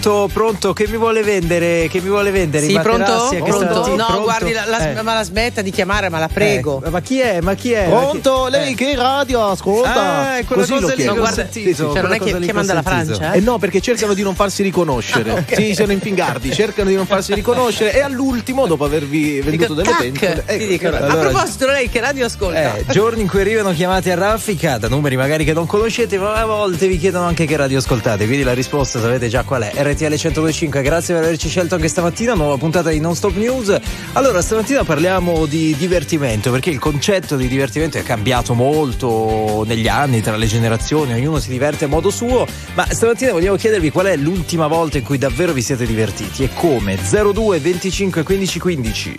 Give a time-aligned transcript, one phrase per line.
[0.00, 1.86] Pronto, pronto, che mi vuole vendere?
[1.88, 2.64] Che mi vuole vendere?
[2.64, 3.28] Sì, pronto?
[3.28, 3.94] pronto?
[3.94, 4.22] No, pronto?
[4.22, 5.02] guardi, la, la, eh.
[5.02, 6.82] ma la smetta di chiamare, ma la prego.
[6.82, 7.42] Eh, ma chi è?
[7.42, 7.84] Ma chi è?
[7.86, 8.44] Pronto?
[8.44, 8.50] Chi...
[8.50, 8.74] Lei eh.
[8.74, 9.92] che radio ascolta?
[9.92, 12.80] Ah, è quella Così cosa lì no, guarda, sì, cioè, non è che chiamano dalla
[12.80, 13.32] Francia?
[13.32, 15.32] Eh no, perché cercano di non farsi riconoscere.
[15.32, 15.66] ah, okay.
[15.66, 19.96] Sì, sono impingardi, cercano di non farsi riconoscere e all'ultimo, dopo avervi venduto Dico, delle
[19.98, 20.44] pentole.
[20.46, 22.76] Ecco, dicono, allora, a proposito, lei che radio ascolta?
[22.76, 26.32] Eh, giorni in cui arrivano chiamate a raffica da numeri magari che non conoscete, ma
[26.36, 28.24] a volte vi chiedono anche che radio ascoltate.
[28.24, 29.89] Quindi la risposta sapete già qual è.
[29.92, 32.34] RTL 1025, grazie per averci scelto anche stamattina.
[32.34, 33.76] Nuova puntata di Non Stop News.
[34.12, 40.20] Allora, stamattina parliamo di divertimento perché il concetto di divertimento è cambiato molto negli anni,
[40.20, 42.46] tra le generazioni, ognuno si diverte a modo suo.
[42.74, 46.50] Ma stamattina vogliamo chiedervi qual è l'ultima volta in cui davvero vi siete divertiti e
[46.54, 46.96] come.
[46.96, 49.18] 02 25 15 15.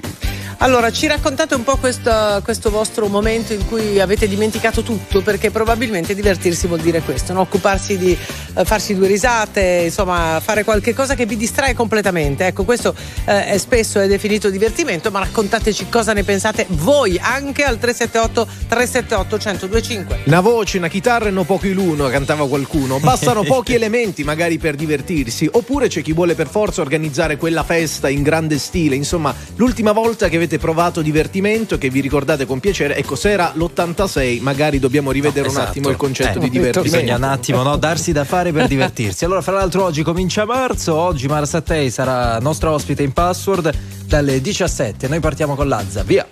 [0.63, 5.49] Allora, ci raccontate un po' questo, questo, vostro momento in cui avete dimenticato tutto, perché
[5.49, 7.41] probabilmente divertirsi vuol dire questo, no?
[7.41, 8.15] occuparsi di
[8.53, 12.45] eh, farsi due risate, insomma, fare qualche cosa che vi distrae completamente.
[12.45, 12.93] Ecco, questo
[13.26, 18.48] eh, è spesso è definito divertimento, ma raccontateci cosa ne pensate voi anche al 378
[18.68, 20.20] 378 1025.
[20.25, 22.99] Una voce, una chitarra e no pochi l'uno, cantava qualcuno.
[22.99, 28.09] Bastano pochi elementi magari per divertirsi, oppure c'è chi vuole per forza organizzare quella festa
[28.09, 28.96] in grande stile.
[28.96, 32.96] Insomma, l'ultima volta che avete avete provato divertimento che vi ricordate con piacere.
[32.96, 35.63] Ecco, se era l'86, magari dobbiamo rivedere no, esatto.
[35.63, 36.82] un attimo il concetto eh, di divertimento.
[36.82, 39.24] Bisogna un attimo no, darsi da fare per divertirsi.
[39.24, 40.96] Allora, fra l'altro, oggi comincia marzo.
[40.96, 43.71] Oggi Mara Sattei sarà nostra ospite in password
[44.05, 45.08] dalle 17.
[45.08, 46.04] Noi partiamo con Lazza.
[46.04, 46.27] Via.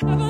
[0.00, 0.29] di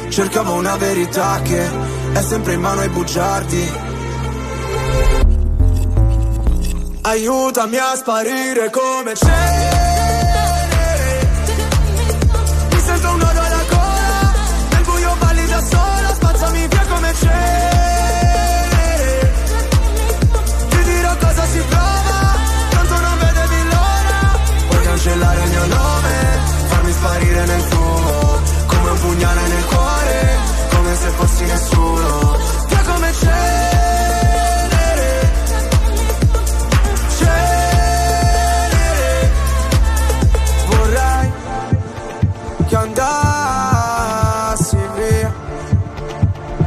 [0.11, 1.69] Cercavo una verità che
[2.11, 3.71] è sempre in mano ai bugiardi.
[7.03, 9.90] Aiutami a sparire come c'è.
[31.41, 32.37] Fossi nessuno
[32.67, 33.39] Via come cenere.
[37.17, 38.69] Cenere.
[40.67, 41.31] Vorrei
[42.67, 43.07] che andassi
[44.95, 45.33] via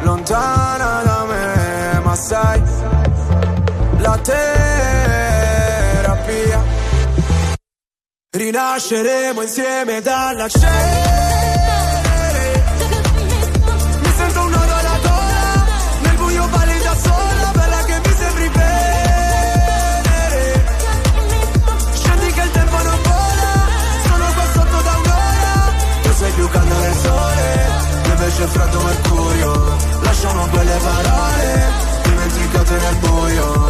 [0.03, 2.63] Lontana da me Ma sai
[3.99, 5.53] La terapia.
[8.31, 11.04] Rinasceremo insieme dalla cena
[28.55, 29.77] freddo mercurio.
[30.03, 31.73] Lasciamo quelle parole
[32.05, 33.64] Dimenticate nel buio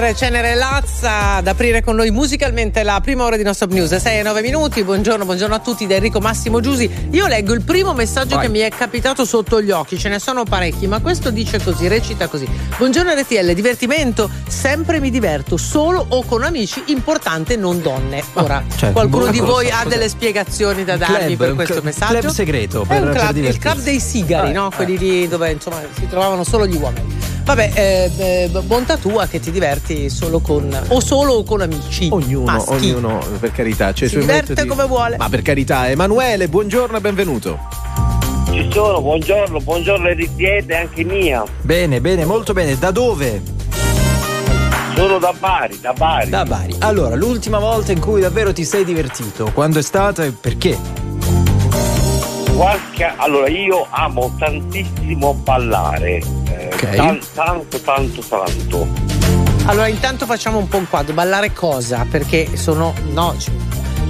[0.00, 3.94] Cenere, Cenere Lazza ad aprire con noi musicalmente la prima ora di nostra news.
[3.94, 4.82] 6 e 9 minuti.
[4.82, 6.90] Buongiorno, buongiorno a tutti da Enrico Massimo Giusi.
[7.10, 8.46] Io leggo il primo messaggio Vai.
[8.46, 11.86] che mi è capitato sotto gli occhi, ce ne sono parecchi, ma questo dice così,
[11.86, 12.48] recita così.
[12.78, 18.22] Buongiorno RTL, divertimento, sempre mi diverto, solo o con amici, importante non donne.
[18.32, 21.54] Ah, Ora, ah, cioè, qualcuno di voi cosa, ha delle spiegazioni da darmi club, per
[21.54, 22.18] questo club, messaggio?
[22.20, 22.84] Club segreto.
[22.88, 24.70] Per, è un club, il club dei sigari, ah, no?
[24.74, 27.29] Quelli lì dove insomma si trovavano solo gli uomini.
[27.50, 32.06] Vabbè, eh, eh, bontà tua che ti diverti solo con o solo o con amici.
[32.08, 32.92] Ognuno, maschi.
[32.92, 33.92] ognuno per carità.
[33.92, 34.68] Cioè, si diverte metodi...
[34.68, 35.16] come vuole.
[35.16, 37.58] Ma per carità, Emanuele, buongiorno e benvenuto.
[38.52, 41.42] Ci sono, buongiorno, buongiorno Ritiete anche mia.
[41.62, 42.78] Bene, bene, molto bene.
[42.78, 43.42] Da dove?
[44.94, 46.30] Sono da Bari, da Bari.
[46.30, 46.76] Da Bari.
[46.78, 50.78] Allora, l'ultima volta in cui davvero ti sei divertito, quando è stata e perché?
[52.60, 53.10] Qualche...
[53.16, 56.38] Allora, io amo tantissimo ballare
[56.80, 56.96] Okay.
[56.96, 58.88] Tan- tanto, tanto, tanto.
[59.64, 61.12] Allora, intanto facciamo un po' un quadro.
[61.12, 62.06] Ballare cosa?
[62.08, 62.94] Perché sono.
[63.12, 63.34] No,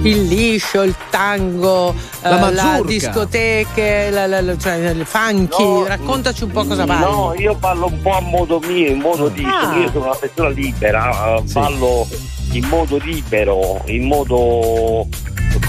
[0.03, 5.63] il liscio, il tango, la, eh, la discoteche, la, la, cioè il funky.
[5.63, 7.01] No, Raccontaci un po' cosa balli.
[7.03, 9.43] No, io ballo un po' a modo mio, in modo di.
[9.43, 9.75] Ah.
[9.77, 11.53] Io sono una persona libera, eh, sì.
[11.53, 12.07] ballo
[12.53, 15.07] in modo libero, in modo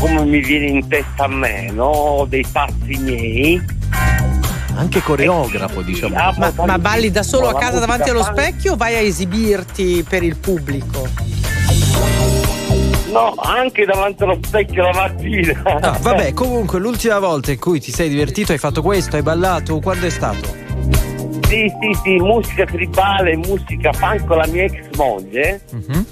[0.02, 2.26] come mi viene in testa a me, no?
[2.28, 3.62] Dei passi miei
[4.75, 6.14] anche coreografo, diciamo.
[6.14, 10.22] Ma, ma balli da solo a casa davanti allo specchio o vai a esibirti per
[10.22, 11.06] il pubblico?
[13.12, 15.62] No, anche davanti allo specchio la mattina.
[15.78, 19.78] No, vabbè, comunque l'ultima volta in cui ti sei divertito hai fatto questo, hai ballato,
[19.78, 20.60] quando è stato?
[21.46, 25.60] Sì, sì, sì, musica tribale, musica funk con la mia ex moglie.
[25.70, 26.06] Uh-huh.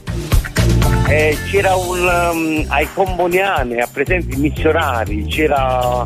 [1.11, 6.05] Eh, c'era un um, ai Comboniane, a presenti missionari, c'era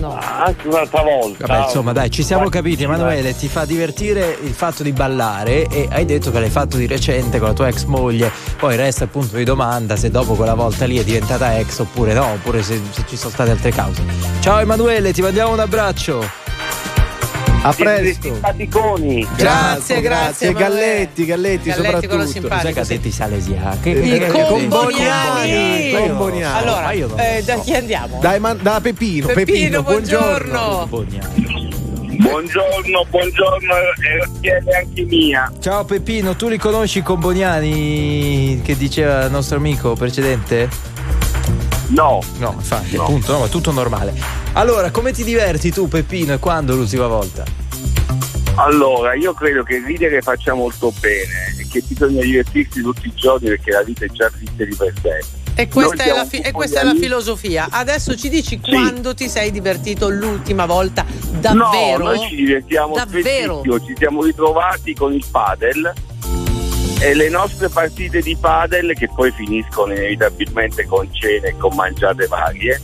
[0.00, 0.18] No.
[0.18, 1.46] Anche un'altra volta.
[1.46, 3.36] Vabbè, insomma, dai, ci siamo capiti, Emanuele.
[3.36, 7.38] Ti fa divertire il fatto di ballare e hai detto che l'hai fatto di recente
[7.38, 8.32] con la tua ex moglie.
[8.58, 12.14] Poi resta il punto di domanda se dopo quella volta lì è diventata ex oppure
[12.14, 14.02] no, oppure se, se ci sono state altre cause.
[14.40, 16.39] Ciao Emanuele, ti mandiamo un abbraccio.
[17.62, 18.22] A presto.
[18.22, 19.28] Simpaticoni.
[19.36, 20.00] Grazie, grazie.
[20.00, 22.48] grazie Galletti, Galletti, Galletti soprattutto.
[22.48, 24.14] Cos'è Galletti Salesiani?
[24.14, 25.92] I comboniani.
[25.92, 26.58] comboniani.
[26.58, 28.18] Allora, eh, da chi andiamo?
[28.20, 29.26] Dai, man, da Peppino.
[29.26, 30.88] Peppino, Peppino buongiorno.
[32.20, 33.74] Buongiorno, buongiorno,
[34.40, 35.50] e anche mia.
[35.58, 40.89] Ciao Peppino, tu li conosci i comboniani che diceva il nostro amico precedente?
[41.90, 42.20] No.
[42.38, 43.02] No, infatti, no.
[43.02, 44.14] appunto, no, è tutto normale.
[44.52, 47.44] Allora, come ti diverti tu, Peppino, e quando l'ultima volta?
[48.56, 53.48] Allora, io credo che ridere faccia molto bene e che bisogna divertirsi tutti i giorni
[53.48, 55.38] perché la vita è già triste di per sé.
[55.54, 57.68] E questa, è la, fi- e questa è la, filosofia.
[57.70, 58.70] Adesso ci dici sì.
[58.70, 61.04] quando ti sei divertito l'ultima volta
[61.38, 62.04] davvero?
[62.04, 63.62] No, noi ci divertiamo davvero.
[63.62, 65.92] Ci siamo ritrovati con il padel
[67.02, 72.26] e le nostre partite di padel che poi finiscono inevitabilmente con cene e con mangiate
[72.26, 72.78] varie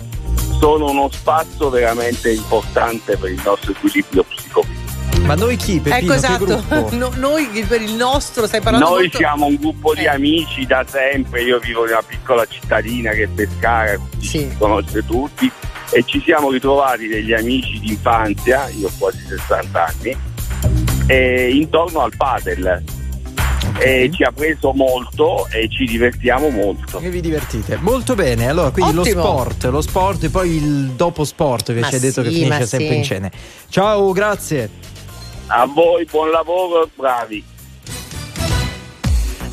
[0.58, 4.84] sono uno spazio veramente importante per il nostro equilibrio psicofisico.
[5.26, 5.80] Ma noi chi?
[5.80, 6.62] Peppino, ecco esatto,
[6.96, 9.18] no, noi per il nostro stai parlando Noi molto...
[9.18, 10.08] siamo un gruppo di eh.
[10.08, 14.28] amici da sempre, io vivo in una piccola cittadina che è Pescara, sì.
[14.28, 15.50] ci conosce tutti
[15.90, 20.16] e ci siamo ritrovati degli amici di infanzia, io ho quasi 60 anni,
[21.58, 22.82] intorno al padel
[23.78, 26.98] e ci ha preso molto e ci divertiamo molto.
[27.00, 28.48] E vi divertite molto bene.
[28.48, 29.22] Allora, quindi Ottimo.
[29.22, 32.30] lo sport, lo sport e poi il dopo sport che ma ci hai detto che
[32.30, 32.96] finisce sempre sì.
[32.96, 33.30] in cene.
[33.68, 34.70] Ciao, grazie.
[35.48, 37.54] A voi, buon lavoro, bravi.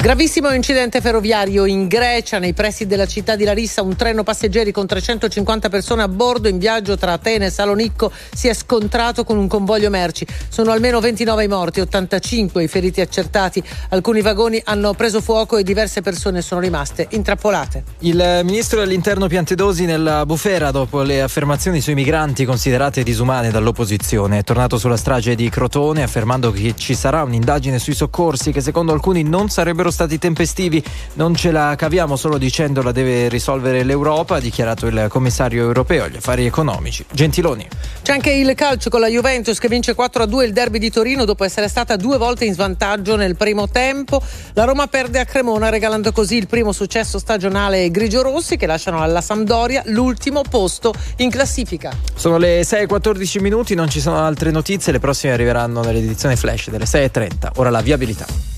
[0.04, 3.84] Gravissimo incidente ferroviario in Grecia, nei pressi della città di Larissa.
[3.84, 8.50] Un treno passeggeri con 350 persone a bordo in viaggio tra Atene e Salonicco si
[8.50, 10.28] è scontrato con un convoglio merci.
[10.50, 13.64] Sono almeno 29 i morti, 85 i feriti accertati.
[13.92, 17.86] Alcuni vagoni hanno preso fuoco e diverse persone sono rimaste intrappolate.
[18.00, 24.40] Il ministro dell'interno Piantedosi nella bufera dopo le affermazioni sui migranti considerate disumane dall'opposizione.
[24.40, 28.92] È tornato sulla strage di Crotone affermando che ci sarà un'indagine sui soccorsi che secondo
[28.92, 30.84] alcuni non sarebbero stati tempestivi,
[31.14, 36.04] non ce la caviamo solo dicendo la deve risolvere l'Europa, ha dichiarato il commissario europeo
[36.04, 37.06] agli affari economici.
[37.10, 37.68] Gentiloni.
[38.02, 41.46] C'è anche il calcio con la Juventus che vince 4-2 il derby di Torino dopo
[41.46, 44.22] essere stata due volte in svantaggio nel primo tempo.
[44.54, 49.02] La Roma perde a Cremona regalando così il primo successo stagionale ai grigiorossi che lasciano
[49.02, 51.92] alla Sampdoria l'ultimo posto in classifica.
[52.16, 56.86] Sono le 6.14 minuti, non ci sono altre notizie, le prossime arriveranno nell'edizione flash delle
[56.86, 57.52] 6.30.
[57.56, 58.53] Ora la viabilità.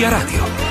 [0.00, 0.69] Via Radio.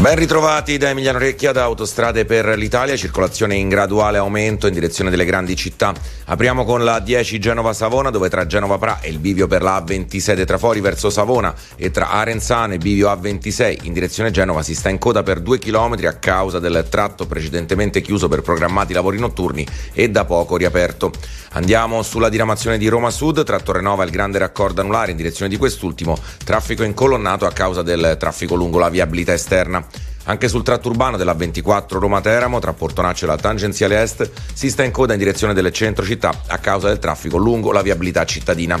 [0.00, 5.10] Ben ritrovati da Emiliano Recchia da Autostrade per l'Italia, circolazione in graduale aumento in direzione
[5.10, 5.92] delle grandi città.
[6.24, 10.34] Apriamo con la 10 Genova-Savona dove tra Genova Pra e il bivio per la A26
[10.36, 14.88] dei Trafori verso Savona e tra Arenzano e bivio A26 in direzione Genova si sta
[14.88, 19.66] in coda per 2 km a causa del tratto precedentemente chiuso per programmati lavori notturni
[19.92, 21.12] e da poco riaperto.
[21.52, 25.50] Andiamo sulla diramazione di Roma Sud tra Torrenova e il grande raccordo anulare in direzione
[25.50, 29.88] di quest'ultimo, traffico incolonnato a causa del traffico lungo la viabilità esterna.
[30.24, 34.84] Anche sul tratto urbano della 24 Roma-Teramo, tra Portonaccio e la tangenziale est, si sta
[34.84, 38.78] in coda in direzione delle centro città a causa del traffico lungo la viabilità cittadina.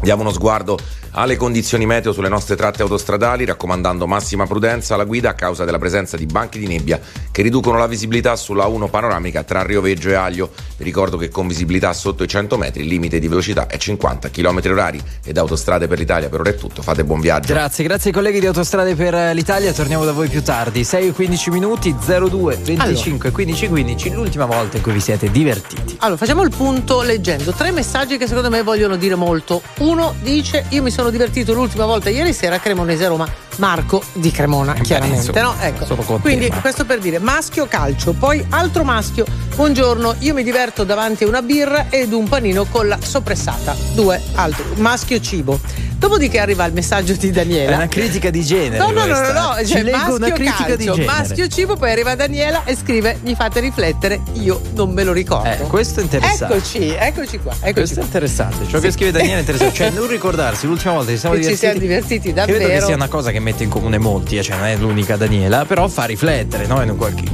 [0.00, 0.76] Diamo uno sguardo
[1.14, 5.78] alle condizioni meteo sulle nostre tratte autostradali, raccomandando massima prudenza alla guida a causa della
[5.78, 10.14] presenza di banchi di nebbia che riducono la visibilità sulla 1 panoramica tra Rioveggio e
[10.14, 10.50] Aglio.
[10.76, 14.30] Vi ricordo che con visibilità sotto i 100 metri il limite di velocità è 50
[14.30, 16.82] km h ed Autostrade per l'Italia per ora è tutto.
[16.82, 17.52] Fate buon viaggio.
[17.52, 19.72] Grazie, grazie ai colleghi di Autostrade per l'Italia.
[19.72, 20.84] Torniamo da voi più tardi.
[20.84, 23.30] 6 e 15 minuti 02 25 allora.
[23.30, 25.96] 15 15, l'ultima volta in cui vi siete divertiti.
[26.00, 29.62] Allora, facciamo il punto leggendo tre messaggi che secondo me vogliono dire molto.
[29.78, 33.28] Uno dice: Io mi sono divertito l'ultima volta ieri sera a Cremonese Roma.
[33.56, 35.30] Marco di Cremona, chiaramente.
[35.30, 35.54] Beh, no?
[35.60, 36.18] ecco.
[36.18, 39.24] Quindi te, questo per dire maschio calcio, poi altro maschio.
[39.54, 43.76] Buongiorno, io mi diverto davanti a una birra ed un panino con la soppressata.
[43.92, 45.60] Due, altro, maschio cibo.
[46.04, 47.72] Dopodiché arriva il messaggio di Daniela.
[47.72, 48.76] È una critica di genere.
[48.76, 49.64] No, no, no, no, no.
[49.64, 51.04] Cioè, maschio una critica calcio, di genere.
[51.04, 55.48] maschio cibo, poi arriva Daniela e scrive: Mi fate riflettere, io non me lo ricordo.
[55.48, 56.56] Eh, questo è interessante.
[56.56, 57.52] Eccoci, eccoci qua.
[57.54, 58.02] Eccoci questo qua.
[58.02, 58.66] è interessante.
[58.68, 58.84] Ciò sì.
[58.84, 59.72] che scrive Daniela è interessante.
[59.74, 61.66] Cioè, non ricordarsi l'ultima volta che siamo che divertiti.
[61.66, 62.58] Ci siamo divertiti davvero.
[62.58, 65.16] Credo che sia una cosa che mette in comune molti, eh, cioè non è l'unica
[65.16, 66.82] Daniela, però fa riflettere, no?
[66.82, 67.24] In qualche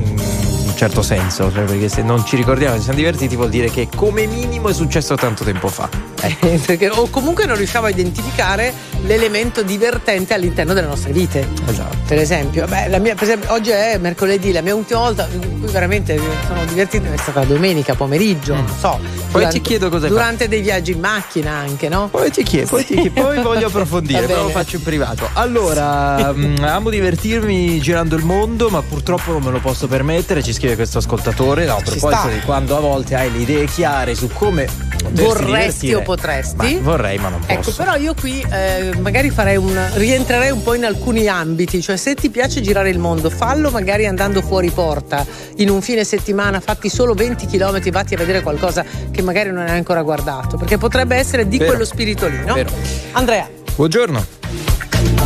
[0.81, 4.25] certo senso, cioè perché se non ci ricordiamo ci siamo divertiti vuol dire che come
[4.25, 5.91] minimo è successo tanto tempo fa.
[6.23, 8.73] Eh, perché, o comunque non riusciamo a identificare
[9.03, 11.47] l'elemento divertente all'interno delle nostre vite.
[11.67, 11.99] Esatto.
[12.07, 15.71] Per esempio, beh, mia, per esempio, oggi è mercoledì, la mia ultima volta in cui
[15.71, 18.57] veramente sono divertita è stata domenica pomeriggio, mm.
[18.57, 18.99] non so.
[19.31, 22.09] Poi durante, ti chiedo cosa Durante dei viaggi in macchina anche, no?
[22.09, 25.29] Poi ti chiedo, poi, ti chiedo, poi voglio approfondire, però lo faccio in privato.
[25.35, 30.43] Allora, mh, mm, amo divertirmi girando il mondo, ma purtroppo non me lo posso permettere,
[30.43, 34.15] ci scrive questo ascoltatore, no, a proposito di quando a volte hai le idee chiare
[34.15, 34.69] su come
[35.13, 36.75] vorresti o potresti.
[36.77, 37.71] Ma vorrei, ma non ecco, posso.
[37.71, 41.97] Ecco, però io qui eh, magari farei un rientrerei un po' in alcuni ambiti, cioè
[41.97, 45.25] se ti piace girare il mondo, fallo magari andando fuori porta
[45.57, 49.67] in un fine settimana, fatti solo 20 km, vatti a vedere qualcosa che magari non
[49.67, 51.71] hai ancora guardato, perché potrebbe essere di Vero.
[51.71, 52.55] quello spirito lì, no?
[52.55, 52.71] Vero.
[53.13, 53.49] Andrea.
[53.75, 54.40] Buongiorno.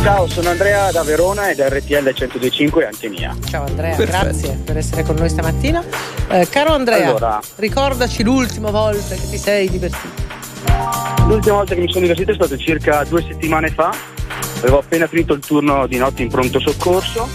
[0.01, 3.35] Ciao, sono Andrea da Verona ed RTL 125 è anche mia.
[3.49, 4.23] Ciao Andrea, Perfetto.
[4.23, 5.83] grazie per essere con noi stamattina.
[6.29, 10.23] Eh, caro Andrea, allora, ricordaci l'ultima volta che ti sei divertito.
[11.27, 13.93] L'ultima volta che mi sono divertito è stato circa due settimane fa.
[14.59, 17.27] Avevo appena finito il turno di notte in pronto soccorso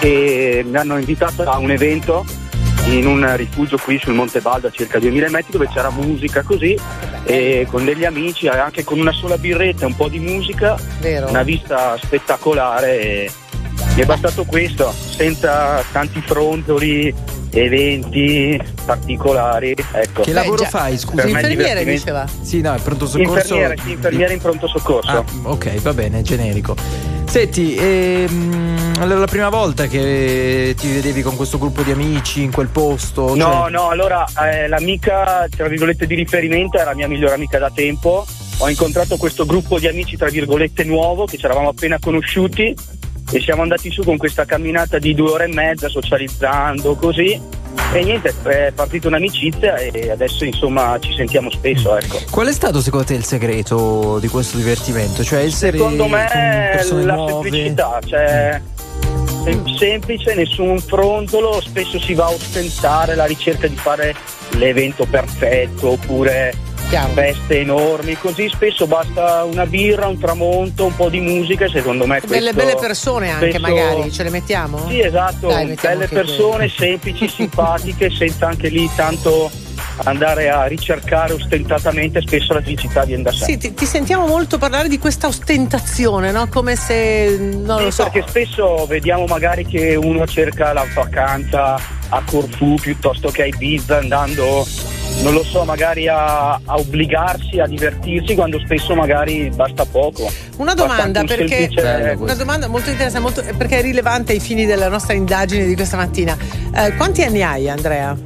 [0.00, 2.24] e mi hanno invitato a un evento
[2.98, 6.76] in un rifugio qui sul Monte Baldo a circa 2000 metri dove c'era musica così
[7.24, 11.28] e con degli amici anche con una sola birretta e un po' di musica Vero.
[11.28, 13.30] una vista spettacolare e
[13.94, 17.14] mi è bastato questo senza tanti frontoli
[17.52, 19.74] eventi particolari.
[19.92, 20.22] Ecco.
[20.22, 20.98] Che lavoro Beh, fai?
[20.98, 22.26] Scusa, infermiere diceva.
[22.40, 23.54] Sì, no, è pronto soccorso.
[23.54, 25.10] Infermiere, sì, infermiere in pronto soccorso.
[25.10, 26.76] Ah, ok, va bene, generico.
[27.26, 32.50] Senti, ehm, allora la prima volta che ti vedevi con questo gruppo di amici in
[32.50, 33.36] quel posto?
[33.36, 33.70] No, cioè...
[33.70, 38.26] no, allora eh, l'amica, tra virgolette, di riferimento era la mia migliore amica da tempo.
[38.58, 42.74] Ho incontrato questo gruppo di amici, tra virgolette, nuovo, che ci eravamo appena conosciuti
[43.30, 47.58] e siamo andati su con questa camminata di due ore e mezza socializzando così
[47.92, 51.96] e niente, è partita un'amicizia e adesso insomma ci sentiamo spesso.
[51.96, 52.20] Ecco.
[52.30, 55.24] Qual è stato secondo te il segreto di questo divertimento?
[55.24, 57.32] Cioè essere secondo me la nuove?
[57.32, 58.60] semplicità, cioè
[59.76, 64.14] semplice, nessun frontolo, spesso si va a ostentare la ricerca di fare
[64.50, 66.54] l'evento perfetto oppure
[66.90, 67.12] Chiaro.
[67.12, 72.04] feste enormi, così spesso basta una birra, un tramonto, un po' di musica e secondo
[72.04, 73.60] me questo Delle belle persone anche spesso...
[73.60, 74.88] magari, ce le mettiamo?
[74.88, 79.48] Sì, esatto, Dai, belle persone, semplici, simpatiche, senza anche lì tanto
[80.04, 83.44] andare a ricercare ostentatamente spesso la felicità viene da sé.
[83.44, 86.48] Sì, ti, ti, sentiamo molto parlare di questa ostentazione, no?
[86.48, 88.02] Come se non sì, lo so.
[88.04, 91.74] Perché spesso vediamo magari che uno cerca la vacanza
[92.08, 94.66] a Corfù piuttosto che a Ibiza andando
[95.22, 100.30] non lo so, magari a, a, obbligarsi a divertirsi quando spesso magari basta poco.
[100.56, 102.16] Una domanda, perché, semplice...
[102.18, 105.96] una domanda molto interessante, molto, perché è rilevante ai fini della nostra indagine di questa
[105.96, 106.36] mattina.
[106.74, 108.16] Eh, quanti anni hai, Andrea?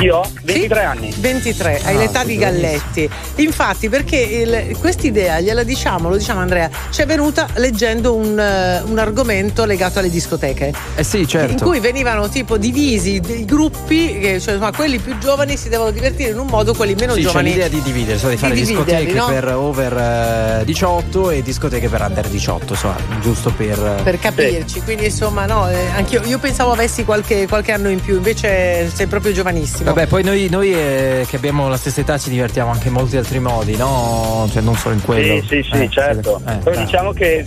[0.00, 0.84] Io ho 23 sì?
[0.84, 1.14] anni.
[1.16, 3.08] 23, hai ah, l'età di Galletti.
[3.36, 8.90] Infatti, perché questa idea gliela diciamo, lo diciamo Andrea, ci è venuta leggendo un, uh,
[8.90, 10.74] un, argomento legato alle discoteche.
[10.96, 11.52] Eh sì, certo.
[11.52, 15.90] In cui venivano tipo divisi dei gruppi, che, cioè insomma, quelli più giovani si devono
[15.90, 17.48] divertire in un modo, quelli meno sì, giovani.
[17.48, 19.26] C'è l'idea di dividere, cioè di fare discoteche no?
[19.26, 24.00] per over 18 e discoteche per under 18, insomma, giusto per.
[24.02, 24.82] Per capirci.
[24.82, 29.06] Quindi insomma, no, eh, anch'io io pensavo avessi qualche, qualche anno in più, invece sei
[29.06, 29.85] proprio giovanissimo.
[29.86, 33.16] Vabbè, poi noi, noi eh, che abbiamo la stessa età ci divertiamo anche in molti
[33.16, 34.48] altri modi, no?
[34.52, 35.40] Cioè non solo in quello.
[35.42, 36.40] Sì, sì, sì, eh, certo.
[36.44, 37.46] Eh, Però diciamo che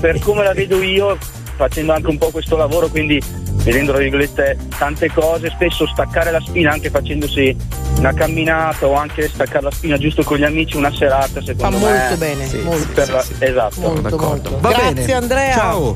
[0.00, 1.18] per come la vedo io,
[1.56, 3.22] facendo anche un po' questo lavoro, quindi
[3.56, 7.54] vedendo tra virgolette tante cose, spesso staccare la spina anche facendosi
[7.98, 11.86] una camminata o anche staccare la spina giusto con gli amici una serata secondo Fa
[11.86, 11.92] me.
[11.92, 13.04] Fa molto bene, sì, molto.
[13.04, 13.80] Sì, sì, esatto.
[13.80, 14.58] Molto, molto.
[14.58, 15.12] Va Grazie bene.
[15.12, 15.54] Andrea.
[15.54, 15.94] Ciao.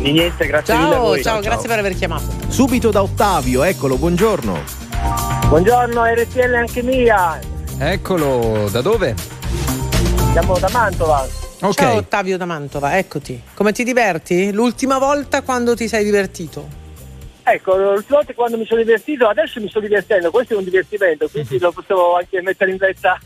[0.00, 1.22] Di niente, grazie ciao, mille a voi.
[1.22, 2.26] Ciao, ciao, grazie per aver chiamato.
[2.48, 4.79] Subito da Ottavio, eccolo, buongiorno.
[5.50, 7.36] Buongiorno, RTL anche mia.
[7.76, 9.16] Eccolo, da dove?
[10.30, 11.26] Siamo da Mantova.
[11.56, 11.72] Okay.
[11.72, 13.42] Ciao Ottavio da Mantova, eccoti.
[13.54, 14.52] Come ti diverti?
[14.52, 16.68] L'ultima volta quando ti sei divertito?
[17.52, 21.28] Ecco, l'ultima volta quando mi sono divertito, adesso mi sto divertendo, questo è un divertimento,
[21.28, 23.18] quindi lo posso anche mettere in vetta.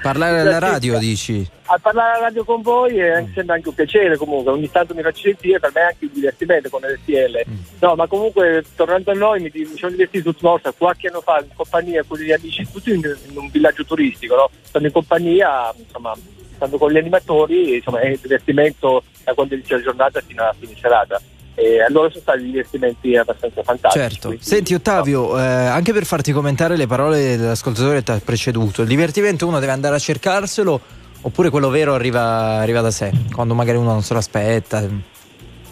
[0.00, 1.46] Parlare alla radio, dici?
[1.66, 3.34] A parlare alla radio con voi è, mm.
[3.34, 6.12] sembra anche un piacere comunque, ogni tanto mi faccio sentire, per me è anche un
[6.14, 7.42] divertimento con RTL.
[7.46, 7.56] Mm.
[7.80, 11.38] No, ma comunque tornando a noi mi, mi sono divertito l'ultima volta, qualche anno fa
[11.42, 14.50] in compagnia con gli amici, tutti in, in un villaggio turistico, no?
[14.62, 16.14] Stando in compagnia, insomma,
[16.54, 20.54] stando con gli animatori, insomma è un divertimento da quando inizia la giornata fino a
[20.58, 21.20] fine serata
[21.58, 24.04] e allora sono stati divertimenti abbastanza fantastici.
[24.04, 24.28] Certo.
[24.28, 25.38] Quindi, Senti Ottavio, no.
[25.38, 29.58] eh, anche per farti commentare le parole dell'ascoltatore che ti ha preceduto, il divertimento uno
[29.58, 30.80] deve andare a cercarselo
[31.20, 34.86] oppure quello vero arriva, arriva da sé, quando magari uno non se lo aspetta?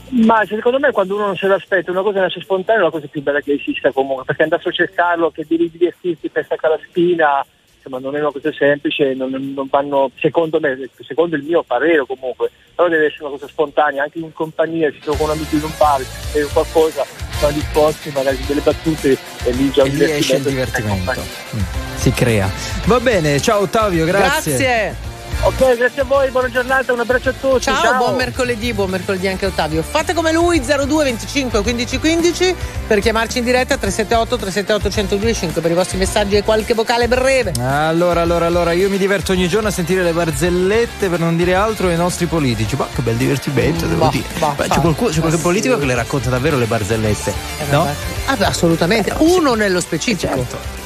[0.09, 3.07] Ma secondo me quando uno non se l'aspetta una cosa nasce spontanea è la cosa
[3.07, 6.81] più bella che esista comunque, perché andarsi a cercarlo, che devi divertirti per staccare la
[6.89, 7.47] spina,
[7.87, 10.77] insomma non è una cosa semplice, non, non vanno, secondo me,
[11.07, 14.99] secondo il mio parere comunque, però deve essere una cosa spontanea, anche in compagnia, si
[14.99, 17.05] trova con un amico in un bar, se qualcosa,
[17.39, 21.21] sono disposti, magari delle battute e lì già e lì esce il divertimento.
[21.55, 21.61] Mm.
[21.95, 22.51] Si crea.
[22.87, 24.57] Va bene, ciao Ottavio, grazie.
[24.57, 25.16] Grazie.
[25.43, 27.61] Ok, grazie a voi, buona giornata, un abbraccio a tutti.
[27.61, 27.99] Ciao, ciao.
[27.99, 29.83] buon mercoledì, buon mercoledì anche Ottavio.
[29.83, 32.55] Fate come lui 02 25 15 15
[32.87, 37.53] per chiamarci in diretta 378 378 1025 per i vostri messaggi e qualche vocale breve.
[37.61, 41.55] Allora, allora, allora, io mi diverto ogni giorno a sentire le barzellette per non dire
[41.55, 42.75] altro ai nostri politici.
[42.75, 44.27] Ma che bel divertimento, devo bah, dire.
[44.39, 47.87] Bah, Beh, c'è, qualcuno, c'è qualche politico che le racconta davvero le barzellette, eh, no?
[48.25, 50.35] Ah, assolutamente, eh, uno nello specifico.
[50.35, 50.86] Certo.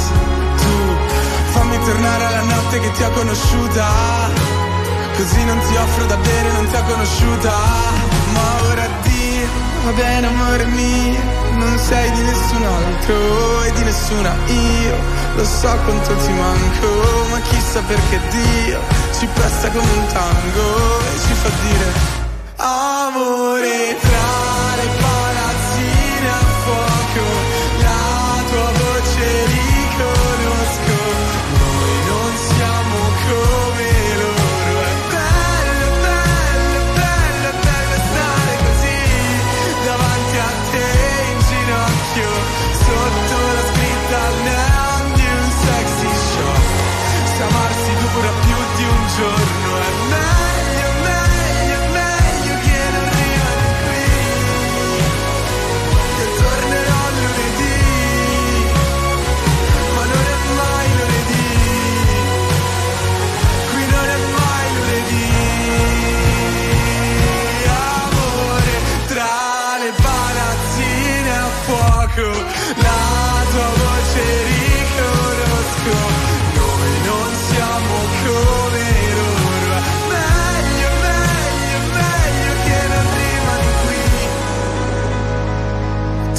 [1.85, 3.85] Tornare alla notte che ti ho conosciuta,
[5.17, 7.51] così non ti offro da bere, non ti ho conosciuta,
[8.33, 9.47] ma ora Dio,
[9.85, 14.95] va bene amore mio non sei di nessun altro e di nessuna io.
[15.35, 16.87] Lo so quanto ti manco,
[17.29, 18.79] ma chissà perché Dio
[19.17, 21.93] Ci passa come un tango e ci fa dire
[22.57, 25.00] Amore tra le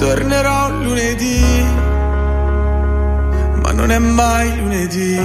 [0.02, 1.40] Tornerò lunedì,
[3.62, 5.16] ma non è mai lunedì.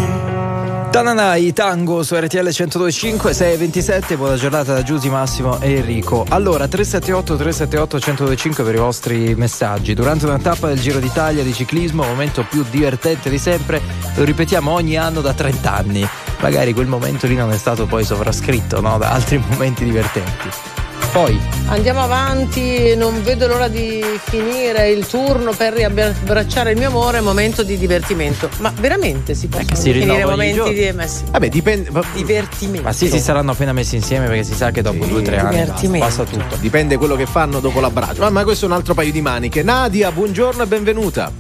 [0.91, 6.27] Tananai, tango su RTL 1025, 627, buona giornata da Giusy, Massimo e Enrico.
[6.29, 9.95] Allora, 378 378 1025 per i vostri messaggi.
[9.95, 13.81] Durante una tappa del Giro d'Italia di ciclismo, momento più divertente di sempre,
[14.13, 16.07] lo ripetiamo ogni anno da 30 anni.
[16.39, 18.99] Magari quel momento lì non è stato poi sovrascritto no?
[18.99, 20.76] da altri momenti divertenti.
[21.17, 27.21] Poi, Andiamo avanti, non vedo l'ora di finire il turno per riabbracciare il mio amore,
[27.21, 28.47] momento di divertimento.
[28.59, 31.89] Ma veramente si possono si definire rinnova ogni momenti di ma sì, Vabbè, dipende.
[32.13, 32.83] divertimento?
[32.83, 35.39] ma sì, si saranno appena messi insieme perché si sa che dopo due o tre
[35.39, 36.55] anni passa tutto.
[36.57, 38.21] Dipende quello che fanno dopo l'abbraccio.
[38.21, 39.63] Ma, ma questo è un altro paio di maniche.
[39.63, 41.31] Nadia, buongiorno e benvenuta.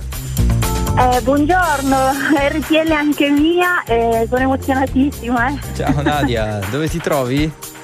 [0.97, 1.97] Eh, buongiorno,
[2.49, 5.49] RTL anche mia, eh, sono emozionatissima.
[5.49, 5.59] eh.
[5.75, 7.75] Ciao Nadia, dove ti trovi?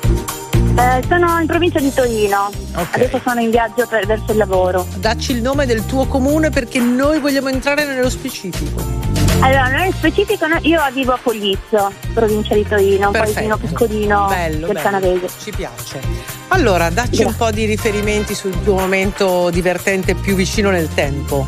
[0.75, 2.95] Eh, sono in provincia di Torino, Ok.
[2.95, 4.85] adesso sono in viaggio per- verso il lavoro.
[4.97, 8.81] Dacci il nome del tuo comune perché noi vogliamo entrare nello specifico.
[9.41, 13.33] Allora, nello specifico io vivo a Poglizzo, provincia di Torino, un Perfetto.
[13.33, 14.79] paesino piccolino Bello, del bello.
[14.81, 15.27] Canavese.
[15.43, 16.01] Ci piace.
[16.49, 21.47] Allora, dacci un po' di riferimenti sul tuo momento divertente più vicino nel tempo.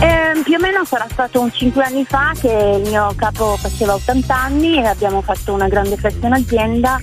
[0.00, 2.48] Eh, più o meno sarà stato un 5 anni fa che
[2.82, 6.98] il mio capo faceva 80 anni e abbiamo fatto una grande festa in azienda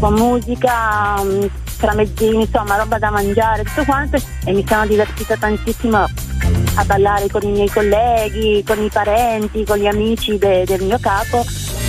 [0.00, 1.44] con musica, mm,
[1.78, 6.04] tramezzini, insomma roba da mangiare, tutto quanto e mi sono divertita tantissimo
[6.74, 10.98] a ballare con i miei colleghi, con i parenti, con gli amici de- del mio
[11.00, 11.44] capo.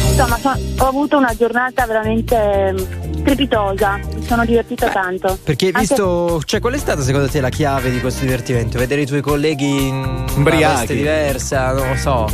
[0.10, 2.78] Insomma, so- ho avuto una giornata veramente mm,
[3.20, 5.38] strepitosa, mi sono divertita tanto.
[5.44, 8.78] Perché hai Anche- visto, cioè qual è stata secondo te la chiave di questo divertimento?
[8.78, 10.76] Vedere i tuoi colleghi in una Ubriachi.
[10.78, 12.28] veste diversa, non lo so.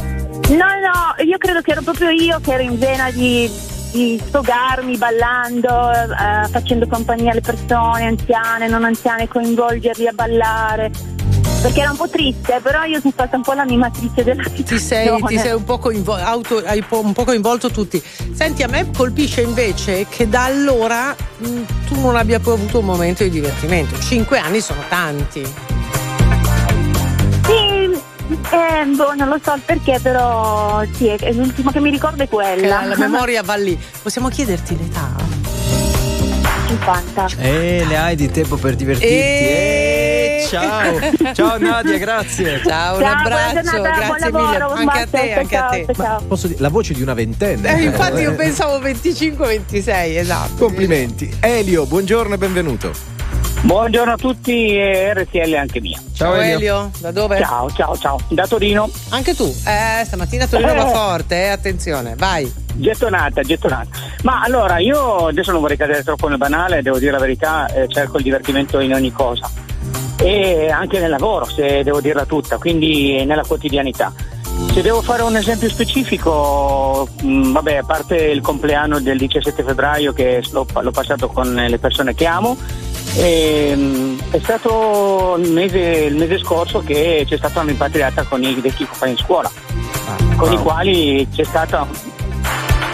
[0.50, 3.50] No, no, io credo che ero proprio io che ero in vena di,
[3.92, 10.92] di sfogarmi ballando, eh, facendo compagnia alle persone, anziane, non anziane, coinvolgerli a ballare.
[11.62, 14.82] Perché era un po' triste, però io sono stata un po' l'animatrice della Ti situazione.
[15.20, 18.02] sei, ti sei un, po coinvo- auto- hai po- un po' coinvolto tutti.
[18.32, 22.86] Senti, a me colpisce invece che da allora mh, tu non abbia poi avuto un
[22.86, 24.00] momento di divertimento.
[24.00, 25.42] Cinque anni sono tanti.
[28.52, 32.24] Eh, boh, non lo so il perché, però sì, è, è l'ultimo che mi ricordo
[32.24, 32.82] è quella.
[32.82, 33.78] la, la memoria va lì.
[34.02, 35.38] Possiamo chiederti l'età?
[36.68, 37.28] 50.
[37.40, 39.14] Eh, ne hai di tempo per divertirti.
[39.14, 40.42] Eh.
[40.44, 41.34] Eh, ciao.
[41.34, 42.62] Ciao Nadia, grazie.
[42.64, 44.58] Ciao, un Ciao, abbraccio, buona giornata, grazie buon mille.
[44.58, 45.86] lavoro, Anche a te, anche a ciao, te.
[45.86, 46.22] ciao, ciao.
[46.28, 47.76] Posso dire, la voce di una ventenne.
[47.80, 50.56] Eh, infatti io Eh, pensavo 25-26, esatto.
[50.66, 51.36] Complimenti.
[51.40, 53.18] Elio, buongiorno e benvenuto.
[53.62, 56.00] Buongiorno a tutti e RTL anche mia.
[56.14, 57.40] Ciao Elio, da dove?
[57.40, 58.18] Ciao, ciao, ciao.
[58.30, 59.54] Da Torino, Anche tu.
[59.66, 62.52] Eh, stamattina Torino va forte, eh, attenzione, vai.
[62.76, 63.90] gettonata, gettonata.
[64.24, 67.88] Ma allora, io adesso non vorrei cadere troppo nel banale, devo dire la verità, eh,
[67.90, 69.50] cerco il divertimento in ogni cosa.
[70.22, 74.12] E anche nel lavoro, se devo dirla tutta, quindi nella quotidianità.
[74.74, 80.12] Se devo fare un esempio specifico, mh, vabbè, a parte il compleanno del 17 febbraio
[80.12, 82.58] che l'ho, l'ho passato con le persone che amo,
[83.16, 88.54] ehm, è stato il mese, il mese scorso che c'è stata una rimpatriata con i
[88.56, 89.52] vecchi compagni di scuola,
[90.36, 91.88] con i quali c'è stata,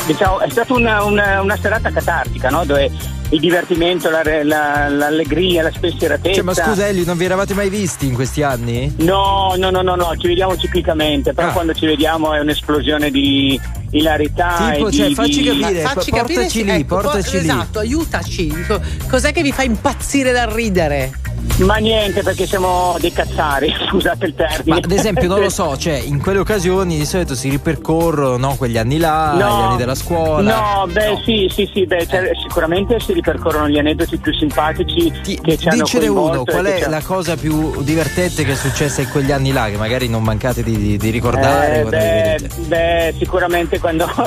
[0.05, 2.63] diciamo, è stata una, una- una serata catartica, no?
[2.65, 2.89] dove
[3.29, 6.33] il divertimento, la- la- l'allegria, la spensieratezza.
[6.35, 8.93] Cioè, ma scusa Elio, non vi eravate mai visti in questi anni?
[8.97, 11.51] No, no, no, no, no, ci vediamo ciclicamente, però Ah.
[11.51, 13.59] quando ci vediamo è un'esplosione di
[13.91, 14.71] ilarità.
[14.73, 15.81] Tipo, e di, cioè, facci di- capire.
[15.81, 17.43] Facci portaci capire lì, ecco, portaci po- lì.
[17.43, 18.65] Esatto, aiutaci.
[18.67, 21.11] Co- Cos'è che vi fa impazzire dal ridere?
[21.59, 24.63] Ma niente, perché siamo dei cazzari, scusate il termine.
[24.65, 28.55] Ma ad esempio, non lo so, cioè, in quelle occasioni di solito si ripercorrono no,
[28.55, 30.55] quegli anni là, no, gli anni della scuola.
[30.55, 31.21] No, beh, no.
[31.23, 35.69] sì, sì, sì, beh, cioè, sicuramente si ripercorrono gli aneddoti più simpatici Ti, che ci
[35.69, 39.69] Dicene uno, qual è la cosa più divertente che è successa in quegli anni là,
[39.69, 41.81] che magari non mancate di, di, di ricordare?
[41.81, 44.09] Eh, beh, beh, sicuramente quando.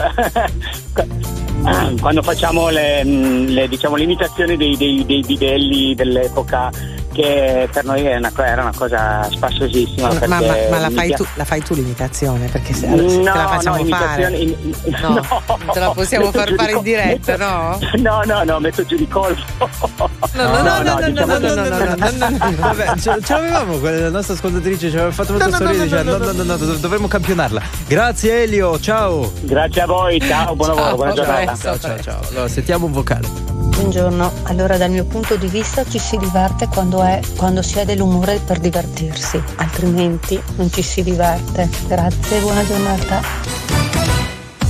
[2.01, 6.71] quando facciamo le, le, diciamo, limitazioni dei, dei, dei bidelli dell'epoca
[7.19, 10.13] che per noi una, era una cosa spassosissima.
[10.13, 12.47] Ma, ma, ma la, fai tu, la, fai tu, l'imitazione?
[12.47, 14.55] Perché se, allora, no, te la facciamo no, fare, in,
[15.01, 17.79] no, no, te la possiamo far fare in diretta, no?
[17.99, 19.43] No, no, no, metto giù di colpo.
[20.35, 24.97] No, no, no, no, no, no, no, no, Vabbè, ce, l'avevamo, la nostra ascoltatrice ci
[24.97, 27.61] aveva fatto molto sorridere, diceva no, no, no, no, dovremmo campionarla.
[27.89, 29.33] Grazie Elio, ciao.
[29.41, 31.57] Grazie a voi, ciao, buon lavoro, buona giornata.
[31.57, 32.21] Ciao, ciao, ciao.
[32.31, 33.58] Allora, sentiamo un vocale.
[33.79, 37.85] Buongiorno, allora dal mio punto di vista ci si diverte quando, è, quando si ha
[37.85, 41.69] dell'umore per divertirsi, altrimenti non ci si diverte.
[41.87, 43.23] Grazie, buona giornata.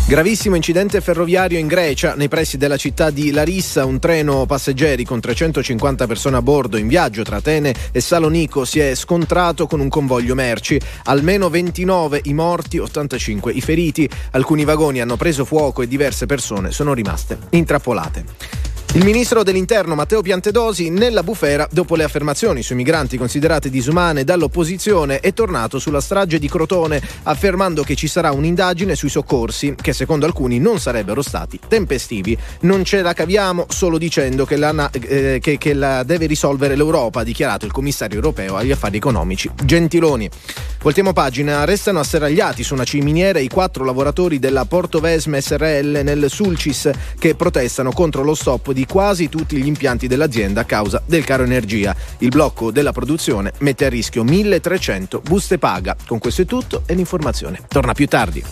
[0.06, 5.20] Gravissimo incidente ferroviario in Grecia, nei pressi della città di Larissa, un treno passeggeri con
[5.20, 9.88] 350 persone a bordo in viaggio tra Atene e Salonico si è scontrato con un
[9.88, 10.78] convoglio merci.
[11.04, 14.08] Almeno 29 i morti, 85 i feriti.
[14.32, 18.77] Alcuni vagoni hanno preso fuoco e diverse persone sono rimaste intrappolate.
[18.94, 25.20] Il ministro dell'Interno Matteo Piantedosi nella bufera, dopo le affermazioni sui migranti considerate disumane dall'opposizione,
[25.20, 30.24] è tornato sulla strage di Crotone, affermando che ci sarà un'indagine sui soccorsi, che secondo
[30.24, 32.36] alcuni non sarebbero stati tempestivi.
[32.60, 37.20] Non ce la caviamo solo dicendo che la, eh, che, che la deve risolvere l'Europa,
[37.20, 40.28] ha dichiarato il commissario europeo agli affari economici Gentiloni.
[40.80, 46.90] Voltiamo pagina, restano asserragliati su una ciminiera i quattro lavoratori della Portovesme SRL nel Sulcis
[47.18, 51.44] che protestano contro lo stop di quasi tutti gli impianti dell'azienda a causa del caro
[51.44, 51.94] energia.
[52.18, 55.96] Il blocco della produzione mette a rischio 1300 buste paga.
[56.06, 58.42] Con questo è tutto e l'informazione torna più tardi.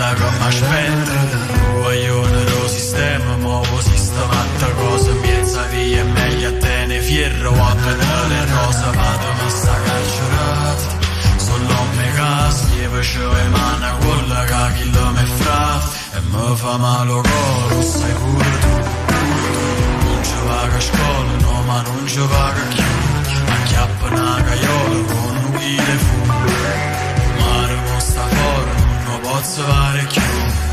[0.00, 1.12] La come aspetta
[1.74, 7.74] Guaglione lo sistema, muovo sistematta cosa Miezza via, meglio a te ne fierro A
[8.30, 10.88] le rosa, vado messa carcerata.
[11.36, 15.82] Solo me casa, gli facevo e mana Quella che chilo me frat
[16.16, 18.74] E mi fa male coro, sai pure tu.
[20.06, 22.84] Non ci vaga a scuola, no ma non ci vaga più
[23.54, 26.20] Acchiappa una caiola con un chile fu
[28.00, 28.39] posso
[29.22, 30.68] Whatsoever can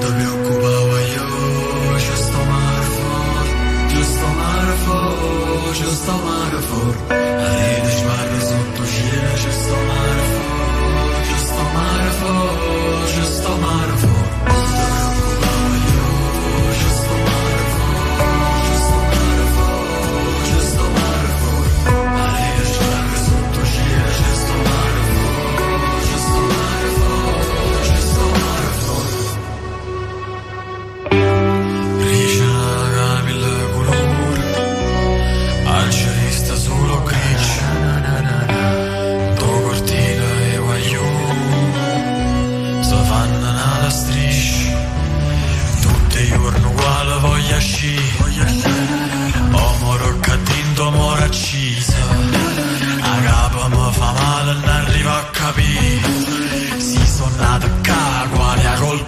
[0.00, 3.46] Non mi occupavo io Giusto marfor
[3.88, 14.13] Giusto marfor Giusto marfor Arrivo sbarro sotto uscire Giusto marfor Giusto marfor Giusto marfor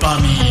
[0.01, 0.46] Bunny.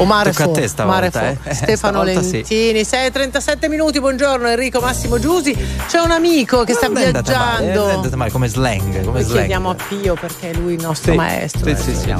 [0.00, 1.36] O mare Tocca a Fo, te stavolta, eh.
[1.54, 2.32] Stefano Stavolta sì.
[2.32, 5.56] Lentini, 6.37 minuti, buongiorno Enrico Massimo Giusi.
[5.88, 7.88] C'è un amico che sta male, viaggiando.
[7.88, 9.38] è andata male, come slang, come slang.
[9.38, 11.64] chiediamo a Pio perché è lui il nostro Sì, maestro.
[11.64, 12.14] sì, adesso sì.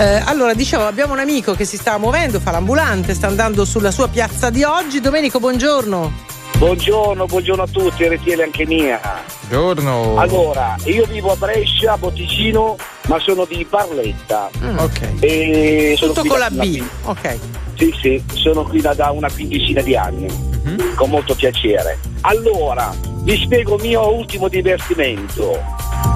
[0.00, 3.92] Eh, allora, dicevo, abbiamo un amico che si sta muovendo, fa l'ambulante, sta andando sulla
[3.92, 5.00] sua piazza di oggi.
[5.00, 6.12] Domenico, buongiorno.
[6.58, 9.00] Buongiorno, buongiorno a tutti, RTL anche mia.
[9.48, 10.16] Buongiorno.
[10.18, 14.50] Allora, io vivo a Brescia, Botticino, ma sono di Barletta.
[14.76, 15.12] Ok.
[15.20, 16.14] E sono Mm.
[16.16, 16.56] Tutto con la B.
[16.58, 17.38] quin- Ok.
[17.76, 20.26] Sì, sì, sono qui da, da una quindicina di anni,
[20.64, 20.94] Mhm.
[20.96, 21.96] con molto piacere.
[22.22, 22.92] Allora,
[23.28, 25.62] vi spiego il mio ultimo divertimento.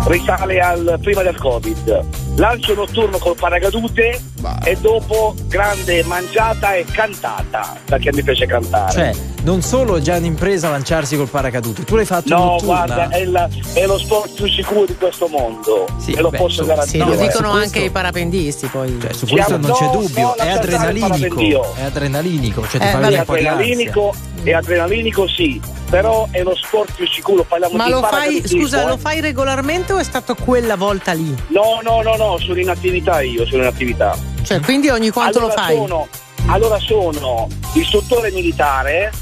[0.06, 2.04] Risale al prima del Covid.
[2.36, 4.18] Lancio notturno col paracadute
[4.64, 8.92] e dopo grande mangiata e cantata, perché mi piace cantare.
[8.92, 12.84] Cioè, non solo è già un'impresa lanciarsi col paracadute, tu l'hai fatto No, notturna.
[12.84, 15.86] guarda, è, la- è lo sport più sicuro di questo mondo.
[15.98, 17.04] Sì, e lo beh, posso garantire.
[17.04, 18.98] Sì, lo No, dicono su anche questo- i parapendisti poi.
[19.00, 21.74] Cioè, su questo Siamo- non c'è no, dubbio, no, è adrenalinico.
[21.76, 23.20] È adrenalinico, cioè ti Eh, fa di ansia.
[23.22, 27.44] adrenalinico, è adrenalinico sì, però è lo sport più sicuro.
[27.44, 28.86] Parliamo Ma lo fai, scusa, eh.
[28.86, 31.34] lo fai regolarmente o è stato quella volta lì?
[31.48, 34.16] No, no, no, no, sono in attività io, sono in attività.
[34.42, 35.76] Cioè, quindi ogni quanto allora lo fai?
[35.76, 36.08] Sono,
[36.46, 39.12] allora sono istruttore militare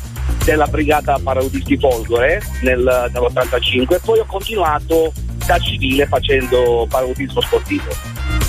[0.45, 5.13] della brigata paraudisti Folgore nel, nell'85 e poi ho continuato
[5.47, 8.40] da civile facendo paraudismo sportivo.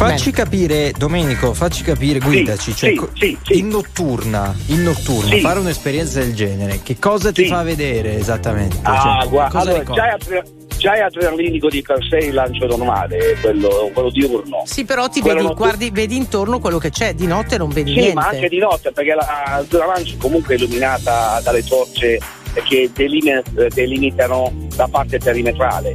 [0.00, 5.40] Facci capire, Domenico, facci capire, guidaci, cioè, sì, co- sì, in notturna, in notturna, Sì.
[5.40, 7.48] fare un'esperienza del genere, che cosa ti Sì.
[7.50, 8.78] fa vedere esattamente?
[8.80, 10.42] Ah, Cioè, guarda, cosa allora, già è,
[10.78, 14.62] già è adrenalinico di per sé il lancio normale, quello, quello diurno.
[14.64, 17.90] Sì, però ti vedi, non- guardi, vedi intorno quello che c'è, di notte non vedi
[17.92, 18.14] Sì, niente.
[18.14, 22.18] ma anche di notte, perché la, la lancio comunque è illuminata dalle torce
[22.66, 25.92] che eh, delimitano la parte perimetrale.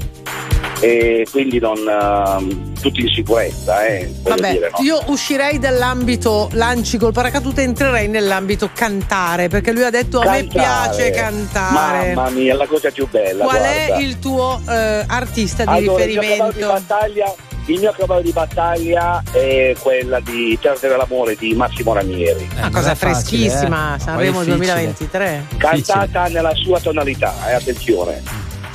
[0.79, 4.83] E quindi non ehm, tutti in sicurezza, eh, Vabbè, dire, no?
[4.83, 10.29] io uscirei dall'ambito lanci col paracadute e entrerei nell'ambito cantare, perché lui ha detto a
[10.29, 10.91] me Cantare.
[10.91, 12.13] piace cantare.
[12.13, 13.45] Mamma mia, la cosa più bella.
[13.45, 13.95] Qual guarda.
[13.95, 16.67] è il tuo eh, artista di Allora, il mio cavallo di riferimento?
[16.87, 17.35] battaglia
[17.67, 22.47] il mio cavallo di battaglia è quella di Perdere l'amore di Massimo Ranieri.
[22.57, 25.45] Una cosa freschissima, Sanremo 2023.
[25.57, 28.21] Cantata nella sua tonalità, eh, attenzione.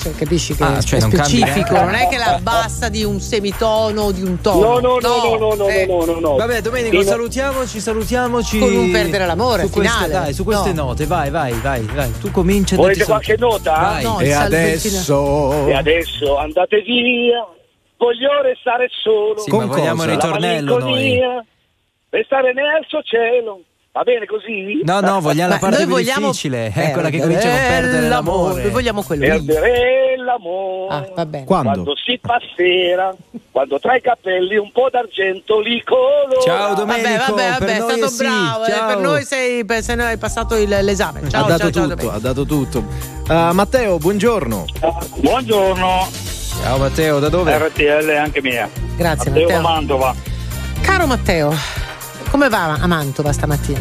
[0.00, 1.80] Cioè, capisci che Ah, è cioè, non specifico, niente.
[1.84, 4.78] non è che la bassa di un semitono o di un tono.
[4.78, 5.84] No, no, no, no, no, no, eh.
[5.86, 6.36] no, no, no.
[6.36, 8.58] Vabbè, Domenico, salutiamoci, salutiamoci.
[8.58, 10.12] Con un perdere l'amore, su queste, finale.
[10.12, 10.84] dai, su queste No.
[10.84, 12.10] note, vai, vai, vai, vai.
[12.18, 13.72] Tu cominci a Volete qualche nota?
[13.72, 14.02] Vai.
[14.02, 15.66] No, E adesso.
[15.66, 17.46] E adesso andate via,
[17.98, 19.38] voglio restare solo.
[19.38, 20.26] Sì, ma Con vogliamo il cosa?
[20.26, 21.20] ritornello noi.
[22.08, 23.60] Restare nel suo cielo.
[23.92, 24.83] Va bene così?
[24.85, 27.81] No, no, vogliamo la parte noi più vogliamo difficile, è quella che comincia con perdere
[27.81, 28.62] perdere l'amore.
[28.62, 29.26] Noi vogliamo quello.
[29.26, 30.94] Perdere l'amore.
[30.94, 31.44] Ah, va bene.
[31.44, 31.92] Quando?
[31.96, 33.12] si fa sera,
[33.50, 36.40] quando tra i capelli un po' d'argento li colora.
[36.40, 37.35] Ciao, Domenico.
[37.35, 38.64] Vabbè, vabbè, per vabbè, è stato sì, bravo.
[38.64, 41.29] eh, per noi sei, per- se ne hai passato il- l'esame.
[41.29, 42.11] Ciao, ha dato ciao, tutto, Domenico.
[42.14, 42.79] ha dato tutto.
[43.29, 44.64] Uh, Matteo, buongiorno.
[45.16, 46.09] Buongiorno,
[46.62, 47.59] Ciao Matteo, da dove?
[47.59, 48.68] RTL anche mia.
[48.96, 49.61] Grazie, Matteo Matteo.
[49.62, 50.14] Mantova.
[50.81, 51.53] Caro Matteo,
[52.31, 53.81] come va a Mantova stamattina?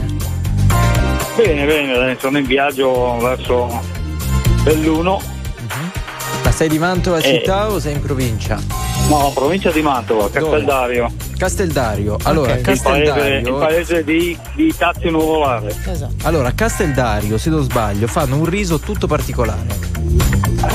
[1.35, 3.81] Bene, bene, sono in viaggio verso
[4.63, 5.21] Belluno,
[6.43, 7.21] Ma sei di Mantova Eh.
[7.21, 8.59] città o sei in provincia?
[9.07, 11.11] no, provincia di Mantova, Casteldario.
[11.37, 12.17] Casteldario.
[12.23, 12.57] Allora, Ok.
[12.57, 13.47] Il paese, Casteldario.
[13.47, 15.75] il paese di, di Tazio Nuvolare.
[15.85, 16.13] Esatto.
[16.23, 19.87] Allora, a Casteldario, se non sbaglio, fanno un riso tutto particolare.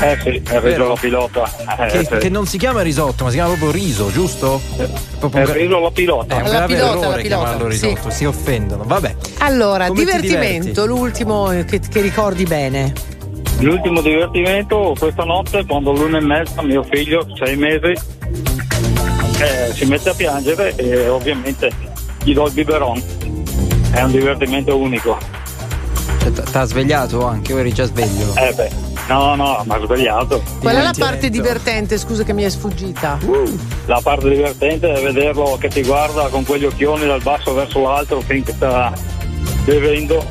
[0.01, 0.67] Eh sì, è Vero.
[0.67, 1.51] riso la pilota.
[1.79, 2.17] Eh, Che, sì.
[2.17, 4.59] che non si chiama risotto, ma si chiama proprio riso, giusto?
[5.19, 6.35] Proprio È un, riso la pilota.
[6.35, 7.87] è un La grave pilota, errore pilota, chiamarlo sì.
[7.87, 8.83] risotto, si offendono.
[8.85, 9.15] Vabbè.
[9.39, 10.87] Allora, Come ti divertimento, diverti?
[10.87, 12.93] l'ultimo che, che ricordi bene.
[13.59, 17.93] L'ultimo divertimento questa notte quando l'una e mezza mio figlio, sei mesi,
[19.39, 21.71] eh, si mette a piangere e ovviamente
[22.23, 23.01] gli do il biberon.
[23.91, 25.17] È un divertimento unico.
[26.19, 28.33] Cioè, t- t'ha svegliato anche, o eri già sveglio?
[28.35, 28.69] Eh beh,
[29.07, 30.43] no, no, mi ha svegliato.
[30.59, 33.17] Qual è la parte divertente, scusa che mi è sfuggita?
[33.85, 38.19] La parte divertente è vederlo che ti guarda con quegli occhioni dal basso verso l'alto
[38.21, 38.93] finché sta
[39.63, 40.23] bevendo.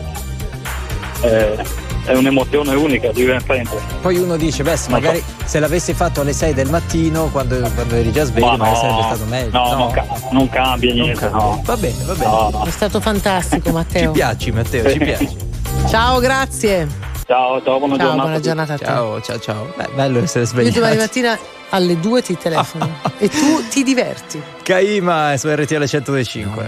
[1.23, 3.77] Eh, è un'emozione unica, divertente.
[4.01, 7.59] Poi uno dice, beh, se Non magari se l'avessi fatto alle 6 del mattino, quando,
[7.75, 9.51] quando eri già sveglio, Ma magari no, sarebbe stato meglio.
[9.59, 11.41] no, non, ca- non cambia Non niente, cambia.
[11.43, 11.63] no.
[11.65, 12.31] Va bene, va bene.
[12.31, 12.65] No, no.
[12.65, 14.11] È stato fantastico, Ci Matteo.
[14.13, 15.37] piaci, Matteo, ci piaci.
[15.89, 16.87] Ciao, grazie.
[17.27, 18.23] Ciao, ciao, buona Ciao, giornata.
[18.23, 18.85] buona giornata a te.
[18.85, 19.73] Ciao, ciao, ciao.
[19.77, 21.39] Beh, bello essere Io domani mattina
[21.71, 22.89] alle 2 ti telefono
[23.19, 24.43] e tu ti diverti.
[24.63, 26.67] Caima su RTL 105.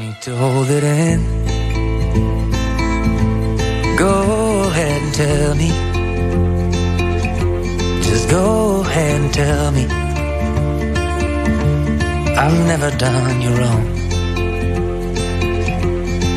[3.98, 4.45] need
[5.06, 5.70] and tell me.
[8.02, 9.84] Just go ahead and tell me.
[12.42, 13.84] I've never done you wrong.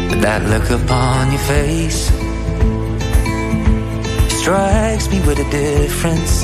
[0.09, 2.11] But that look upon your face
[4.39, 6.43] strikes me with a difference.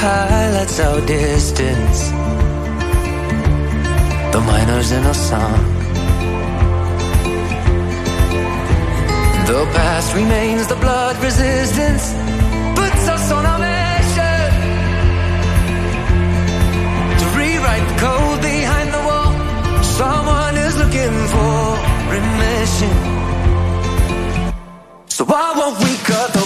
[0.00, 2.10] Highlights our distance.
[4.32, 5.75] The minors in a song.
[9.46, 12.12] The past remains the blood resistance,
[12.74, 14.50] puts us on our mission
[17.20, 19.32] to rewrite the code behind the wall.
[19.84, 21.56] Someone is looking for
[22.16, 22.94] remission.
[25.08, 26.45] So why won't we cut the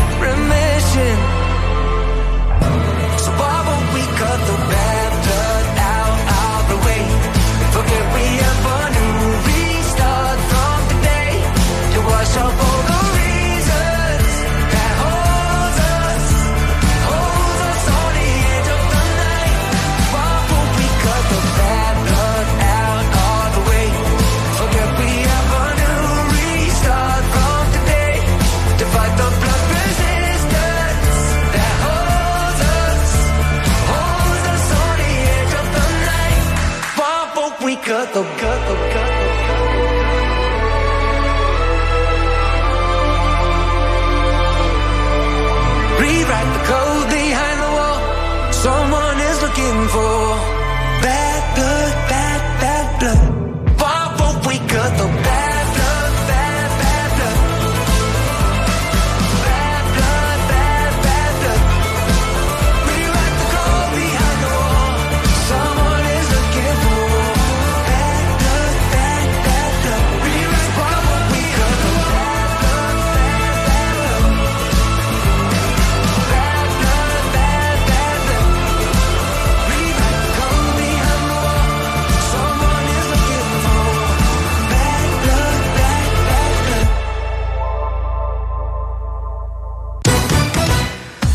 [0.95, 1.17] remission.
[3.23, 5.65] So why won't we cut the bad blood
[5.95, 7.01] out of the way?
[7.75, 8.50] Forget we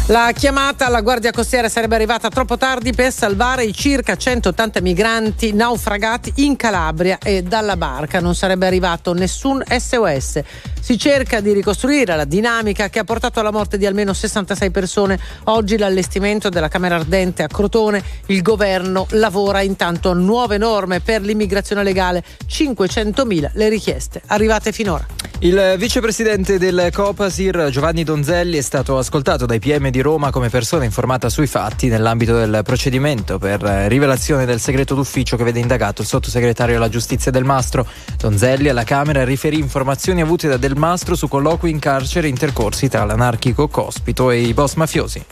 [0.09, 5.53] La chiamata alla Guardia Costiera sarebbe arrivata troppo tardi per salvare i circa 180 migranti
[5.53, 10.43] naufragati in Calabria e dalla barca non sarebbe arrivato nessun SOS.
[10.79, 15.19] Si cerca di ricostruire la dinamica che ha portato alla morte di almeno 66 persone.
[15.47, 18.01] Oggi l'allestimento della Camera Ardente a Crotone.
[18.27, 22.23] Il governo lavora intanto a nuove norme per l'immigrazione legale.
[22.49, 25.05] 500.000 le richieste arrivate finora.
[25.41, 30.85] Il vicepresidente del Copasir, Giovanni Donzelli, è stato ascoltato dai PM di Roma come persona
[30.85, 36.03] informata sui fatti nell'ambito del procedimento per eh, rivelazione del segreto d'ufficio che vede indagato
[36.03, 37.87] il sottosegretario alla giustizia Del Mastro.
[38.17, 43.05] Donzelli alla Camera riferì informazioni avute da Del Mastro su colloqui in carcere intercorsi tra
[43.05, 45.25] l'anarchico Cospito e i boss mafiosi.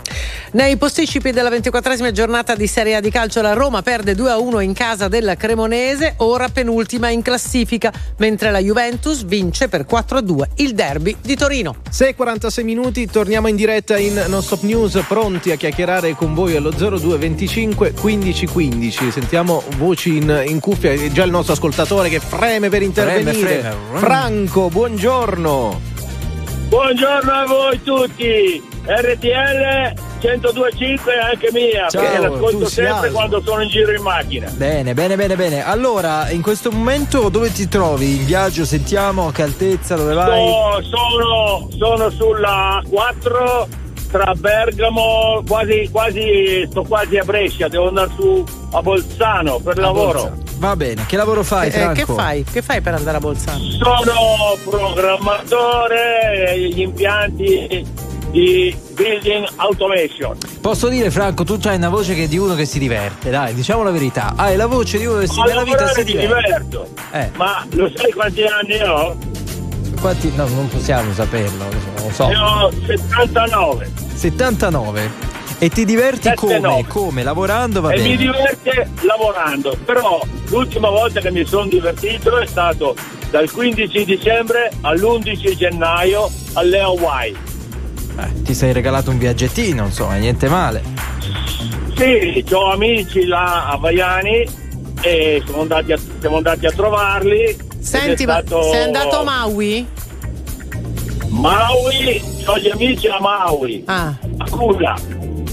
[0.53, 4.73] Nei posticipi della ventiquattresima giornata di Serie A di calcio la Roma perde 2-1 in
[4.73, 11.17] casa della Cremonese, ora penultima in classifica, mentre la Juventus vince per 4-2 il derby
[11.21, 11.77] di Torino.
[11.91, 16.71] 6.46 minuti, torniamo in diretta in Non Stop News, pronti a chiacchierare con voi allo
[16.71, 19.11] 0225 1515.
[19.11, 23.33] Sentiamo voci in, in cuffia, è già il nostro ascoltatore che freme per intervenire.
[23.33, 23.99] Freme, freme.
[23.99, 25.81] Franco, buongiorno.
[26.69, 29.93] Buongiorno a voi tutti, RTL
[30.23, 34.51] 1025 è anche mia, Ciao, perché l'ascolto sempre quando sono in giro in macchina.
[34.51, 35.65] Bene, bene, bene, bene.
[35.67, 38.19] Allora, in questo momento dove ti trovi?
[38.19, 40.47] In viaggio, sentiamo a che altezza, dove vai?
[40.47, 43.83] So- sono, sono sulla 4
[44.15, 50.37] tra Bergamo, quasi, quasi, sto quasi a Brescia, devo andare su a Bolzano per lavoro.
[50.59, 52.45] Va bene, che lavoro fai, Eh, che fai?
[52.45, 53.59] Che fai per andare a Bolzano?
[53.59, 57.85] Sono programmatore, gli impianti
[58.31, 60.37] di Building Automation.
[60.61, 63.53] Posso dire, Franco, tu hai una voce che è di uno che si diverte, dai,
[63.53, 64.35] diciamo la verità.
[64.37, 66.45] Hai la voce di uno che si, Ma nella vita si diverte.
[66.45, 66.87] diverto.
[67.11, 67.31] Eh.
[67.35, 69.17] Ma lo sai quanti anni ho?
[70.05, 70.31] Quanti?
[70.35, 72.25] No, non possiamo saperlo, non lo so.
[72.25, 73.91] Ho 79.
[74.15, 75.11] 79.
[75.59, 76.85] E ti diverti come?
[76.87, 77.23] Come?
[77.23, 78.09] Lavorando va e bene.
[78.11, 79.75] mi diverte lavorando.
[79.83, 82.95] Però l'ultima volta che mi sono divertito è stato
[83.31, 87.37] dal 15 dicembre all'11 gennaio alle Hawaii.
[88.19, 90.83] Eh, ti sei regalato un viaggettino, insomma, niente male.
[91.97, 94.47] Sì, ho amici là a Vaiani
[95.01, 97.73] e siamo andati a, siamo andati a trovarli.
[97.85, 99.87] Senti, ma stato sei andato a Maui?
[101.29, 104.17] Maui, ho gli amici a Maui, Ah.
[104.39, 104.97] a Kula.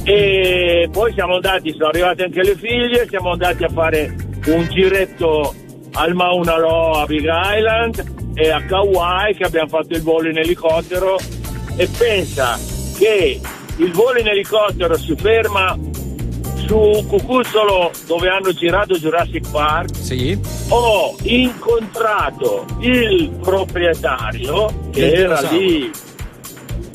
[0.04, 4.16] E poi siamo andati, sono arrivate anche le figlie, siamo andati a fare
[4.48, 5.54] un giretto
[5.94, 10.38] al Mauna Loa a Big Island e a Kauai che abbiamo fatto il volo in
[10.38, 11.20] elicottero
[11.76, 12.58] e pensa
[12.98, 13.40] che
[13.76, 15.78] il volo in elicottero si ferma
[16.72, 20.40] su Cucuzzolo dove hanno girato Jurassic Park Sì.
[20.70, 25.58] ho incontrato il proprietario che Del era dinosauro.
[25.58, 25.92] lì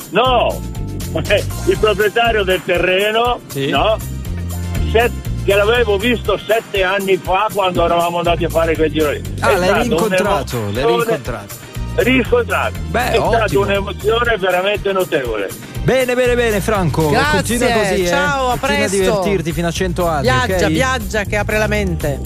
[0.09, 0.61] no
[1.67, 3.69] il proprietario del terreno Sì.
[3.69, 3.97] no?
[4.91, 9.21] Set- che l'avevo visto sette anni fa quando eravamo andati a fare quel giro lì
[9.41, 11.55] Ah, È l'hai rincontrato, l'hai rincontrato.
[11.97, 13.61] Riscontrato Beh, è stata ottimo.
[13.61, 15.49] un'emozione veramente notevole
[15.87, 17.07] Bene, bene, bene, Franco.
[17.09, 18.07] Grazie, Continua così, eh.
[18.07, 18.97] ciao, a Continua presto.
[18.97, 20.21] divertirti fino a 100 anni.
[20.23, 20.67] Viaggia, ok?
[20.67, 22.19] viaggia che apre la mente.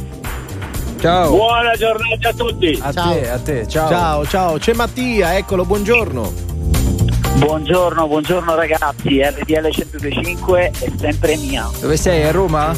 [1.00, 1.30] Ciao.
[1.30, 3.12] buona giornata a tutti A Ciao.
[3.14, 3.88] te, a te, ciao.
[3.90, 6.34] Ciao, ciao, c'è Mattia, eccolo, buongiorno.
[7.36, 11.70] Buongiorno, buongiorno ragazzi, RTL 105 è sempre mia.
[11.80, 12.24] Dove sei?
[12.24, 12.76] A Roma?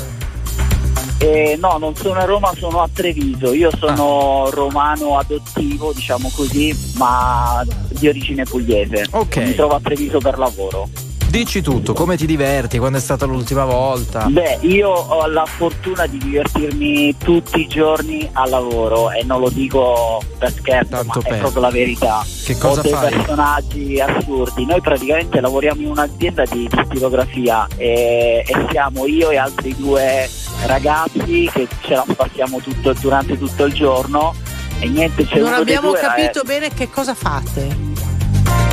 [1.23, 3.53] Eh, no, non sono a Roma, sono a Treviso.
[3.53, 7.63] Io sono romano adottivo, diciamo così, ma
[7.97, 9.05] di origine pugliese.
[9.11, 9.37] Ok.
[9.37, 10.89] Mi trovo a Treviso per lavoro.
[11.29, 12.77] Dici tutto, come ti diverti?
[12.77, 14.25] Quando è stata l'ultima volta?
[14.25, 19.49] Beh, io ho la fortuna di divertirmi tutti i giorni al lavoro e non lo
[19.49, 21.33] dico per scherzo, Tanto ma per.
[21.33, 22.23] è proprio la verità.
[22.45, 23.09] Che cosa ho dei fai?
[23.13, 24.65] personaggi assurdi.
[24.65, 30.29] Noi praticamente lavoriamo in un'azienda di, di stilografia e, e siamo io e altri due
[30.65, 34.33] ragazzi che ce la passiamo tutto, durante tutto il giorno
[34.79, 37.91] e niente c'è Non abbiamo due, capito eh, bene che cosa fate.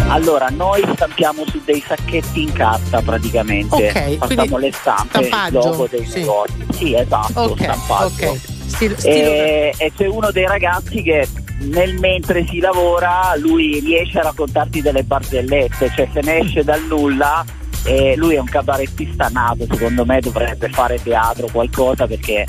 [0.09, 3.75] allora, noi stampiamo su dei sacchetti in carta praticamente.
[3.75, 6.21] Ok, Facciamo le stampe, logo dei sì.
[6.21, 6.67] negozi.
[6.73, 8.27] Sì, esatto, Ok, stampaggio.
[8.31, 8.39] ok.
[8.67, 11.29] Stil- stilo- E, e c'è uno dei ragazzi che
[11.63, 16.83] nel mentre si lavora lui riesce a raccontarti delle barzellette, cioè se ne esce dal
[16.85, 17.45] nulla
[17.85, 22.45] e lui è un cabarettista nato, secondo me dovrebbe fare teatro qualcosa perché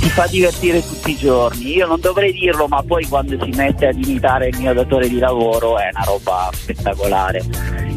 [0.00, 1.76] ti fa divertire tutti i giorni.
[1.76, 5.18] Io non dovrei dirlo, ma poi quando si mette ad imitare il mio datore di
[5.18, 7.44] lavoro è una roba spettacolare.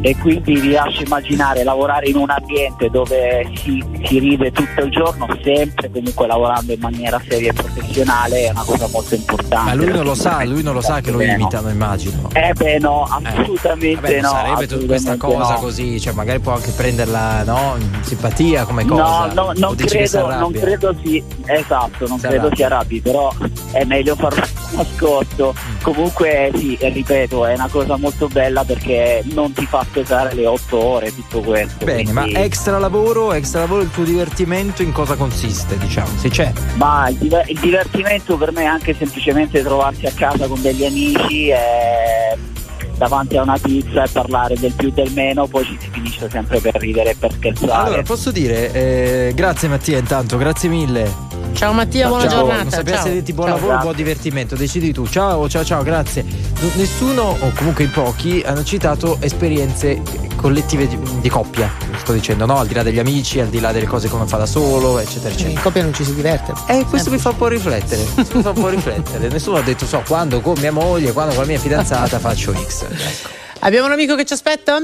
[0.05, 4.91] E quindi vi lascio immaginare lavorare in un ambiente dove si, si ride tutto il
[4.91, 9.69] giorno, sempre comunque lavorando in maniera seria e professionale, è una cosa molto importante.
[9.69, 11.23] Ma lui non lo sa, lui non lo sa che lo no.
[11.23, 12.27] imitano, immagino.
[12.33, 14.37] Eh beh no, assolutamente Vabbè, non no.
[14.37, 15.59] sarebbe tutta questa cosa no.
[15.59, 17.75] così, cioè magari può anche prenderla, no?
[17.79, 19.27] In simpatia come cosa.
[19.27, 22.55] No, no, non si credo, non credo si, esatto, non Si credo arrabbia.
[22.55, 23.33] si arrabbi, però
[23.71, 24.43] è meglio farlo
[24.75, 25.53] nascosto.
[25.57, 25.81] Mm.
[25.81, 30.45] Comunque sì, e ripeto, è una cosa molto bella perché non ti fa pesare le
[30.47, 31.85] otto ore tutto questo.
[31.85, 36.09] Bene, ma quindi- extra lavoro, extra lavoro, il tuo divertimento in cosa consiste, diciamo?
[36.17, 36.51] Se c'è.
[36.75, 40.85] Ma il, diver- il divertimento per me è anche semplicemente trovarsi a casa con degli
[40.85, 42.37] amici e
[42.97, 46.59] davanti a una pizza e parlare del più del meno, poi ci si finisce sempre
[46.59, 47.87] per ridere e per scherzare.
[47.87, 51.32] Allora, posso dire, eh, grazie Mattia intanto, grazie mille.
[51.53, 52.61] Ciao Mattia, buona Ciao, giornata.
[52.63, 53.11] Non sapessi ciao.
[53.13, 53.57] dirti buon Ciao.
[53.57, 55.05] lavoro, buon divertimento, decidi tu.
[55.07, 56.25] Ciao, ciao, ciao, grazie.
[56.75, 60.01] Nessuno, o comunque in pochi, hanno citato esperienze
[60.35, 61.71] collettive di, di coppia.
[61.97, 62.57] Sto dicendo, no?
[62.57, 64.99] Al di là degli amici, al di là delle cose che uno fa da solo,
[64.99, 65.61] eccetera, In eccetera.
[65.61, 66.53] coppia non ci si diverte.
[66.67, 68.03] Eh, questo mi fa un po' riflettere.
[68.13, 69.27] questo mi fa un po' riflettere.
[69.29, 72.83] Nessuno ha detto, so, quando con mia moglie, quando con la mia fidanzata faccio X.
[72.89, 73.29] Ecco.
[73.59, 74.79] Abbiamo un amico che ci aspetta?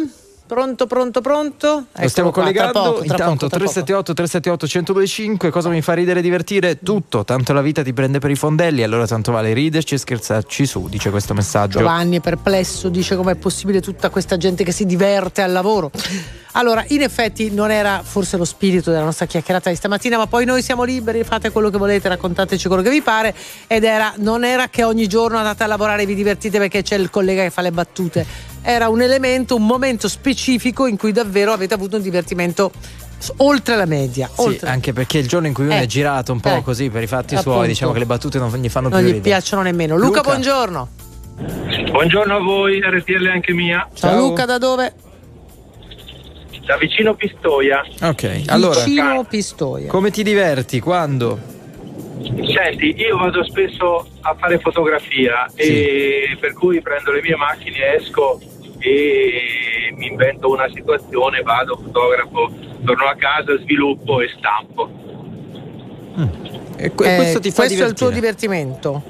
[0.50, 1.86] Pronto, pronto, pronto?
[1.92, 2.72] Lo stiamo Eccolo qua, collegando.
[2.72, 3.72] Tra poco, tra Intanto poco, tra poco.
[3.72, 5.50] 378 378 1025.
[5.52, 6.80] Cosa mi fa ridere e divertire?
[6.80, 7.24] Tutto.
[7.24, 8.82] Tanto la vita ti prende per i fondelli.
[8.82, 10.90] Allora tanto vale riderci e scherzarci su.
[10.90, 11.78] Dice questo messaggio.
[11.78, 15.92] Giovanni è perplesso, dice com'è possibile tutta questa gente che si diverte al lavoro.
[16.54, 20.46] Allora, in effetti non era forse lo spirito della nostra chiacchierata di stamattina, ma poi
[20.46, 23.36] noi siamo liberi, fate quello che volete, raccontateci quello che vi pare.
[23.68, 26.96] Ed era, non era che ogni giorno andate a lavorare e vi divertite perché c'è
[26.96, 28.26] il collega che fa le battute.
[28.62, 32.72] Era un elemento, un momento specifico in cui davvero avete avuto un divertimento
[33.38, 34.28] oltre la media.
[34.34, 34.70] Sì, oltre.
[34.70, 35.82] anche perché il giorno in cui uno Eh.
[35.82, 36.62] è girato un po' Eh.
[36.64, 37.52] così per i fatti Appunto.
[37.58, 39.30] suoi, diciamo che le battute non gli fanno non più gli ridere.
[39.36, 39.96] piacciono nemmeno.
[39.96, 40.22] Luca, Luca.
[40.22, 40.90] buongiorno.
[41.92, 43.88] Buongiorno a voi, RTL anche mia.
[43.94, 44.20] Ciao, Ciao.
[44.20, 44.94] Luca, da dove?
[46.70, 47.84] Da vicino Pistoia.
[48.04, 49.88] Ok, allora Vicino Pistoia.
[49.90, 50.80] come ti diverti?
[50.80, 51.40] Quando?
[52.46, 58.40] Senti, io vado spesso a fare fotografia e per cui prendo le mie macchine, esco
[58.78, 62.52] e mi invento una situazione, vado, fotografo,
[62.86, 64.92] torno a casa, sviluppo e stampo.
[66.78, 69.02] E que- Eh, questo ti fa questo è il tuo divertimento.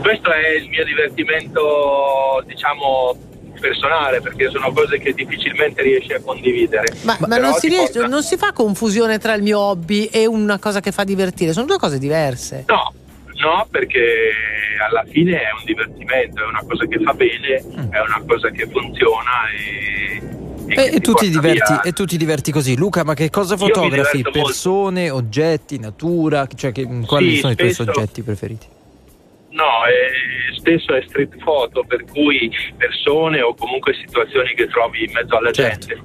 [0.00, 3.16] Questo è il mio divertimento, diciamo,
[3.58, 6.94] personale, perché sono cose che difficilmente riesci a condividere.
[7.02, 10.26] Ma, ma non, si riesce- porta- non si fa confusione tra il mio hobby e
[10.26, 12.64] una cosa che fa divertire, sono due cose diverse.
[12.66, 12.92] No,
[13.40, 14.00] no, perché
[14.88, 17.92] alla fine è un divertimento, è una cosa che fa bene, Mm.
[17.92, 20.22] è una cosa che funziona e,
[20.70, 22.76] e E, tu diverti, e tu ti diverti così.
[22.76, 24.18] Luca, ma che cosa fotografi?
[24.18, 24.42] diverto molto.
[24.44, 26.46] Persone, oggetti, natura?
[26.54, 28.66] Cioè, che- quali Sì, sono i tuoi spesso- soggetti preferiti?
[29.50, 35.12] No, eh, spesso è street photo, per cui persone o comunque situazioni che trovi in
[35.12, 35.86] mezzo alla Certo.
[35.86, 36.02] gente.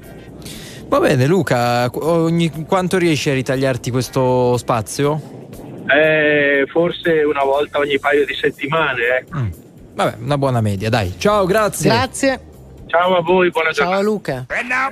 [0.87, 5.41] Va bene, Luca, ogni quanto riesci a ritagliarti questo spazio?
[5.87, 9.47] Eh, forse una volta ogni paio di settimane, ecco.
[9.95, 11.13] Vabbè, una buona media, dai.
[11.17, 11.89] Ciao, grazie.
[11.89, 12.39] Grazie.
[12.87, 14.45] Ciao a voi, buona Ciao Luca.
[14.49, 14.89] And now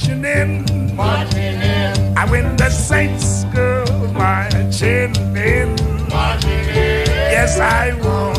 [0.04, 2.18] marching in, marching in.
[2.18, 5.76] I when the saints go marching in,
[6.10, 7.08] marching in.
[7.32, 8.33] Yes, I want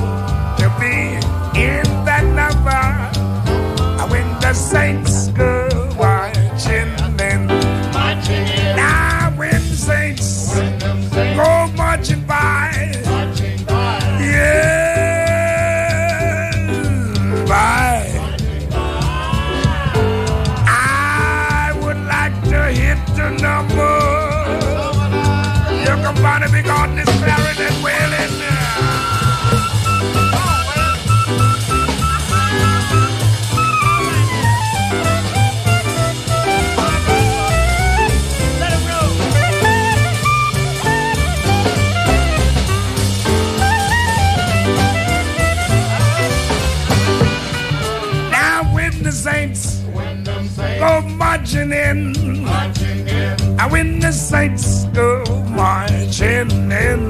[51.54, 57.08] marching in, I when the saints go marching in,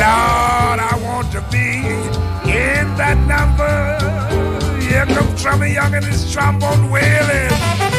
[0.00, 1.78] Lord, I want to be
[2.48, 4.80] in that number.
[4.80, 7.95] Here comes Trummy Young and his trombone wailing.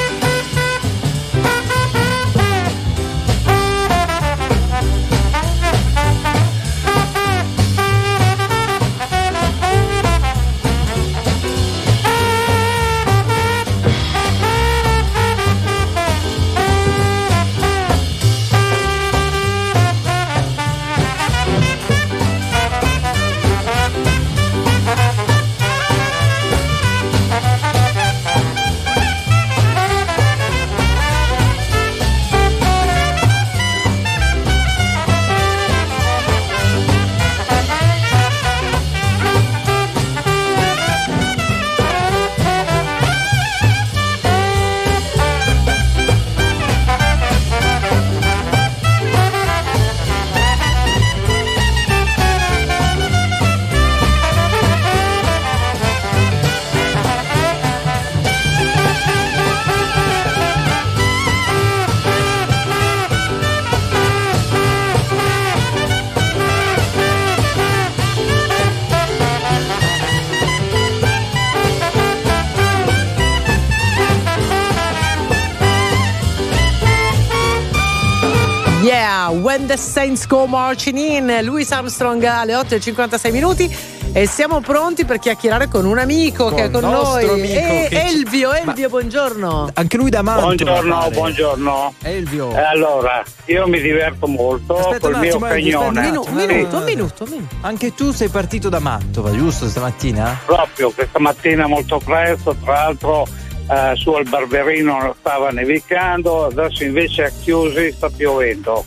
[79.68, 83.78] The Saints Go Marching In, Louis Armstrong alle 8.56 minuti.
[84.14, 87.24] e siamo pronti per chiacchierare con un amico Con che è con noi.
[87.46, 87.52] ci-
[87.92, 89.70] Elvio, Elvio, buongiorno.
[89.74, 90.46] Anche lui da Mantova.
[90.56, 91.12] Buongiorno, pare.
[91.12, 91.94] buongiorno.
[92.02, 92.52] Elvio.
[92.56, 96.00] Eh, allora, io mi diverto molto Aspetta col un mio attimo, Elvio, cagnone.
[96.00, 97.58] aspetta Un minuto, un minuto, un minuto.
[97.62, 100.40] Anche tu sei partito da Mantova, giusto, stamattina?
[100.46, 103.28] Proprio questa mattina molto presto, tra l'altro
[103.70, 108.84] eh, su al Barberino stava nevicando, adesso invece a Chiusi sta piovendo.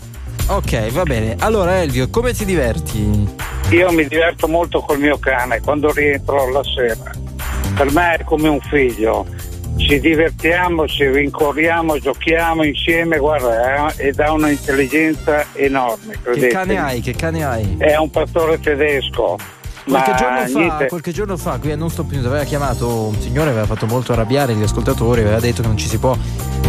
[0.47, 1.36] Ok, va bene.
[1.38, 3.28] Allora, Elvio, come ti diverti?
[3.70, 7.11] Io mi diverto molto col mio cane quando rientro la sera.
[7.76, 9.26] Per me è come un figlio.
[9.76, 16.53] Ci divertiamo, ci rincorriamo, giochiamo insieme, guarda, eh, ed ha un'intelligenza enorme, Che credetemi.
[16.53, 17.01] cane hai?
[17.01, 17.76] Che cane hai?
[17.78, 19.38] È un pastore tedesco.
[19.86, 23.18] Qualche ma giorno, fa, qualche giorno fa qui a Non Stop News aveva chiamato un
[23.18, 26.14] signore, aveva fatto molto arrabbiare gli ascoltatori, aveva detto che non ci si può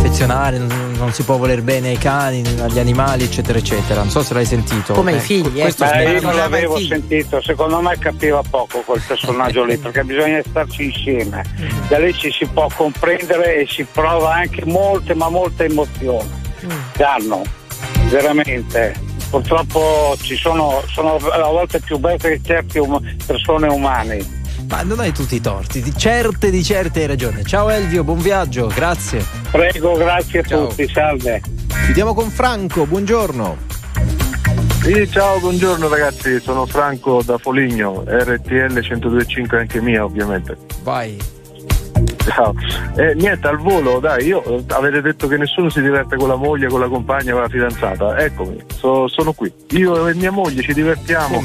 [0.02, 4.02] affezionare, non, non si può voler bene ai cani, agli animali, eccetera, eccetera.
[4.02, 4.93] Non so se l'hai sentito.
[4.93, 5.62] Come i Eh, figli, eh.
[5.62, 10.41] questo Beh, io non l'avevo sentito, secondo me capiva poco quel personaggio lì, perché bisogna
[10.47, 11.43] starci insieme.
[11.88, 16.30] Da lì ci si può comprendere e si prova anche molte, ma molte emozioni.
[16.97, 17.43] Danno,
[18.10, 19.10] veramente.
[19.30, 24.39] Purtroppo ci sono, sono a volte più bestie che certe um- persone umane.
[24.72, 27.43] Ma non hai tutti i torti, di certe di certe hai ragione.
[27.43, 29.22] Ciao Elvio, buon viaggio, grazie.
[29.51, 30.67] Prego, grazie a Ciao.
[30.67, 31.41] tutti, salve.
[31.84, 33.57] Chiudiamo con Franco, buongiorno.
[34.82, 40.55] Sì, ciao, buongiorno ragazzi, sono Franco da Foligno, RTL 102.5 anche mia ovviamente.
[40.84, 41.19] Vai.
[42.26, 42.55] Ciao.
[42.95, 46.38] Eh, niente, al volo, dai, io eh, avete detto che nessuno si diverte con la
[46.38, 48.17] moglie, con la compagna, con la fidanzata.
[48.19, 49.51] Eccomi, so- sono qui.
[49.72, 51.43] Io e mia moglie ci divertiamo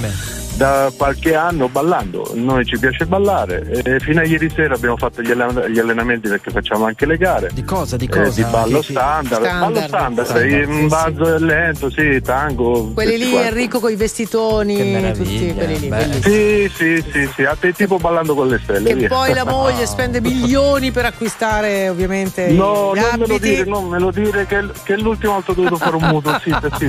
[0.56, 2.30] da qualche anno ballando.
[2.34, 3.82] Noi ci piace ballare.
[3.84, 7.16] E fino a ieri sera abbiamo fatto gli, allen- gli allenamenti perché facciamo anche le
[7.18, 7.50] gare.
[7.52, 7.96] Di cosa?
[7.96, 8.30] Di Eh, cosa?
[8.42, 9.60] di ballo Che- standard, Standard.
[9.74, 10.86] ballo standard, Standard, in sì, sì.
[10.86, 12.92] balzo e lento, sì, tango.
[12.94, 13.44] Quelli lì, qua.
[13.46, 15.88] Enrico, con i vestitoni, Che meraviglia, tutti quelli lì.
[15.88, 15.96] beh.
[15.96, 16.68] bellissimi.
[16.68, 18.94] Sì, sì, sì, sì, a te tipo ballando con le stelle.
[18.94, 19.08] Via.
[19.08, 23.48] poi la moglie spende milioni per acquistare ovviamente No, gli non me lo abiti.
[23.48, 26.54] dire, non me lo dire che, che l'ultima volta ho dovuto fare un mutuo, sì,
[26.78, 26.86] sì.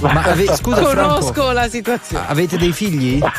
[0.00, 2.24] Ma ave- scusa, Conosco Franco, la situazione.
[2.28, 3.04] avete dei figli?
[3.06, 3.32] 一样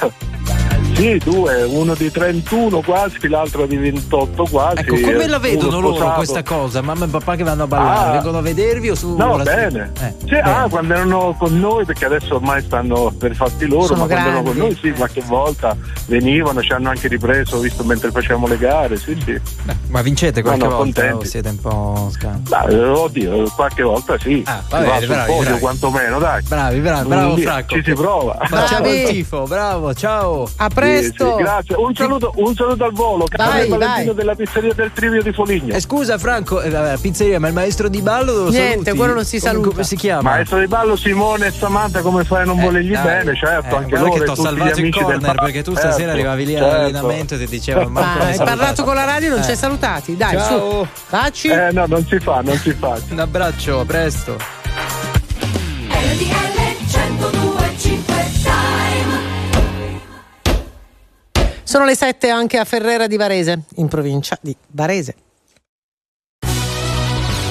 [0.98, 4.80] Sì, due, uno di 31 quasi, l'altro di 28 quasi.
[4.80, 6.16] Ecco, come la vedono loro sposato.
[6.16, 6.82] questa cosa?
[6.82, 8.12] Mamma e papà che vanno a ballare, Ah.
[8.14, 9.91] vengono a vedervi o su No, la- bene.
[10.02, 10.41] Eh, Sì, bene.
[10.41, 14.28] ah, quando erano con noi, perché adesso ormai stanno per fatti loro, Sono ma quando
[14.30, 14.74] erano con grandi.
[14.74, 15.78] noi sì, qualche volta
[16.08, 19.39] venivano, ci hanno anche ripreso, visto mentre facevamo le gare, sì, sì.
[19.89, 21.26] Ma vincete qualche No, no, volta contenti.
[21.26, 22.50] o siete un po' scanti?
[22.50, 24.41] Dai, oddio, qualche volta sì.
[24.48, 25.60] Ah, Si va bravi, podio bravi.
[25.60, 26.41] quantomeno, dai.
[26.41, 27.76] Bravi, bravi, bravo dia Franco.
[27.76, 28.38] Ci si prova.
[28.48, 28.98] Facciamo Bravi.
[29.02, 30.50] il tifo, bravo, ciao.
[30.56, 31.36] A Sì, presto.
[31.36, 31.76] grazie.
[31.76, 33.26] Un saluto, un saluto al volo.
[33.36, 35.74] Vai, Carlo Valentino della pizzeria del Trivio di Foligno.
[35.74, 38.98] Eh, scusa Franco, eh, pizzeria, ma il maestro di ballo dove lo Niente, saluti?
[38.98, 39.70] quello non si Come- saluta.
[39.70, 40.22] Come si chiama?
[40.30, 43.04] Maestro di ballo Simone e Samantha, come fai a non Eh, volergli dai.
[43.04, 43.36] bene?
[43.36, 44.12] Certo, Eh, anche loro.
[44.12, 46.68] che e tutti gli salvato in corner perché tu stasera Certo, arrivavi lì certo.
[46.70, 48.44] all'allenamento e ti dicevano Ma hai salutato.
[48.44, 49.44] parlato con la radio, non Eh.
[49.44, 50.16] ci hai salutati.
[50.18, 50.84] Dai, Ciao.
[50.84, 50.88] su.
[51.10, 51.48] Baci.
[51.50, 52.98] Eh no, non si fa, non si fa.
[53.10, 54.36] Un abbraccio, a presto.
[61.78, 65.16] Sono le 7 anche a Ferrera di Varese, in provincia di Varese.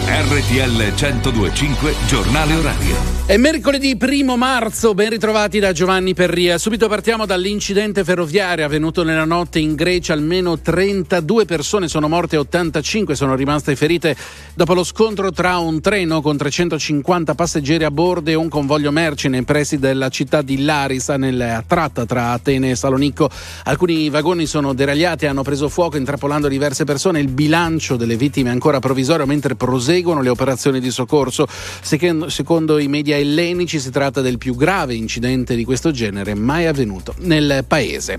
[0.05, 3.16] RTL 1025 Giornale Orario.
[3.29, 6.59] È mercoledì primo marzo, ben ritrovati da Giovanni Perria.
[6.59, 10.13] Subito partiamo dall'incidente ferroviario avvenuto nella notte in Grecia.
[10.13, 14.15] Almeno 32 persone sono morte e 85 sono rimaste ferite
[14.55, 19.29] dopo lo scontro tra un treno con 350 passeggeri a bordo e un convoglio merci
[19.29, 23.29] nei pressi della città di Larissa, nella tratta tra Atene e Salonicco.
[23.65, 27.19] Alcuni vagoni sono deragliati e hanno preso fuoco intrappolando diverse persone.
[27.19, 31.49] Il bilancio delle vittime è ancora provvisorio mentre proseguono le operazioni di soccorso.
[31.51, 37.15] Secondo i media ellenici si tratta del più grave incidente di questo genere mai avvenuto
[37.19, 38.19] nel paese.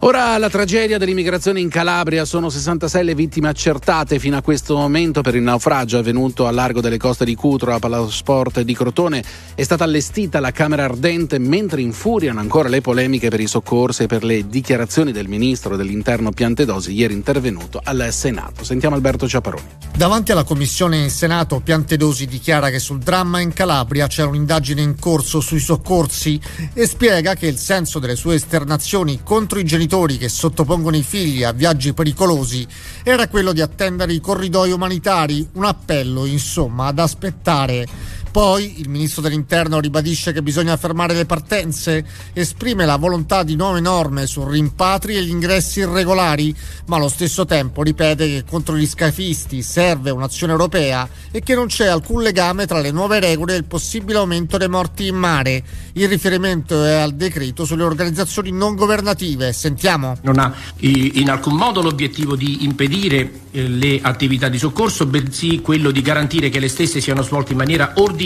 [0.00, 5.22] Ora la tragedia dell'immigrazione in Calabria, sono 66 le vittime accertate fino a questo momento
[5.22, 9.24] per il naufragio avvenuto a largo delle coste di Cutro a Palasport di Crotone.
[9.54, 14.06] È stata allestita la Camera Ardente mentre infuriano ancora le polemiche per i soccorsi e
[14.06, 18.62] per le dichiarazioni del ministro dell'interno Piantedosi ieri intervenuto al Senato.
[18.62, 19.68] Sentiamo Alberto Ciaparoni.
[19.96, 24.98] Davanti alla commissione in Senato, Piantedosi dichiara che sul dramma in Calabria c'è un'indagine in
[24.98, 26.40] corso sui soccorsi
[26.72, 31.42] e spiega che il senso delle sue esternazioni contro i genitori che sottopongono i figli
[31.42, 32.66] a viaggi pericolosi
[33.02, 37.86] era quello di attendere i corridoi umanitari, un appello insomma ad aspettare
[38.34, 43.78] Poi il ministro dell'interno ribadisce che bisogna fermare le partenze, esprime la volontà di nuove
[43.78, 46.52] norme su rimpatri e gli ingressi irregolari,
[46.86, 51.68] ma allo stesso tempo ripete che contro gli scafisti serve un'azione europea e che non
[51.68, 55.62] c'è alcun legame tra le nuove regole e il possibile aumento dei morti in mare.
[55.92, 59.52] Il riferimento è al decreto sulle organizzazioni non governative.
[59.52, 60.16] Sentiamo.
[60.22, 65.92] Non ha in alcun modo l'obiettivo di impedire eh, le attività di soccorso, bensì quello
[65.92, 68.22] di garantire che le stesse siano svolte in maniera ordinata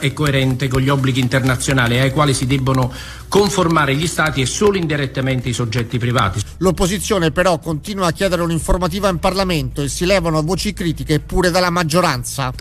[0.00, 2.92] e coerente con gli obblighi internazionali ai quali si debbono
[3.28, 6.40] conformare gli Stati e solo indirettamente i soggetti privati.
[6.58, 11.70] L'opposizione però continua a chiedere un'informativa in Parlamento e si levano voci critiche pure dalla
[11.70, 12.52] maggioranza.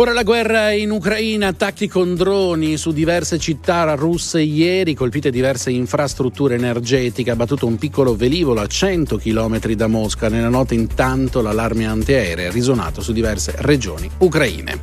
[0.00, 5.70] Ora la guerra in Ucraina, attacchi con droni su diverse città russe ieri, colpite diverse
[5.70, 10.30] infrastrutture energetiche, ha battuto un piccolo velivolo a 100 km da Mosca.
[10.30, 14.80] Nella notte intanto l'allarme antiaereo è risuonato su diverse regioni ucraine.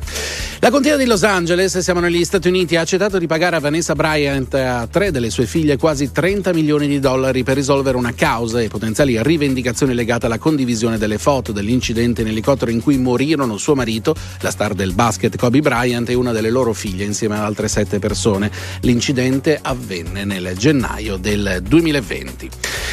[0.60, 3.94] La contea di Los Angeles, siamo negli Stati Uniti, ha accettato di pagare a Vanessa
[3.94, 8.12] Bryant e a tre delle sue figlie quasi 30 milioni di dollari per risolvere una
[8.12, 13.56] causa e potenziali rivendicazioni legate alla condivisione delle foto dell'incidente in elicottero in cui morirono
[13.56, 17.42] suo marito, la star del basket Kobe Bryant e una delle loro figlie insieme ad
[17.42, 18.50] altre sette persone.
[18.80, 22.50] L'incidente avvenne nel gennaio del 2020.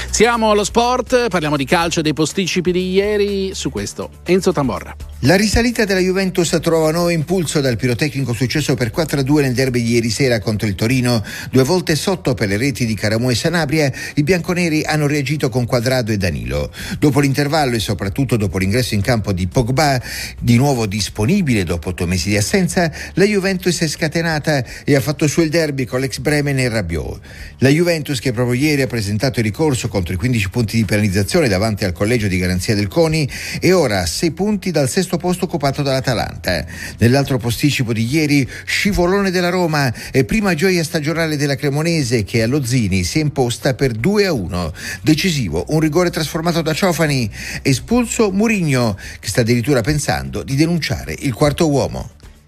[0.09, 3.53] Siamo allo sport, parliamo di calcio e dei posticipi di ieri.
[3.53, 4.95] Su questo Enzo Tamborra.
[5.25, 9.93] La risalita della Juventus trova nuovo impulso dal pirotecnico successo per 4-2 nel derby di
[9.93, 11.23] ieri sera contro il Torino.
[11.49, 15.65] Due volte sotto per le reti di Caramò e Sanabria, i bianconeri hanno reagito con
[15.65, 16.71] Quadrado e Danilo.
[16.99, 19.99] Dopo l'intervallo e soprattutto dopo l'ingresso in campo di Pogba,
[20.39, 25.27] di nuovo disponibile dopo otto mesi di assenza, la Juventus è scatenata e ha fatto
[25.27, 27.21] su il derby con l'ex Bremen e Rabiot.
[27.59, 31.47] La Juventus che proprio ieri ha presentato il ricorso contro i 15 punti di penalizzazione
[31.47, 33.29] davanti al collegio di garanzia del CONI
[33.61, 36.65] è ora a 6 punti dal sesto posto occupato dall'Atalanta.
[36.97, 42.63] Nell'altro posticipo di ieri, scivolone della Roma e prima gioia stagionale della Cremonese che allo
[42.65, 44.73] Zini si è imposta per 2 a 1.
[45.01, 47.31] Decisivo, un rigore trasformato da Ciofani,
[47.61, 51.83] espulso Murigno che sta addirittura pensando di denunciare il quarto uomo.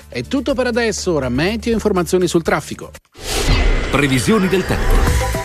[0.09, 2.91] È tutto per adesso, ora meteo e informazioni sul traffico.
[3.91, 5.36] Previsioni del tempo.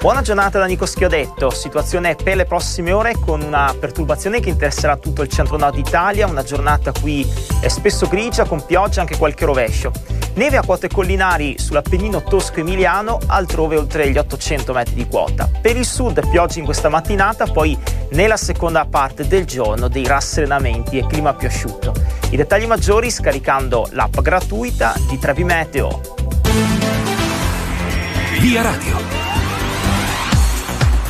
[0.00, 4.96] Buona giornata da Nico Schiodetto, situazione per le prossime ore con una perturbazione che interesserà
[4.96, 7.28] tutto il centro-nord Italia, una giornata qui
[7.60, 9.90] è spesso grigia con pioggia e anche qualche rovescio.
[10.34, 15.50] Neve a quote collinari sull'Appennino tosco-emiliano, altrove oltre gli 800 metri di quota.
[15.60, 17.76] Per il sud pioggia in questa mattinata, poi
[18.10, 21.92] nella seconda parte del giorno dei rasserenamenti e clima più asciutto.
[22.30, 26.00] I dettagli maggiori scaricando l'app gratuita di Trevi Meteo.
[28.38, 29.27] Via Radio.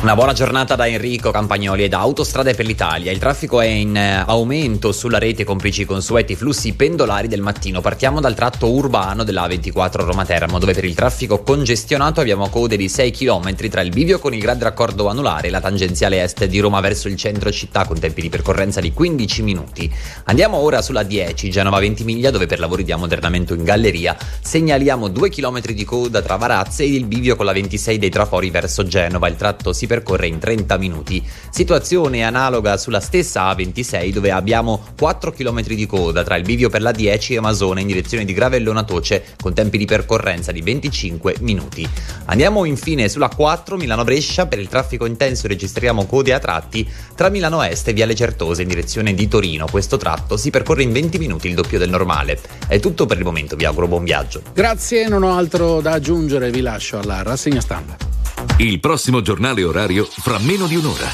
[0.01, 3.11] Una buona giornata da Enrico Campagnoli e da Autostrade per l'Italia.
[3.11, 7.81] Il traffico è in eh, aumento sulla rete complici i consueti flussi pendolari del mattino.
[7.81, 12.77] Partiamo dal tratto urbano della 24 Roma Teramo, dove per il traffico congestionato abbiamo code
[12.77, 16.45] di 6 km tra il bivio con il grande raccordo anulare e la tangenziale est
[16.45, 19.93] di Roma verso il centro città con tempi di percorrenza di 15 minuti.
[20.23, 25.09] Andiamo ora sulla 10 Genova 20 miglia dove per lavori di ammodernamento in galleria segnaliamo
[25.09, 28.87] 2 km di coda tra Varazze e il bivio con la 26 dei trafori verso
[28.87, 29.27] Genova.
[29.27, 31.25] Il tratto si percorre in 30 minuti.
[31.49, 36.83] Situazione analoga sulla stessa A26 dove abbiamo 4 km di coda tra il bivio per
[36.83, 41.37] la 10 e Masone in direzione di Gravellona Toce con tempi di percorrenza di 25
[41.39, 41.89] minuti.
[42.25, 47.63] Andiamo infine sulla 4 Milano-Brescia per il traffico intenso registriamo code a tratti tra Milano
[47.63, 49.65] Est e Viale Certose in direzione di Torino.
[49.69, 52.39] Questo tratto si percorre in 20 minuti il doppio del normale.
[52.67, 54.43] È tutto per il momento, vi auguro buon viaggio.
[54.53, 58.09] Grazie, non ho altro da aggiungere, vi lascio alla rassegna stampa.
[58.57, 61.07] Il prossimo giornale orario fra meno di un'ora.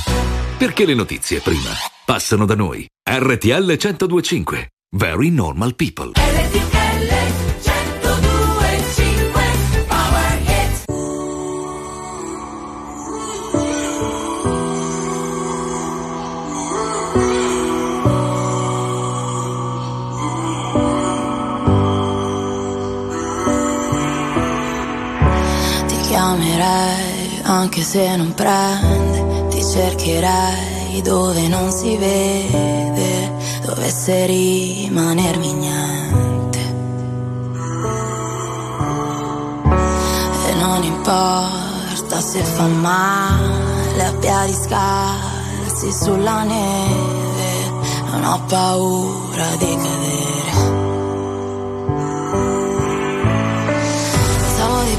[0.58, 1.70] Perché le notizie prima
[2.06, 2.88] passano da noi.
[3.08, 4.70] RTL 1025.
[4.98, 6.14] Very normal people.
[25.88, 27.05] Ti chiamerei
[27.46, 33.32] anche se non prende, ti cercherei dove non si vede,
[33.62, 36.60] dovesse rimanermi niente.
[40.48, 47.70] E non importa se fa male a piedi scalzi sulla neve,
[48.12, 50.55] non ho paura di cadere.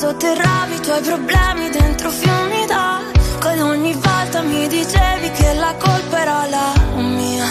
[0.00, 6.46] sotterravi i tuoi problemi dentro fiumi d'acqua ogni volta mi dicevi che la colpa era
[6.48, 7.48] la mia.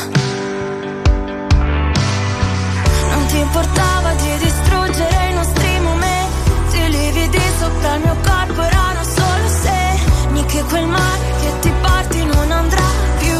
[3.11, 6.89] Non ti importava di distruggere i nostri momenti.
[6.89, 12.51] Lividi sopra il mio corpo erano solo segni Che quel mare che ti porti non
[12.51, 12.89] andrà
[13.19, 13.37] più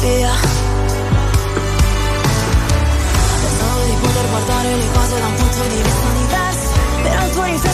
[0.00, 0.34] via.
[3.42, 6.68] Pensavo di poter guardare le cose da un punto di vista diverso.
[7.04, 7.73] Però il tuo riflesso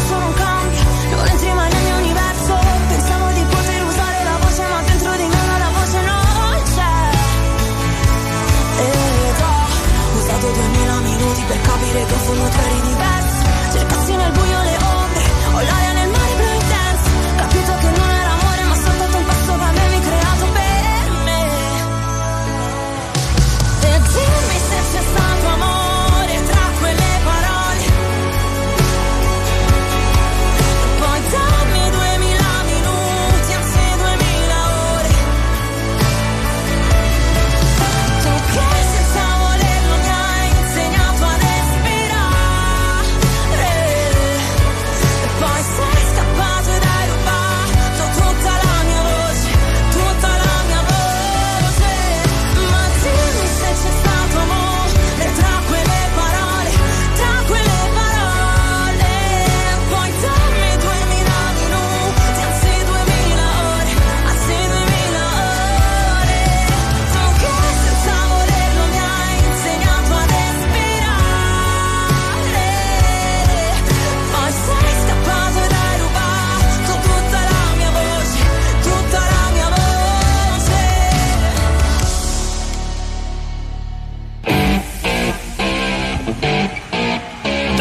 [12.31, 14.70] capire che in fondo tu eri diverso Cercassi nel buio le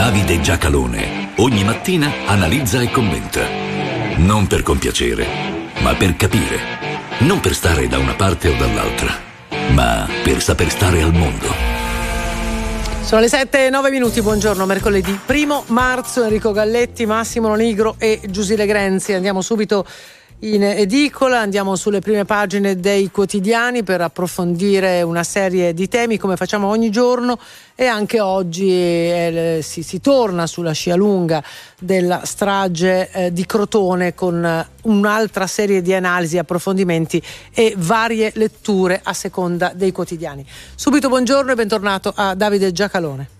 [0.09, 3.41] Davide Giacalone ogni mattina analizza e commenta.
[4.17, 5.23] Non per compiacere,
[5.81, 6.57] ma per capire.
[7.19, 9.13] Non per stare da una parte o dall'altra,
[9.69, 11.53] ma per saper stare al mondo.
[13.03, 18.19] Sono le 7 e 9 minuti, buongiorno, mercoledì 1 marzo, Enrico Galletti, Massimo Nigro e
[18.29, 19.13] Giusile Grenzi.
[19.13, 19.85] Andiamo subito
[20.41, 26.37] in edicola, andiamo sulle prime pagine dei quotidiani per approfondire una serie di temi come
[26.37, 27.37] facciamo ogni giorno
[27.75, 31.43] e anche oggi eh, si, si torna sulla scia lunga
[31.77, 37.21] della strage eh, di Crotone con eh, un'altra serie di analisi, approfondimenti
[37.53, 40.45] e varie letture a seconda dei quotidiani.
[40.73, 43.38] Subito buongiorno e bentornato a Davide Giacalone.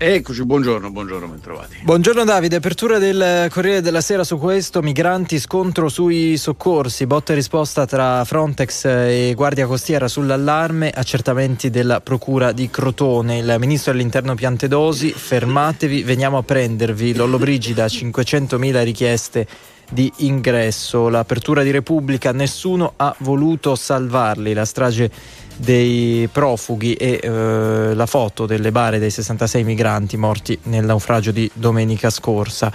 [0.00, 1.78] Eccoci, buongiorno, buongiorno, bentrovati.
[1.82, 7.34] Buongiorno Davide, apertura del Corriere della Sera su questo, migranti scontro sui soccorsi, botta e
[7.34, 14.36] risposta tra Frontex e Guardia Costiera sull'allarme, accertamenti della Procura di Crotone, il Ministro dell'Interno
[14.36, 19.46] Piantedosi, fermatevi, veniamo a prendervi, Lollobrigida, 500.000 richieste
[19.88, 25.10] di ingresso, l'apertura di Repubblica, nessuno ha voluto salvarli, la strage
[25.56, 31.50] dei profughi e eh, la foto delle bare dei 66 migranti morti nel naufragio di
[31.52, 32.72] domenica scorsa.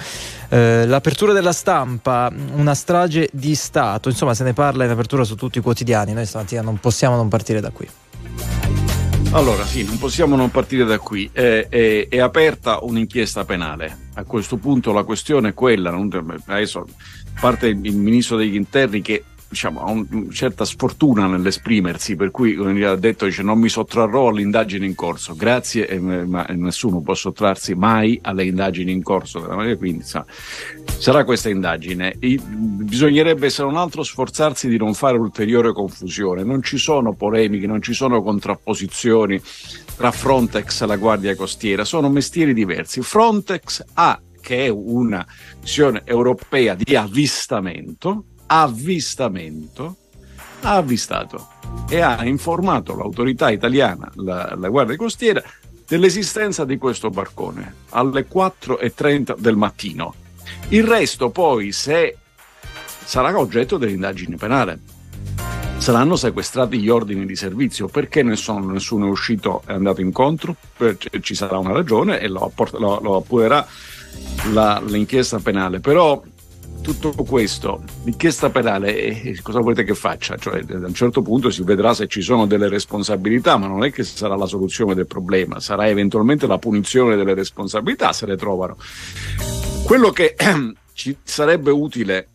[0.50, 5.36] Eh, l'apertura della stampa, una strage di Stato, insomma se ne parla in apertura su
[5.36, 8.73] tutti i quotidiani, noi stamattina non possiamo non partire da qui.
[9.36, 11.28] Allora, sì, non possiamo non partire da qui.
[11.32, 14.10] È, è- è aperta un'inchiesta penale.
[14.14, 15.90] A questo punto la questione è quella.
[16.46, 16.86] adesso
[17.40, 19.24] parte il ministro degli interni che
[19.54, 24.28] diciamo, ha un- una certa sfortuna nell'esprimersi, per cui ha detto dice, non mi sottrarrò
[24.28, 25.34] all'indagine in corso.
[25.36, 29.42] Grazie, eh, ma nessuno può sottrarsi mai alle indagini in corso.
[29.42, 30.26] Quindi insomma,
[30.98, 32.16] sarà questa indagine.
[32.20, 36.44] I- bisognerebbe, se non altro, sforzarsi di non fare ulteriore confusione.
[36.44, 39.40] Non ci sono polemiche, non ci sono contrapposizioni
[39.96, 43.02] tra Frontex e la Guardia Costiera, sono mestieri diversi.
[43.02, 45.26] Frontex ha, che è una
[45.62, 48.26] missione europea di avvistamento,
[48.62, 49.96] avvistamento,
[50.62, 51.48] ha avvistato
[51.90, 55.42] e ha informato l'autorità italiana, la, la Guardia Costiera,
[55.88, 60.14] dell'esistenza di questo barcone alle 4.30 del mattino.
[60.70, 62.18] Il resto poi, se
[63.04, 64.80] sarà oggetto dell'indagine penale,
[65.78, 70.56] saranno sequestrati gli ordini di servizio perché nessuno, nessuno è uscito e andato incontro,
[71.20, 73.68] ci sarà una ragione e lo, apport- lo- lo appurerà
[74.86, 75.80] l'inchiesta penale.
[75.80, 76.24] Però
[76.84, 80.36] tutto questo, l'inchiesta penale, eh, cosa volete che faccia?
[80.36, 83.92] Cioè, a un certo punto si vedrà se ci sono delle responsabilità, ma non è
[83.92, 88.78] che sarà la soluzione del problema, sarà eventualmente la punizione delle responsabilità se le trovano.
[89.86, 90.36] Quello che
[90.94, 92.28] ci sarebbe utile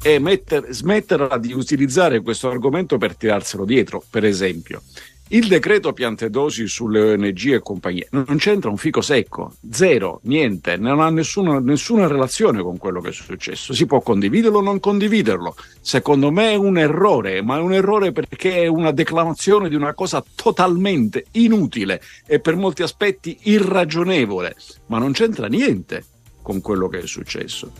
[0.00, 4.02] è metter- smetterla di utilizzare questo argomento per tirarselo dietro.
[4.08, 4.82] Per esempio,
[5.30, 10.76] il decreto piante dosi sulle ONG e compagnie non c'entra un fico secco, zero, niente,
[10.76, 13.74] non ha nessuna, nessuna relazione con quello che è successo.
[13.74, 15.56] Si può condividerlo o non condividerlo.
[15.80, 19.94] Secondo me è un errore, ma è un errore perché è una declamazione di una
[19.94, 24.54] cosa totalmente inutile e per molti aspetti irragionevole,
[24.86, 26.04] ma non c'entra niente
[26.40, 27.72] con quello che è successo.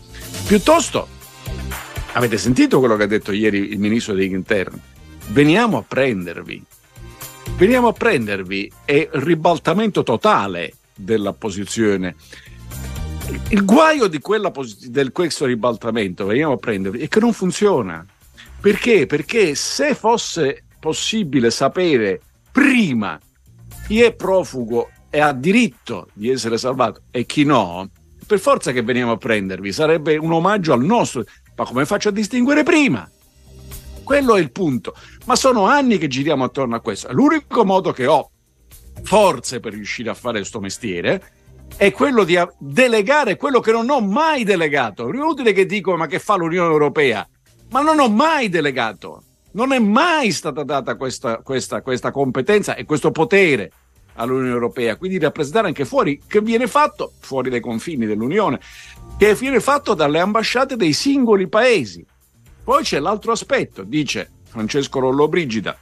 [0.48, 1.06] Piuttosto,
[2.14, 4.80] avete sentito quello che ha detto ieri il ministro degli interni?
[5.28, 6.64] Veniamo a prendervi.
[7.54, 8.70] Veniamo a prendervi.
[8.84, 12.16] È ribaltamento totale della posizione.
[13.48, 18.04] Il guaio di posi- del questo ribaltamento, veniamo a prendervi, è che non funziona.
[18.60, 19.06] Perché?
[19.06, 22.20] Perché se fosse possibile sapere
[22.50, 23.18] prima
[23.86, 27.88] chi è profugo e ha diritto di essere salvato e chi no,
[28.26, 31.24] per forza che veniamo a prendervi, sarebbe un omaggio al nostro.
[31.56, 33.08] Ma come faccio a distinguere prima?
[34.06, 34.94] Quello è il punto.
[35.24, 37.12] Ma sono anni che giriamo attorno a questo.
[37.12, 38.30] L'unico modo che ho,
[39.02, 41.32] forze per riuscire a fare questo mestiere,
[41.76, 45.10] è quello di delegare quello che non ho mai delegato.
[45.10, 47.28] È inutile che dico ma che fa l'Unione Europea?
[47.70, 49.24] Ma non ho mai delegato.
[49.54, 53.72] Non è mai stata data questa, questa, questa competenza e questo potere
[54.14, 58.60] all'Unione Europea, quindi rappresentare anche fuori, che viene fatto fuori dai confini dell'Unione,
[59.18, 62.06] che viene fatto dalle ambasciate dei singoli paesi.
[62.66, 65.78] Poi c'è l'altro aspetto, dice Francesco Lollobrigida,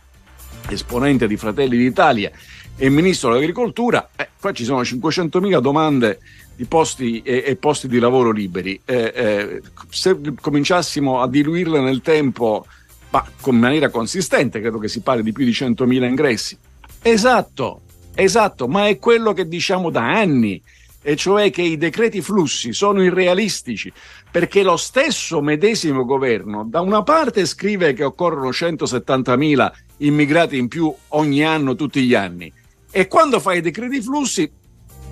[0.69, 2.31] esponente di Fratelli d'Italia
[2.77, 6.21] e ministro dell'Agricoltura, eh, qua ci sono 500.000 domande
[6.55, 8.79] di posti e, e posti di lavoro liberi.
[8.85, 12.67] Eh, eh, se cominciassimo a diluirle nel tempo,
[13.09, 16.59] ma con maniera consistente, credo che si parli di più di 100.000 ingressi.
[17.01, 17.81] Esatto,
[18.15, 20.61] esatto, ma è quello che diciamo da anni,
[21.07, 23.93] e cioè che i decreti flussi sono irrealistici,
[24.31, 30.93] perché lo stesso medesimo governo da una parte scrive che occorrono 170.000 immigrati in più
[31.09, 32.51] ogni anno, tutti gli anni,
[32.91, 34.51] e quando fa i decreti flussi,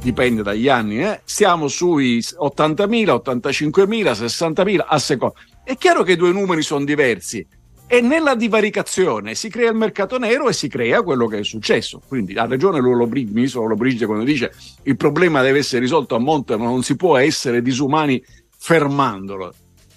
[0.01, 5.34] dipende dagli anni, eh, siamo sui 80.000, 85.000, 60.000 a seconda.
[5.62, 7.47] È chiaro che i due numeri sono diversi,
[7.93, 12.01] e nella divaricazione si crea il mercato nero e si crea quello che è successo.
[12.09, 14.51] Quindi ha ragione Lollobrigida, ministro Lollobrigida quando dice
[14.84, 18.24] il problema deve essere risolto a monte, ma non si può essere disumani
[18.57, 19.53] fermandolo.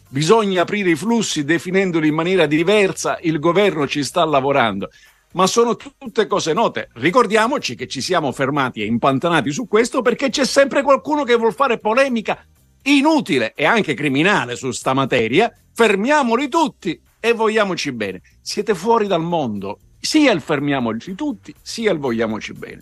[0.10, 4.90] Bisogna aprire i flussi definendoli in maniera diversa, il governo ci sta lavorando.
[5.32, 6.90] Ma sono tutte cose note.
[6.96, 11.54] Ricordiamoci che ci siamo fermati e impantanati su questo perché c'è sempre qualcuno che vuol
[11.54, 12.46] fare polemica
[12.84, 15.50] inutile e anche criminale su sta materia.
[15.74, 18.22] Fermiamoli tutti e vogliamoci bene.
[18.40, 19.80] Siete fuori dal mondo.
[20.00, 22.82] Sia il fermiamoci tutti, sia il vogliamoci bene.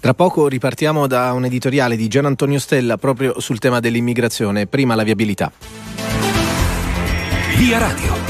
[0.00, 4.94] Tra poco ripartiamo da un editoriale di Gian Antonio Stella proprio sul tema dell'immigrazione, prima
[4.94, 5.52] la viabilità.
[7.58, 8.27] Via Radio.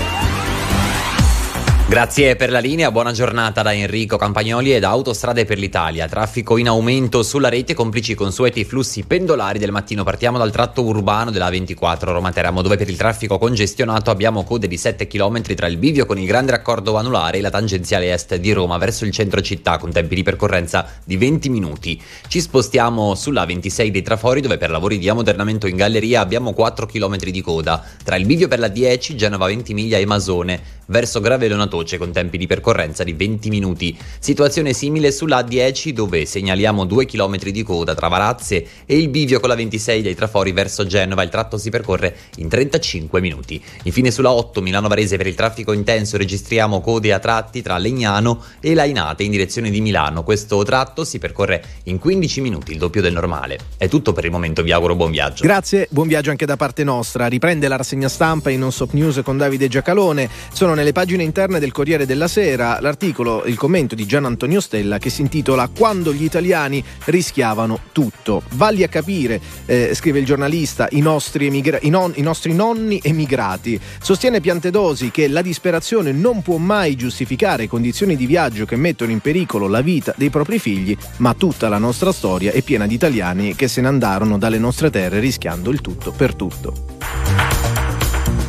[1.89, 6.07] Grazie per la linea, buona giornata da Enrico Campagnoli e da Autostrade per l'Italia.
[6.07, 10.05] Traffico in aumento sulla rete, complici i consueti flussi pendolari del mattino.
[10.05, 14.68] Partiamo dal tratto urbano della 24 Roma Teramo, dove per il traffico congestionato abbiamo code
[14.68, 18.36] di 7 km tra il bivio con il grande raccordo anulare e la tangenziale est
[18.36, 21.99] di Roma verso il centro città con tempi di percorrenza di 20 minuti.
[22.28, 26.84] Ci spostiamo sulla 26 dei Trafori, dove per lavori di ammodernamento in galleria abbiamo 4
[26.84, 31.66] km di coda tra il bivio per la 10, Genova Ventimiglia e Masone verso Gravellona
[31.66, 33.96] Toce con tempi di percorrenza di 20 minuti.
[34.18, 39.41] Situazione simile sulla A10 dove segnaliamo 2 km di coda tra Varazze e il bivio
[39.41, 41.22] con la 26 dei Trafori verso Genova.
[41.22, 43.62] Il tratto si percorre in 35 minuti.
[43.84, 48.42] Infine sulla 8 Milano Varese per il traffico intenso registriamo code a tratti tra Legnano
[48.61, 50.22] e Lainate in direzione di Milano.
[50.22, 53.58] Questo tratto si percorre in 15 minuti, il doppio del normale.
[53.76, 55.42] È tutto per il momento, vi auguro buon viaggio.
[55.45, 57.26] Grazie, buon viaggio anche da parte nostra.
[57.26, 60.29] Riprende la rassegna stampa in Non Stop News con Davide Giacalone.
[60.53, 64.99] Sono nelle pagine interne del Corriere della Sera l'articolo, il commento di Gian Antonio Stella
[64.99, 68.42] che si intitola Quando gli italiani rischiavano tutto.
[68.50, 73.00] Valli a capire, eh, scrive il giornalista, i nostri, emigra- i, non- i nostri nonni
[73.03, 73.80] emigrati.
[74.00, 79.18] Sostiene Piantedosi che la disperazione non può mai giustificare condizioni di viaggio che mettono in
[79.18, 83.57] pericolo la vita dei propri figli, ma tutta la nostra storia è piena di italiani
[83.57, 86.72] che se ne andarono dalle nostre terre rischiando il tutto per tutto.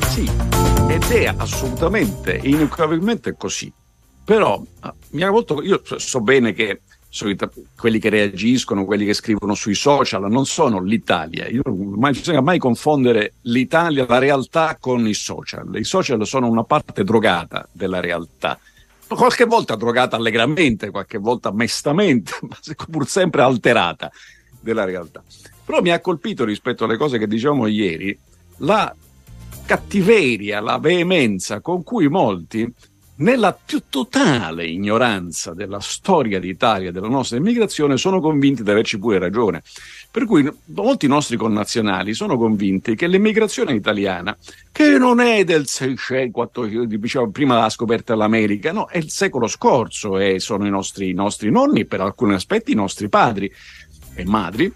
[0.10, 0.30] Sì,
[0.90, 3.72] ed è assolutamente, inequivocabilmente così.
[4.26, 6.82] Però ah, mi ha molto, io so- bene che
[7.76, 11.48] quelli che reagiscono, quelli che scrivono sui social, non sono l'Italia.
[11.48, 15.76] Io, non bisogna mai confondere l'Italia, la realtà con i social.
[15.76, 18.60] I social sono una parte drogata della realtà.
[19.08, 22.58] Qualche volta drogata allegramente, qualche volta mestamente, ma
[22.90, 24.12] pur sempre alterata
[24.60, 25.24] della realtà.
[25.64, 28.18] Però mi ha colpito rispetto alle cose che dicevamo ieri
[28.58, 28.94] la
[29.70, 32.68] cattiveria, la veemenza con cui molti,
[33.18, 39.20] nella più totale ignoranza della storia d'Italia della nostra immigrazione, sono convinti di averci pure
[39.20, 39.62] ragione.
[40.10, 44.36] Per cui molti nostri connazionali sono convinti che l'immigrazione italiana,
[44.72, 50.18] che non è del 600, diciamo, prima della scoperta dell'America, no, è il secolo scorso
[50.18, 53.54] e sono i nostri, i nostri nonni, per alcuni aspetti i nostri padri
[54.16, 54.74] e madri,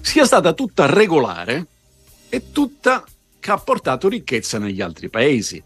[0.00, 1.66] sia stata tutta regolare
[2.28, 3.04] e tutta
[3.44, 5.62] che ha portato ricchezza negli altri paesi.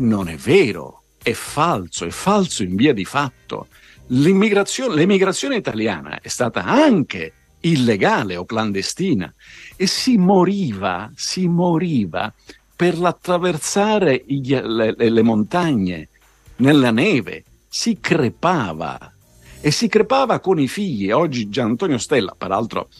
[0.00, 3.68] Non è vero, è falso, è falso in via di fatto.
[4.08, 9.32] L'immigrazione, l'emigrazione italiana è stata anche illegale o clandestina
[9.74, 12.30] e si moriva, si moriva
[12.76, 16.10] per attraversare le, le- le montagne,
[16.56, 19.14] nella neve, si crepava
[19.62, 21.10] e si crepava con i figli.
[21.10, 22.90] Oggi Gian Antonio Stella, peraltro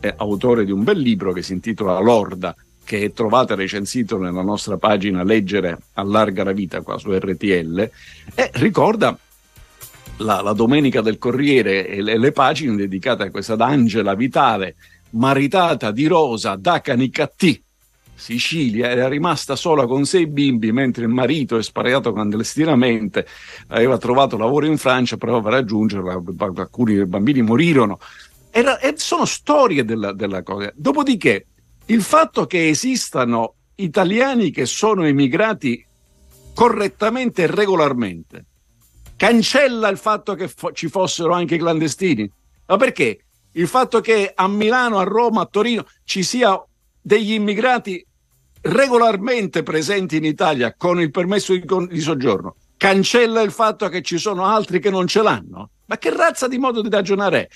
[0.00, 2.56] è autore di un bel libro che si intitola Lorda,
[2.88, 7.90] che trovate recensito nella nostra pagina Leggere allarga la vita qua su RTL,
[8.34, 9.14] e ricorda
[10.16, 14.76] la, la domenica del Corriere e le, le pagine dedicate a questa ad Angela Vitale,
[15.10, 17.62] maritata di Rosa da Canicattì,
[18.14, 23.26] Sicilia, era rimasta sola con sei bimbi mentre il marito è sparato clandestinamente,
[23.66, 26.22] aveva trovato lavoro in Francia, però per raggiungerla
[26.56, 27.98] alcuni bambini morirono.
[28.50, 30.72] Era- sono storie della, della cosa.
[30.74, 31.44] Dopodiché,
[31.88, 35.84] il fatto che esistano italiani che sono emigrati
[36.54, 38.44] correttamente e regolarmente
[39.16, 42.30] cancella il fatto che fo- ci fossero anche i clandestini.
[42.66, 43.24] Ma perché?
[43.52, 46.62] Il fatto che a Milano, a Roma, a Torino ci sia
[47.00, 48.04] degli immigrati
[48.60, 54.02] regolarmente presenti in Italia con il permesso di, con- di soggiorno cancella il fatto che
[54.02, 55.70] ci sono altri che non ce l'hanno?
[55.86, 57.48] Ma che razza di modo di ragionare è?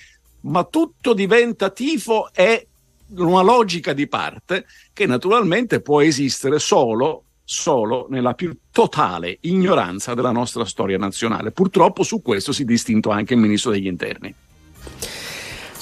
[0.42, 2.66] Ma tutto diventa tifo e
[3.16, 10.32] una logica di parte che naturalmente può esistere solo, solo nella più totale ignoranza della
[10.32, 11.50] nostra storia nazionale.
[11.50, 14.34] Purtroppo su questo si è distinto anche il ministro degli interni.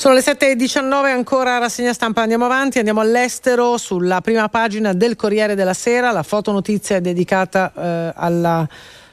[0.01, 5.55] Sono le 7.19, ancora rassegna stampa, andiamo avanti, andiamo all'estero, sulla prima pagina del Corriere
[5.55, 8.67] della Sera, la fotonotizia è dedicata eh, alla,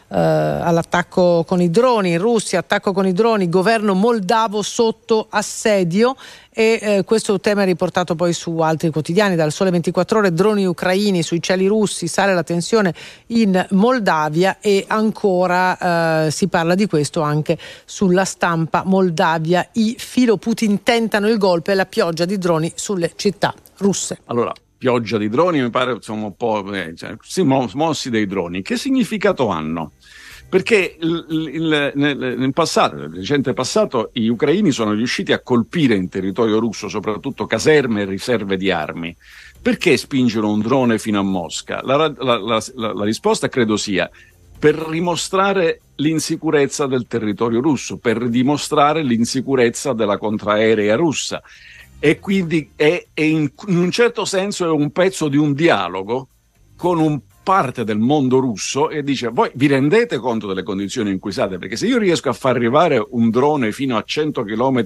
[0.10, 6.16] eh, all'attacco con i droni in Russia, attacco con i droni, governo moldavo sotto assedio
[6.50, 10.66] e eh, questo tema è riportato poi su altri quotidiani, dal Sole 24 ore, droni
[10.66, 12.94] ucraini sui cieli russi, sale la tensione
[13.28, 19.68] in Moldavia e ancora eh, si parla di questo anche sulla stampa Moldavia.
[19.74, 24.20] I filo Putin tentano il golpe e la pioggia di droni sulle città russe.
[24.26, 28.28] Allora, pioggia di droni mi pare insomma un po' eh, cioè, si mo- mossi dei
[28.28, 28.62] droni.
[28.62, 29.92] Che significato hanno?
[30.50, 36.08] Perché il- il- nel, passato, nel recente passato, gli ucraini sono riusciti a colpire in
[36.08, 39.14] territorio russo soprattutto caserme e riserve di armi.
[39.62, 41.82] Perché spingere un drone fino a Mosca?
[41.84, 44.10] La- la- la- la risposta credo sia
[44.58, 51.42] per dimostrare l'insicurezza del territorio russo, per dimostrare l'insicurezza della contraerea russa.
[52.00, 56.30] E quindi è, è in, in un certo senso è un pezzo di un dialogo
[56.78, 61.18] con un parte del mondo russo e dice voi vi rendete conto delle condizioni in
[61.18, 64.84] cui siete perché se io riesco a far arrivare un drone fino a 100 km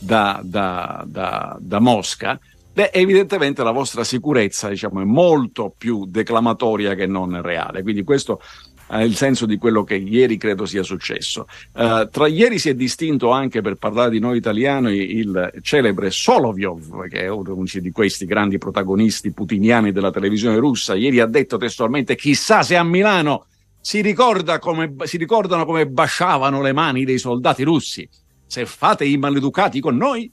[0.00, 2.36] da, da- da- da Mosca
[2.72, 8.40] beh evidentemente la vostra sicurezza diciamo è molto più declamatoria che non reale quindi questo
[8.86, 11.46] è il senso di quello che ieri credo sia successo.
[11.74, 17.08] Eh, tra ieri si è distinto anche per parlare di noi italiani il celebre Solovyov,
[17.08, 20.94] che è uno di questi grandi protagonisti putiniani della televisione russa.
[20.94, 23.46] Ieri ha detto testualmente: chissà se a Milano
[23.80, 28.08] si, ricorda come, si ricordano come basciavano le mani dei soldati russi.
[28.46, 30.30] Se fate i maleducati con noi,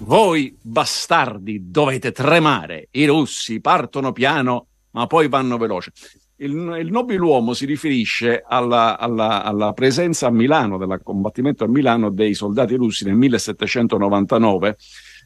[0.00, 2.88] voi bastardi dovete tremare.
[2.92, 5.92] I russi partono piano, ma poi vanno veloce.
[6.42, 12.08] Il, il nobiluomo si riferisce alla, alla- alla presenza a Milano, del combattimento a Milano
[12.08, 14.76] dei soldati russi nel 1799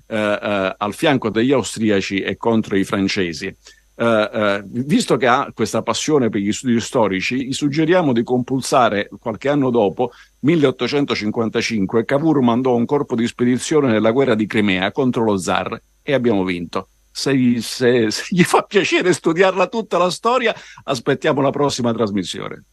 [0.07, 3.47] eh, eh, al fianco degli austriaci e contro i francesi.
[3.47, 9.09] Eh, eh, visto che ha questa passione per gli studi storici, gli suggeriamo di compulsare
[9.21, 10.11] qualche anno dopo,
[10.41, 16.13] 1855, Cavour mandò un corpo di spedizione nella guerra di Crimea contro lo zar e
[16.13, 16.89] abbiamo vinto.
[17.17, 22.65] Se, gli- se- se gli fa piacere studiarla tutta la storia, aspettiamo la prossima trasmissione.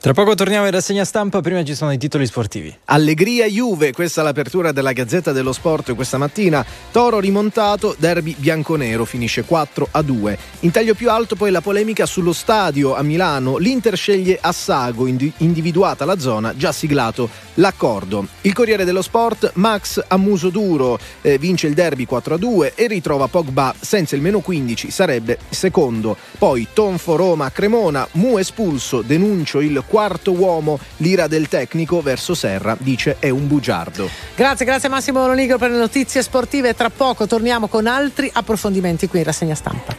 [0.00, 2.72] Tra poco torniamo in rassegna stampa, prima ci sono i titoli sportivi.
[2.84, 6.64] Allegria Juve, questa è l'apertura della Gazzetta dello Sport questa mattina.
[6.92, 10.38] Toro rimontato, derby bianconero, finisce 4 a 2.
[10.60, 13.56] In taglio più alto poi la polemica sullo stadio a Milano.
[13.56, 18.24] L'Inter sceglie Assago, indi- individuata la zona, già siglato l'accordo.
[18.42, 22.74] Il Corriere dello Sport, Max a muso duro, eh, vince il derby 4 a 2
[22.76, 26.16] e ritrova Pogba senza il meno 15, sarebbe secondo.
[26.38, 32.76] Poi Tonfo Roma Cremona, Mu espulso, denuncio il quarto uomo, l'ira del tecnico verso Serra,
[32.78, 34.08] dice è un bugiardo.
[34.36, 36.74] Grazie, grazie Massimo Lonigro per le notizie sportive.
[36.74, 39.96] Tra poco torniamo con altri approfondimenti qui in rassegna stampa.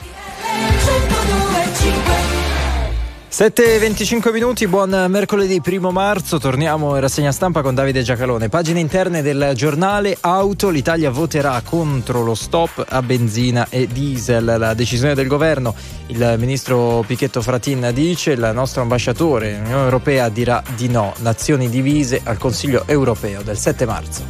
[3.29, 8.49] 7.25 minuti, buon mercoledì primo marzo, torniamo in rassegna stampa con Davide Giacalone.
[8.49, 14.55] Pagine interne del giornale Auto, l'Italia voterà contro lo stop a benzina e diesel.
[14.57, 15.75] La decisione del governo,
[16.07, 22.21] il ministro Pichetto Fratin dice, il nostro ambasciatore l'Unione Europea dirà di no, nazioni divise
[22.23, 24.23] al Consiglio europeo del 7 marzo.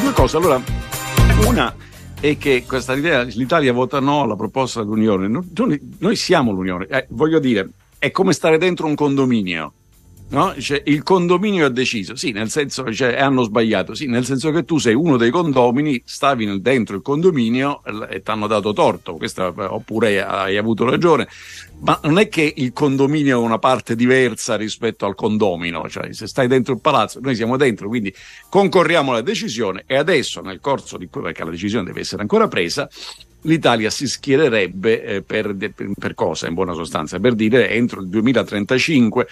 [0.00, 0.62] Due cose, allora,
[1.44, 1.74] una
[2.20, 5.26] è che questa idea, l'Italia vota no alla proposta dell'Unione.
[5.26, 7.68] No- Noi, noi siamo l'Unione, Eh, voglio dire,
[8.06, 9.72] è come stare dentro un condominio.
[10.28, 10.54] No?
[10.58, 14.64] Cioè, il condominio ha deciso, sì, nel senso, cioè, hanno sbagliato, sì, nel senso che
[14.64, 19.54] tu sei uno dei condomini, stavi dentro il condominio e ti hanno dato torto, questa,
[19.56, 21.28] oppure hai avuto ragione,
[21.78, 26.26] ma non è che il condominio è una parte diversa rispetto al condomino, cioè se
[26.26, 28.12] stai dentro il palazzo, noi siamo dentro, quindi
[28.48, 32.48] concorriamo alla decisione e adesso nel corso di cui, perché la decisione deve essere ancora
[32.48, 32.88] presa,
[33.46, 35.56] l'Italia si schiererebbe eh, per,
[35.98, 37.18] per, cosa in buona sostanza?
[37.18, 39.26] Per dire entro il 2035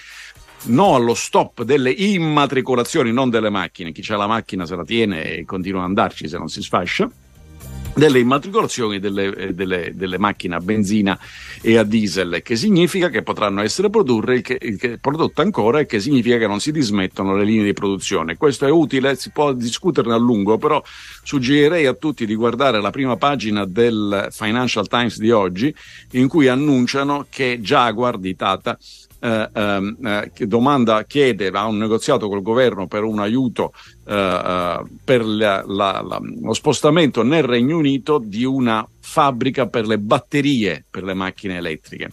[0.66, 5.36] no allo stop delle immatricolazioni, non delle macchine, chi ha la macchina se la tiene
[5.36, 7.10] e continua ad andarci se non si sfascia
[7.94, 11.18] delle immatricolazioni delle, eh, delle- delle macchine a benzina
[11.60, 16.00] e a diesel, che significa che potranno essere produrre, che, che- prodotte ancora e che
[16.00, 18.36] significa che non si dismettono le linee di produzione.
[18.36, 20.82] Questo è utile, si può discuterne a lungo, però
[21.22, 25.74] suggerirei a tutti di guardare la prima pagina del Financial Times di oggi,
[26.12, 28.76] in cui annunciano che Jaguar di Tata
[29.24, 33.72] eh, ehm, eh, domanda, chiede a un negoziato col governo per un aiuto
[34.06, 39.86] eh, eh, per la- la- la- lo spostamento nel Regno Unito di una fabbrica per
[39.86, 42.10] le batterie per le macchine elettriche.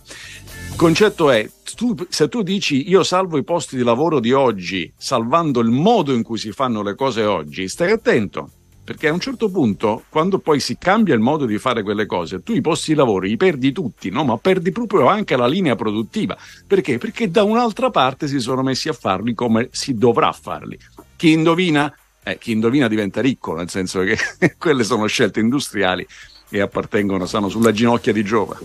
[0.72, 4.92] Il concetto è, tu- se tu dici io salvo i posti di lavoro di oggi,
[4.98, 8.52] salvando il modo in cui si fanno le cose oggi, stai attento.
[8.92, 12.44] Perché a un certo punto, quando poi si cambia il modo di fare quelle cose,
[12.44, 14.26] tu i posti di lavoro li perdi tutti, no?
[14.26, 16.38] ma perdi proprio anche la linea produttiva.
[16.68, 16.98] Perché?
[16.98, 20.78] Perché da un'altra parte si sono messi a farli come si dovrà farli.
[21.16, 21.96] Chi indovina?
[22.22, 24.18] Eh, chi indovina diventa ricco, nel senso che
[24.60, 26.06] quelle sono scelte industriali
[26.52, 28.60] e appartengono, stanno sulla ginocchia di Giova.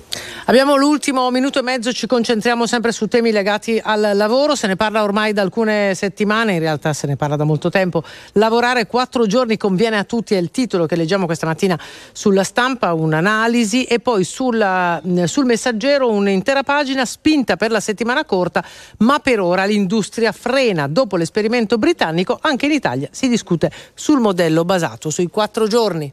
[0.46, 4.76] Abbiamo l'ultimo minuto e mezzo, ci concentriamo sempre su temi legati al lavoro, se ne
[4.76, 8.02] parla ormai da alcune settimane, in realtà se ne parla da molto tempo.
[8.32, 11.78] Lavorare quattro giorni conviene a tutti, è il titolo che leggiamo questa mattina
[12.12, 18.64] sulla stampa, un'analisi e poi sulla- sul messaggero un'intera pagina spinta per la settimana corta,
[18.98, 20.88] ma per ora l'industria frena.
[20.88, 26.12] Dopo l'esperimento britannico anche in Italia si discute sul modello basato sui quattro giorni.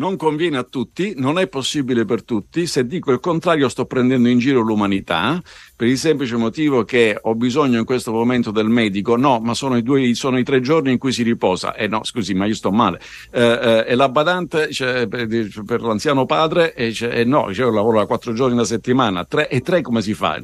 [0.00, 2.66] Non conviene a tutti, non è possibile per tutti.
[2.66, 5.38] Se dico il contrario, sto prendendo in giro l'umanità
[5.76, 9.18] per il semplice motivo che ho bisogno in questo momento del medico.
[9.18, 11.74] No, ma sono i, due, sono i tre giorni in cui si riposa.
[11.74, 12.98] Eh no, scusi, ma io sto male.
[13.30, 15.28] Eh, eh, e la badante cioè, per,
[15.66, 19.26] per l'anziano padre, e dice, eh no, cioè, io lavoro da quattro giorni alla settimana.
[19.26, 20.40] Tre, e tre come si fa?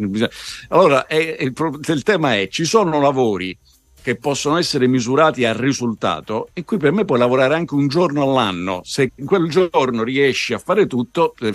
[0.69, 1.55] Allora, il,
[1.89, 3.59] il tema è, ci sono lavori
[4.07, 8.23] che possono essere misurati al risultato e qui per me puoi lavorare anche un giorno
[8.23, 8.81] all'anno.
[8.85, 11.53] Se in quel giorno riesci a fare tutto, eh,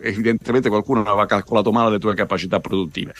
[0.00, 3.12] evidentemente qualcuno aveva calcolato male le tue capacità produttive.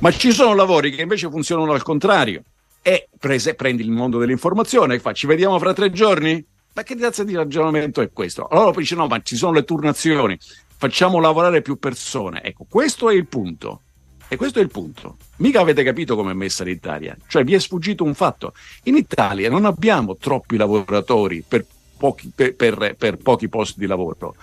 [0.00, 2.42] Ma ci sono lavori che invece funzionano al contrario.
[2.82, 6.44] E prese- prendi il mondo dell'informazione e fa, ci vediamo fra tre giorni?
[6.74, 8.46] Ma che razza di ragionamento è questo?
[8.48, 10.38] Allora poi dice no, ma ci sono le turnazioni,
[10.76, 12.42] facciamo lavorare più persone.
[12.42, 13.80] Ecco, questo è il punto.
[14.28, 15.16] E questo è il punto.
[15.36, 17.16] Mica avete capito come è messa l'Italia.
[17.26, 18.52] Cioè, vi è sfuggito un fatto.
[18.84, 21.64] In Italia non abbiamo troppi lavoratori per
[21.96, 24.34] pochi, per- per- per pochi posti di lavoro.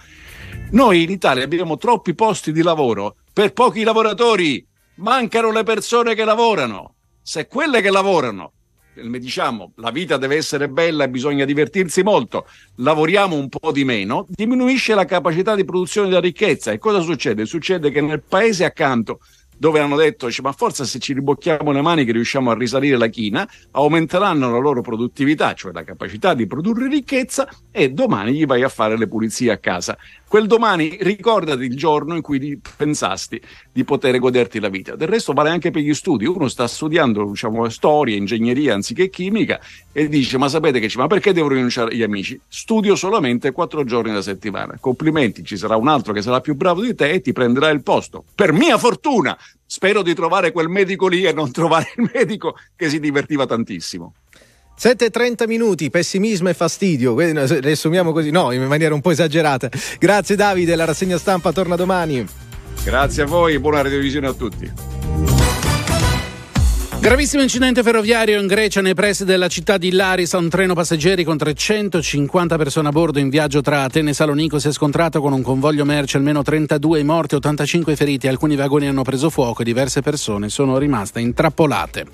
[0.71, 4.65] Noi in Italia abbiamo troppi posti di lavoro per pochi lavoratori.
[4.95, 6.93] mancano le persone che lavorano.
[7.23, 8.51] Se quelle che lavorano,
[8.93, 12.45] eh, diciamo, la vita deve essere bella e bisogna divertirsi molto,
[12.75, 16.71] lavoriamo un po' di meno, diminuisce la capacità di produzione della ricchezza.
[16.71, 17.45] E cosa succede?
[17.47, 19.21] Succede che nel paese accanto
[19.61, 23.05] dove hanno detto, dice, ma forse se ci ribocchiamo le maniche riusciamo a risalire la
[23.05, 28.63] china, aumenteranno la loro produttività, cioè la capacità di produrre ricchezza, e domani gli vai
[28.63, 29.95] a fare le pulizie a casa.
[30.31, 34.95] Quel domani ricordati il giorno in cui pensasti di poter goderti la vita.
[34.95, 36.25] Del resto vale anche per gli studi.
[36.25, 39.59] Uno sta studiando diciamo, storia, ingegneria anziché chimica
[39.91, 40.99] e dice: Ma sapete che c'è?
[40.99, 42.39] Ma perché devo rinunciare agli amici?
[42.47, 44.77] Studio solamente quattro giorni alla settimana.
[44.79, 47.83] Complimenti, ci sarà un altro che sarà più bravo di te e ti prenderà il
[47.83, 48.23] posto.
[48.33, 49.37] Per mia fortuna!
[49.65, 54.13] Spero di trovare quel medico lì e non trovare il medico che si divertiva tantissimo.
[54.81, 59.69] 7.30 minuti, pessimismo e fastidio, riassumiamo così, no, in maniera un po' esagerata.
[59.99, 62.25] Grazie Davide, la rassegna stampa torna domani.
[62.83, 65.40] Grazie a voi buona radiovisione a tutti.
[67.01, 70.37] Gravissimo incidente ferroviario in Grecia nei pressi della città di Larissa.
[70.37, 74.67] Un treno passeggeri con 350 persone a bordo in viaggio tra Atene e Salonico si
[74.67, 78.27] è scontrato con un convoglio merci, almeno 32 i morti, 85 i feriti.
[78.27, 82.05] Alcuni vagoni hanno preso fuoco e diverse persone sono rimaste intrappolate.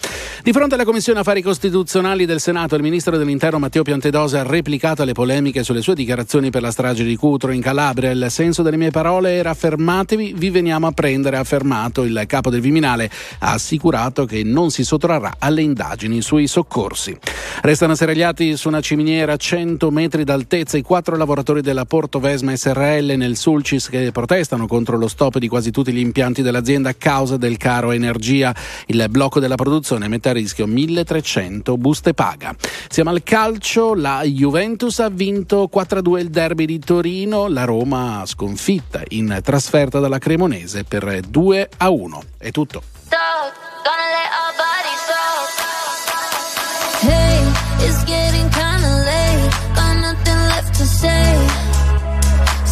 [0.42, 5.02] Di fronte alla Commissione Affari Costituzionali del Senato, il ministro dell'Interno Matteo Piantedosi ha replicato
[5.02, 8.12] alle polemiche sulle sue dichiarazioni per la strage di Cutro in Calabria.
[8.12, 12.50] Il senso delle mie parole era fermatevi, vi veniamo a prendere, ha affermato il capo
[12.50, 13.12] del Viminale.
[13.40, 17.18] Ha assicurato che non si sottrarrà alle indagini sui soccorsi.
[17.62, 22.56] Restano serragliati su una ciminiera a 100 metri d'altezza i quattro lavoratori della Porto Vesma
[22.56, 26.96] SRL nel Sulcis che protestano contro lo stop di quasi tutti gli impianti dell'azienda a
[26.96, 28.56] causa del caro energia.
[28.88, 32.56] Il blocco della produzione mette a rischio 1300 buste paga.
[32.90, 39.02] Siamo al calcio, la Juventus ha vinto 4-2 il derby di Torino, la Roma sconfitta
[39.10, 42.20] in trasferta dalla Cremonese per 2-1.
[42.38, 42.82] È tutto.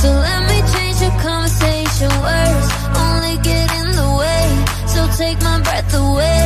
[0.05, 2.11] So let me change the conversation.
[2.25, 2.67] Words
[3.05, 4.45] only get in the way.
[4.93, 6.45] So take my breath away.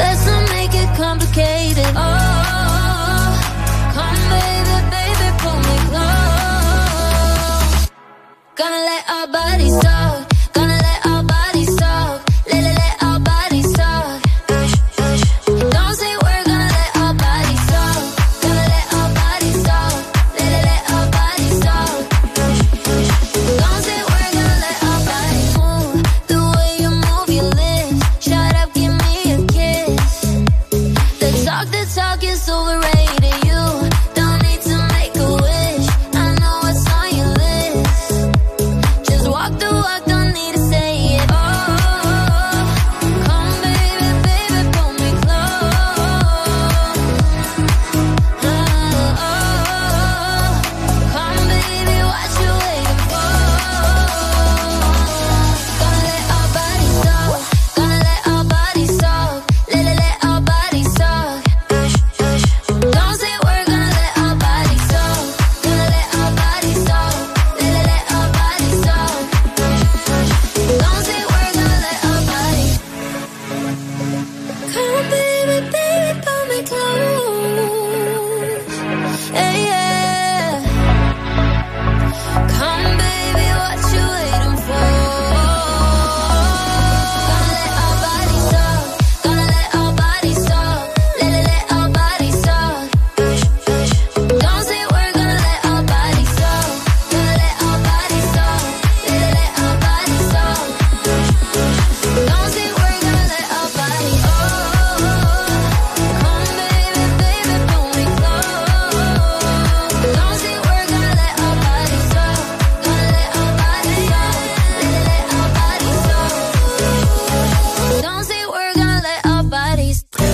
[0.00, 1.92] Let's not make it complicated.
[1.94, 3.28] Oh,
[3.96, 7.80] come baby, baby, pull me close.
[8.54, 10.21] Gonna let our bodies talk.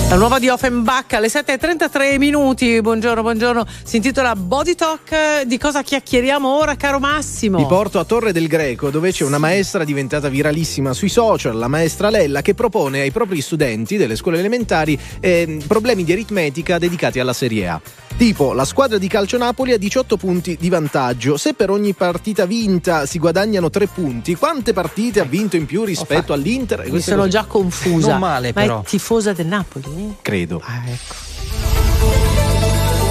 [0.09, 2.81] La nuova di Offenbach alle 7.33 minuti.
[2.81, 3.63] Buongiorno, buongiorno.
[3.83, 5.43] Si intitola Body Talk.
[5.43, 7.59] Di cosa chiacchieriamo ora, caro Massimo?
[7.59, 11.67] Vi porto a Torre del Greco, dove c'è una maestra diventata viralissima sui social, la
[11.67, 17.19] maestra Lella, che propone ai propri studenti delle scuole elementari ehm, problemi di aritmetica dedicati
[17.19, 17.81] alla Serie A.
[18.19, 21.37] Tipo, la squadra di calcio Napoli ha 18 punti di vantaggio.
[21.37, 25.85] Se per ogni partita vinta si guadagnano 3 punti, quante partite ha vinto in più
[25.85, 26.83] rispetto all'Inter?
[26.91, 28.09] Mi sono cose- già confusa.
[28.09, 28.81] Non male, Ma però.
[28.81, 30.17] è tifosa del Napoli?
[30.21, 30.61] Credo.
[30.61, 31.78] Ah, ecco.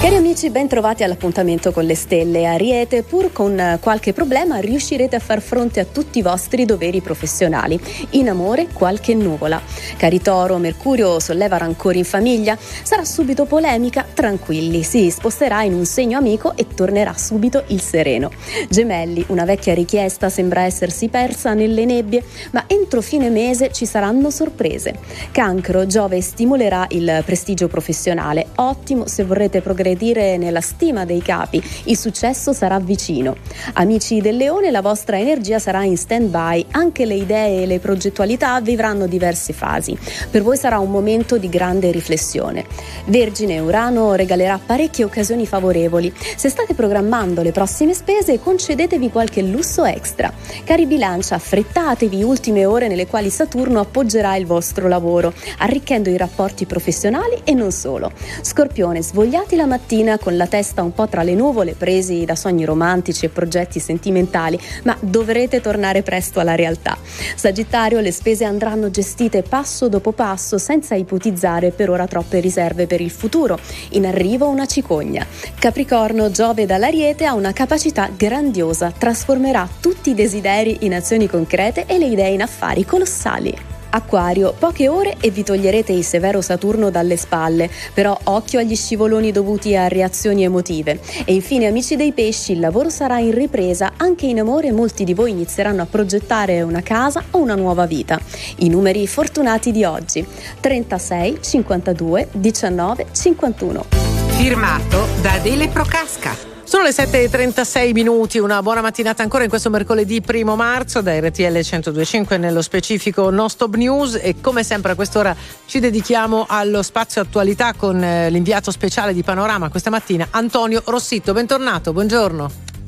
[0.01, 2.45] Cari amici, ben trovati all'appuntamento con le stelle.
[2.45, 7.01] Ariete, pur con eh, qualche problema, riuscirete a far fronte a tutti i vostri doveri
[7.01, 7.77] professionali.
[8.11, 9.61] In amore, qualche nuvola.
[9.97, 12.57] Cari Toro, Mercurio solleva rancori in famiglia.
[12.57, 14.83] Sarà subito polemica, tranquilli.
[14.83, 18.31] Si sposterà in un segno amico e tornerà subito il sereno.
[18.69, 24.29] Gemelli, una vecchia richiesta sembra essersi persa nelle nebbie, ma entro fine mese ci saranno
[24.29, 24.97] sorprese.
[25.31, 28.47] Cancro, Giove stimolerà il prestigio professionale.
[28.55, 29.87] Ottimo se vorrete progredire
[30.37, 31.61] nella stima dei capi.
[31.85, 33.35] Il successo sarà vicino.
[33.73, 36.65] Amici del Leone, la vostra energia sarà in stand-by.
[36.71, 39.97] Anche le idee e le progettualità vivranno diverse fasi.
[40.29, 42.65] Per voi sarà un momento di grande riflessione.
[43.05, 46.13] Vergine, Urano regalerà parecchie occasioni favorevoli.
[46.35, 50.31] Se state programmando le prossime spese, concedetevi qualche lusso extra.
[50.63, 56.65] Cari Bilancia, affrettatevi ultime ore nelle quali Saturno appoggerà il vostro lavoro, arricchendo i rapporti
[56.65, 58.11] professionali e non solo.
[58.41, 59.77] Scorpione, svogliati la mattina
[60.19, 64.59] con la testa un po' tra le nuvole, presi da sogni romantici e progetti sentimentali,
[64.83, 66.97] ma dovrete tornare presto alla realtà.
[67.35, 73.01] Sagittario, le spese andranno gestite passo dopo passo senza ipotizzare per ora troppe riserve per
[73.01, 73.57] il futuro.
[73.91, 75.25] In arrivo una cicogna.
[75.57, 81.97] Capricorno, Giove dall'Ariete ha una capacità grandiosa, trasformerà tutti i desideri in azioni concrete e
[81.97, 83.78] le idee in affari colossali.
[83.91, 89.31] Acquario, poche ore e vi toglierete il severo Saturno dalle spalle, però occhio agli scivoloni
[89.31, 90.99] dovuti a reazioni emotive.
[91.25, 95.13] E infine, amici dei pesci, il lavoro sarà in ripresa, anche in amore molti di
[95.13, 98.19] voi inizieranno a progettare una casa o una nuova vita.
[98.57, 100.25] I numeri fortunati di oggi:
[100.59, 103.85] 36, 52, 19, 51.
[104.27, 106.58] Firmato da Adele Procasca.
[106.69, 111.41] Sono le 7.36 minuti, una buona mattinata ancora in questo mercoledì primo marzo da RTL
[111.41, 115.35] 1025 nello specifico No Stop News e come sempre a quest'ora
[115.65, 121.33] ci dedichiamo allo spazio attualità con eh, l'inviato speciale di Panorama questa mattina Antonio Rossitto.
[121.33, 122.78] Bentornato, buongiorno.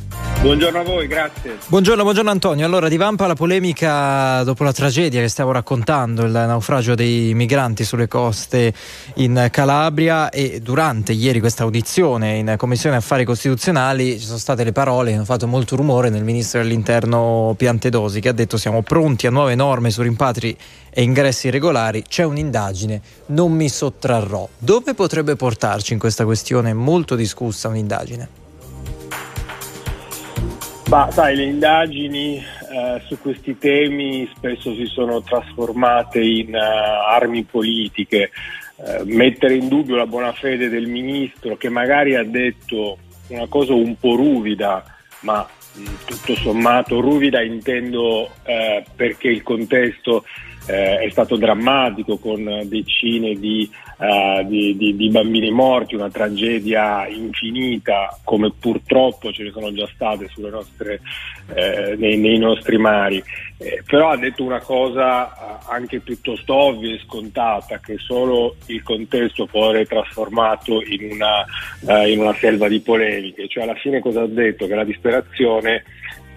[0.42, 1.60] Buongiorno a voi, grazie.
[1.68, 2.66] Buongiorno, buongiorno Antonio.
[2.66, 8.08] Allora, divampa la polemica dopo la tragedia che stiamo raccontando, il naufragio dei migranti sulle
[8.08, 8.74] coste
[9.18, 14.72] in Calabria e durante ieri questa audizione in Commissione Affari Costituzionali ci sono state le
[14.72, 19.28] parole che hanno fatto molto rumore nel Ministro dell'Interno Piantedosi che ha detto siamo pronti
[19.28, 20.58] a nuove norme su rimpatri
[20.90, 24.50] e ingressi irregolari, c'è un'indagine, non mi sottrarrò.
[24.58, 28.41] Dove potrebbe portarci in questa questione molto discussa un'indagine?
[30.92, 37.44] Ma sai, le indagini eh, su questi temi spesso si sono trasformate in eh, armi
[37.44, 38.30] politiche.
[38.76, 42.98] Eh, mettere in dubbio la buona fede del ministro che magari ha detto
[43.28, 44.84] una cosa un po' ruvida,
[45.22, 50.26] ma mh, tutto sommato ruvida intendo eh, perché il contesto
[50.68, 53.70] eh, è stato drammatico con decine di,
[54.00, 59.88] eh, di- di- di bambini morti, una tragedia infinita come purtroppo ce ne sono già
[59.94, 61.02] state nostre,
[61.54, 63.24] eh, nei, nei nostri mari.
[63.58, 68.82] Eh, però ha detto una cosa eh, anche piuttosto ovvia e scontata, che solo il
[68.84, 71.46] contesto può aver trasformato in una,
[71.88, 73.48] eh, in una selva di polemiche.
[73.48, 74.68] Cioè alla fine cosa ha detto?
[74.68, 75.84] Che la disperazione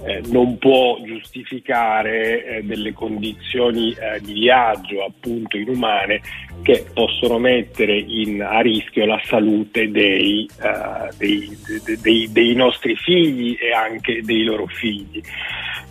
[0.07, 6.21] eh, non può giustificare eh, delle condizioni eh, di viaggio appunto inumane
[6.63, 12.95] che possono mettere in- a rischio la salute dei, eh, dei- de- dei- dei nostri
[12.97, 15.21] figli e anche dei loro figli.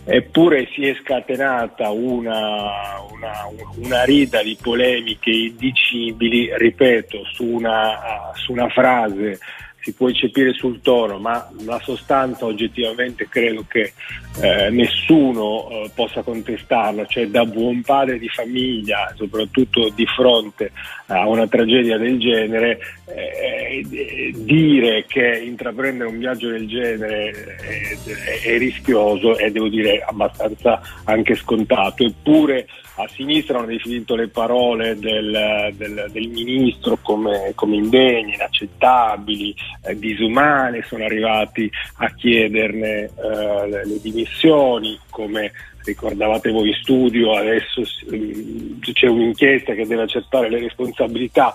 [0.06, 3.32] Eppure si è scatenata una, una,
[3.76, 9.38] una rida di polemiche indicibili, ripeto, su una, su una frase
[9.84, 13.92] si può eccepire sul tono, ma la sostanza oggettivamente credo che
[14.40, 20.72] eh, nessuno eh, possa contestarla, cioè da buon padre di famiglia, soprattutto di fronte
[21.08, 22.78] a una tragedia del genere,
[23.14, 29.68] eh, eh, dire che intraprendere un viaggio del genere è, è- è rischioso e devo
[29.68, 36.98] dire abbastanza anche scontato, eppure a sinistra hanno definito le parole del, del- del ministro
[37.02, 45.52] come, come indegne, inaccettabili, eh, disumane, sono arrivati a chiederne eh, le, dimissioni, come
[45.84, 47.82] ricordavate voi in studio, adesso
[48.14, 51.52] mm, c'è un'inchiesta che deve accertare le responsabilità.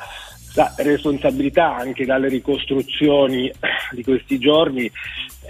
[0.55, 3.51] La responsabilità anche dalle ricostruzioni
[3.91, 4.91] di questi giorni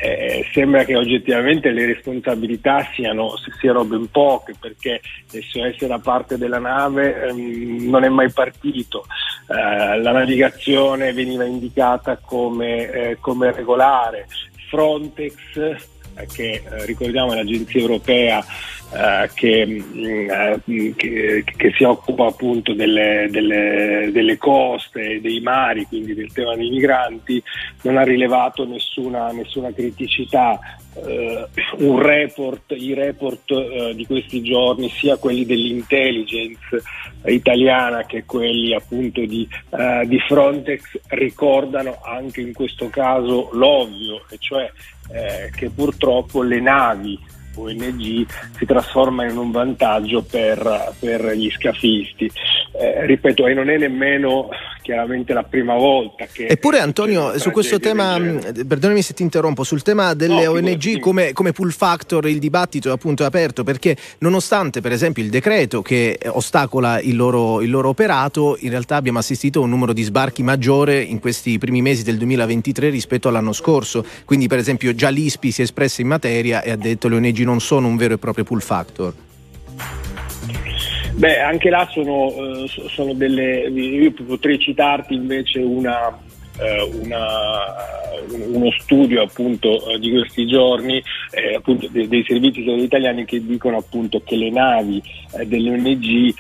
[0.02, 6.60] eh, sembra che oggettivamente le responsabilità siano, siano ben poche perché SOS da parte della
[6.60, 9.06] nave ehm, non è mai partito,
[9.50, 14.28] Eh, la navigazione veniva indicata come, eh, come regolare,
[14.70, 15.98] Frontex
[16.28, 18.44] che eh, ricordiamo è l'agenzia europea
[18.92, 25.86] eh, che, mm, eh, che- che si occupa appunto delle, delle- delle coste, dei mari,
[25.86, 27.42] quindi del tema dei migranti,
[27.84, 30.60] non ha rilevato nessuna, nessuna criticità.
[30.96, 31.48] Eh,
[31.78, 36.82] un report, i report eh, di questi giorni, sia quelli dell'intelligence
[37.26, 44.38] italiana che quelli appunto di, eh, di Frontex, ricordano anche in questo caso l'ovvio, e
[44.40, 44.72] cioè
[45.12, 47.20] eh, che purtroppo le navi
[47.62, 48.26] ONG
[48.58, 52.32] si trasformano in un vantaggio per, per gli scafisti.
[52.72, 54.50] Eh, ripeto, e non è nemmeno
[54.90, 56.48] chiaramente la prima volta che...
[56.48, 61.32] Eppure Antonio, su questo tema, perdonami se ti interrompo, sul tema delle No, ONG come,
[61.34, 66.18] come pull factor il dibattito appunto è aperto perché nonostante per esempio il decreto che
[66.26, 70.44] ostacola il loro, il loro operato, in realtà abbiamo assistito a un numero di sbarchi
[70.44, 74.04] maggiore in questi primi mesi del 2023 rispetto all'anno scorso.
[74.26, 77.40] Quindi per esempio già l'ISPI si è espressa in materia e ha detto le ONG
[77.40, 79.14] non sono un vero e proprio pull factor.
[81.16, 83.68] Beh, anche là sono, eh, so- sono delle.
[83.68, 86.28] Io potrei citarti invece una.
[86.62, 87.88] eh, una-
[88.52, 91.02] uno studio appunto eh, di questi giorni
[91.56, 95.02] appunto de- dei servizi segreti italiani che dicono appunto che le navi
[95.46, 96.34] delle ONG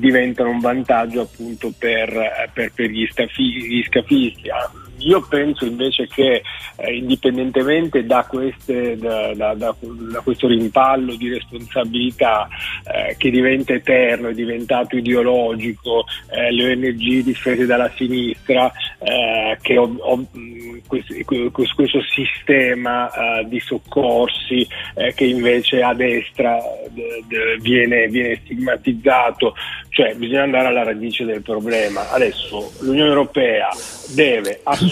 [0.00, 4.48] diventano un vantaggio appunto per, per- per gli scafisti.
[4.50, 4.68] Ah,
[5.00, 6.42] io penso invece che
[6.76, 9.74] eh, indipendentemente da, queste, da, da- da-
[10.22, 12.48] questo rimpallo di responsabilità
[12.84, 19.76] eh, che diventa eterno, è diventato ideologico, eh, le ONG difese dalla sinistra, eh, che
[19.78, 21.14] ho- ho- mh, questo,
[21.50, 23.10] questo- sistema
[23.40, 26.90] eh, di soccorsi eh, che invece a destra eh,
[27.26, 29.54] d- viene, viene stigmatizzato,
[29.90, 32.10] cioè bisogna andare alla radice del problema.
[32.10, 33.68] Adesso l'Unione Europea
[34.14, 34.89] deve assolutamente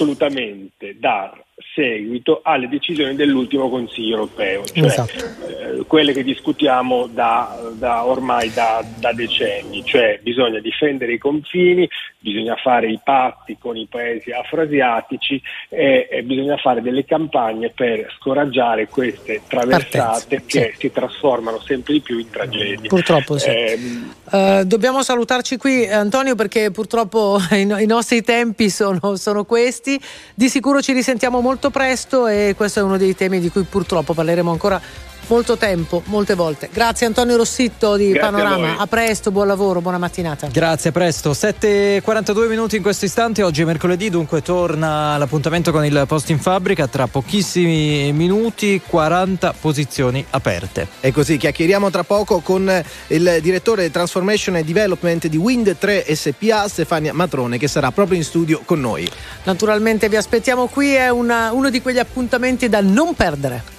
[1.00, 1.47] dar
[1.78, 5.12] seguito alle decisioni dell'ultimo Consiglio europeo, cioè Esatto.
[5.14, 11.88] eh, quelle che discutiamo da, da ormai da, da decenni, cioè bisogna difendere i confini,
[12.18, 18.12] bisogna fare i patti con i paesi afroasiatici e, e bisogna fare delle campagne per
[18.18, 22.88] scoraggiare queste traversate che si trasformano sempre di più in tragedie.
[22.88, 23.48] Purtroppo sì.
[23.50, 29.44] Ehm, Eh, dobbiamo salutarci qui Antonio perché purtroppo i, no- i nostri tempi sono, sono
[29.44, 29.98] questi.
[30.34, 34.14] Di sicuro ci risentiamo molto presto e questo è uno dei temi di cui purtroppo
[34.14, 34.80] parleremo ancora
[35.28, 36.68] molto tempo, molte volte.
[36.72, 38.56] Grazie Antonio Rossitto di Grazie a Panorama.
[38.56, 38.74] voi.
[38.78, 40.48] A, presto, buon lavoro, buona mattinata.
[40.50, 41.30] Grazie, a presto.
[41.30, 43.42] 7.42 minuti in questo istante.
[43.42, 46.86] Oggi è mercoledì, dunque torna l'appuntamento con il post in fabbrica.
[46.88, 50.88] Tra pochissimi minuti, 40 posizioni aperte.
[51.00, 56.66] E così chiacchieriamo tra poco con il direttore Transformation and Development di Wind 3 SPA,
[56.68, 59.08] Stefania Matrone, che sarà proprio in studio con noi.
[59.44, 63.76] Naturalmente vi aspettiamo qui, è una- uno di quegli appuntamenti da non perdere.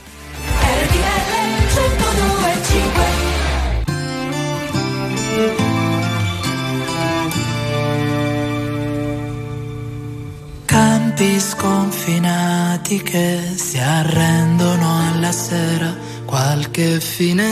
[10.66, 15.94] Campi sconfinati che si arrendono alla sera,
[16.26, 17.46] qualche finestra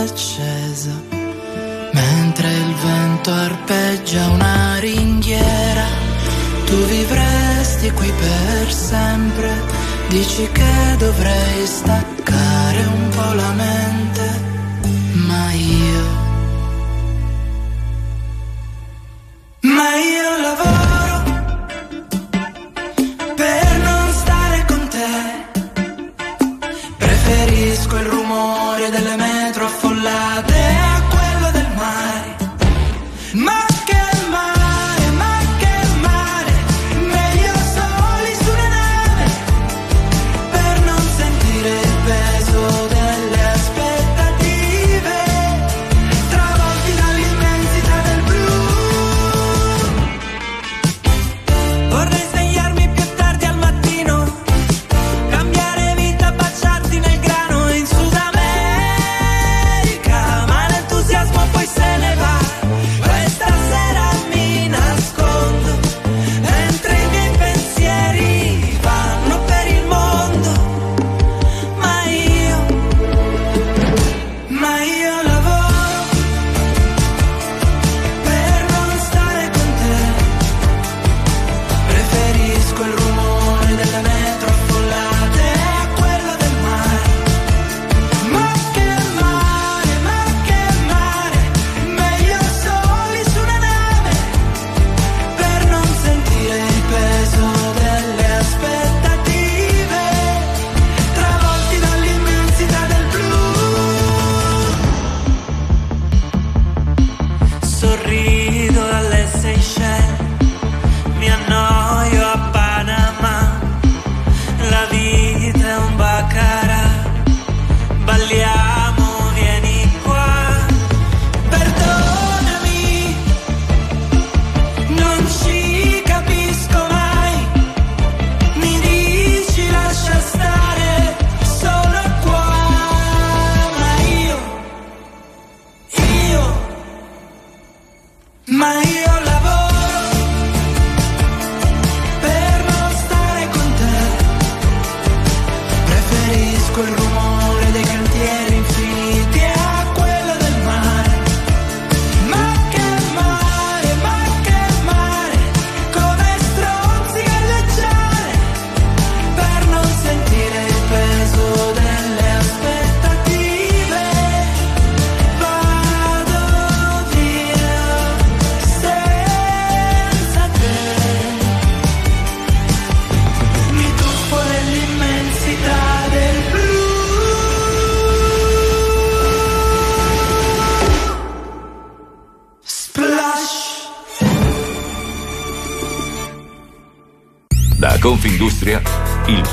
[0.00, 0.92] accesa,
[1.92, 5.86] mentre il vento arpeggia una ringhiera,
[6.66, 9.50] tu vivresti qui per sempre,
[10.08, 14.40] dici che dovrei staccare un po' la mente,
[15.28, 16.22] ma io...
[19.60, 21.22] Ma io lavoro
[23.34, 25.12] per non stare con te.
[26.98, 29.23] Preferisco il rumore delle metro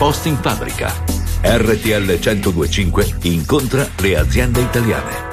[0.01, 0.91] post in fabbrica.
[1.43, 5.30] RTL 1025 incontra le aziende italiane.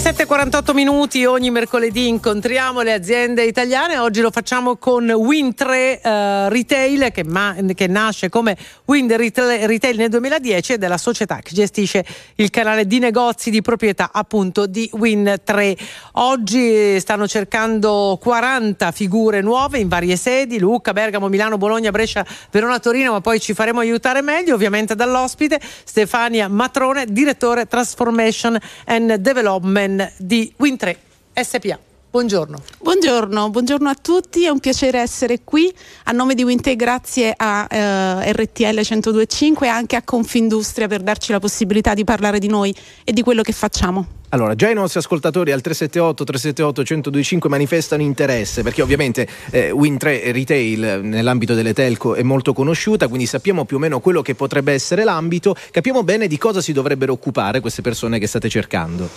[0.00, 5.70] Sono le 7.48 minuti, ogni mercoledì incontriamo le aziende italiane, oggi lo facciamo con Win3
[5.70, 8.56] eh, Retail che, ma- che nasce come
[8.86, 12.02] Win Retail, Retail nel 2010 ed è la società che gestisce
[12.36, 15.76] il canale di negozi di proprietà appunto di Win3.
[16.12, 22.78] Oggi stanno cercando 40 figure nuove in varie sedi, Lucca, Bergamo, Milano, Bologna, Brescia, Verona,
[22.78, 29.88] Torino, ma poi ci faremo aiutare meglio ovviamente dall'ospite Stefania Matrone, direttore Transformation and Development
[30.18, 30.96] di Win3
[31.34, 31.78] SPA.
[32.10, 32.60] Buongiorno.
[32.80, 35.72] Buongiorno, buongiorno a tutti, è un piacere essere qui
[36.06, 41.30] a nome di Winte grazie a eh, RTL 1025 e anche a Confindustria per darci
[41.30, 44.18] la possibilità di parlare di noi e di quello che facciamo.
[44.30, 50.32] Allora, già i nostri ascoltatori al 378 378 1025 manifestano interesse perché ovviamente eh, Win3
[50.32, 54.34] Retail eh, nell'ambito delle telco è molto conosciuta, quindi sappiamo più o meno quello che
[54.34, 59.08] potrebbe essere l'ambito, capiamo bene di cosa si dovrebbero occupare queste persone che state cercando.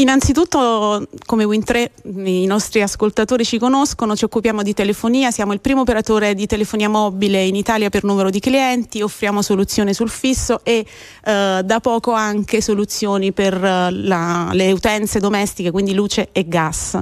[0.00, 1.90] Innanzitutto, come Win3,
[2.24, 6.88] i nostri ascoltatori ci conoscono, ci occupiamo di telefonia, siamo il primo operatore di telefonia
[6.88, 10.86] mobile in Italia per numero di clienti, offriamo soluzioni sul fisso e
[11.24, 16.98] eh, da poco anche soluzioni per eh, la- le utenze domestiche, quindi luce e gas.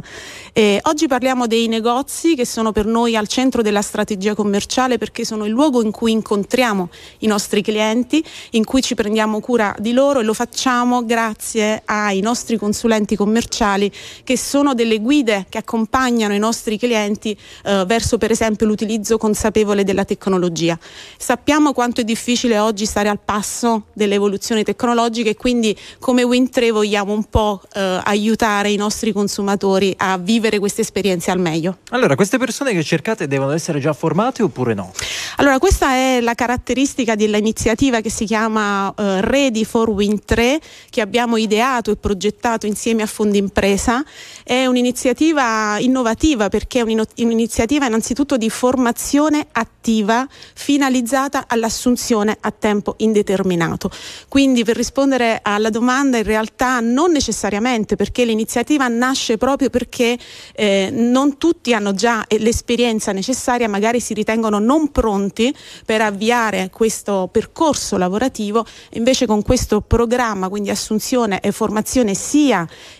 [0.53, 5.25] E oggi parliamo dei negozi che sono per noi al centro della strategia commerciale perché
[5.25, 6.89] sono il luogo in cui incontriamo
[7.19, 12.19] i nostri clienti, in cui ci prendiamo cura di loro e lo facciamo grazie ai
[12.23, 13.91] nostri consulenti commerciali
[14.25, 19.85] che sono delle guide che accompagnano i nostri clienti eh, verso per esempio l'utilizzo consapevole
[19.85, 20.79] della tecnologia.
[21.17, 26.71] Sappiamo quanto è difficile oggi stare al passo delle evoluzioni tecnologiche e quindi come Win3
[26.71, 31.79] vogliamo un po' eh, aiutare i nostri consumatori a vivere queste esperienze al meglio.
[31.91, 34.93] Allora, queste persone che cercate devono essere già formate oppure no?
[35.37, 40.61] Allora, questa è la caratteristica dell'iniziativa che si chiama eh, Ready for Win 3,
[40.91, 44.05] che abbiamo ideato e progettato insieme a Fondi Impresa.
[44.45, 53.91] È un'iniziativa innovativa perché è un'iniziativa innanzitutto di formazione attiva finalizzata all'assunzione a tempo indeterminato.
[54.29, 60.17] Quindi per rispondere alla domanda in realtà non necessariamente perché l'iniziativa nasce proprio perché
[60.55, 65.53] eh, non tutti hanno già l'esperienza necessaria, magari si ritengono non pronti
[65.85, 72.58] per avviare questo percorso lavorativo, invece con questo programma, quindi assunzione e formazione sia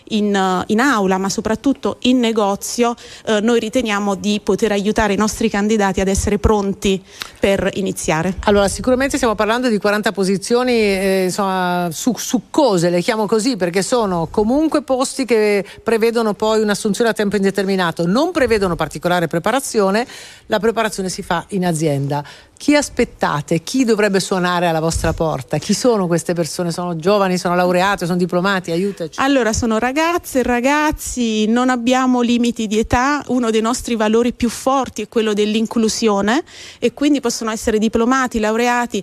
[0.09, 2.95] in, eh, in aula ma soprattutto in negozio,
[3.25, 7.01] eh, noi riteniamo di poter aiutare i nostri candidati ad essere pronti
[7.39, 8.35] per iniziare.
[8.41, 13.81] Allora, sicuramente stiamo parlando di 40 posizioni eh, insomma, su- succose, le chiamo così, perché
[13.81, 20.05] sono comunque posti che prevedono poi un'assunzione a tempo indeterminato, non prevedono particolare preparazione,
[20.47, 22.23] la preparazione si fa in azienda.
[22.59, 23.63] Chi aspettate?
[23.63, 25.57] Chi dovrebbe suonare alla vostra porta?
[25.59, 26.73] Chi sono queste persone?
[26.73, 28.71] Sono giovani, sono laureate, sono diplomati?
[28.71, 29.17] Aiutaci.
[29.21, 34.49] Allora, sono ragazze e ragazzi, non abbiamo limiti di età, uno dei nostri valori più
[34.49, 36.43] forti è quello dell'inclusione
[36.79, 39.01] e quindi possono essere diplomati, laureati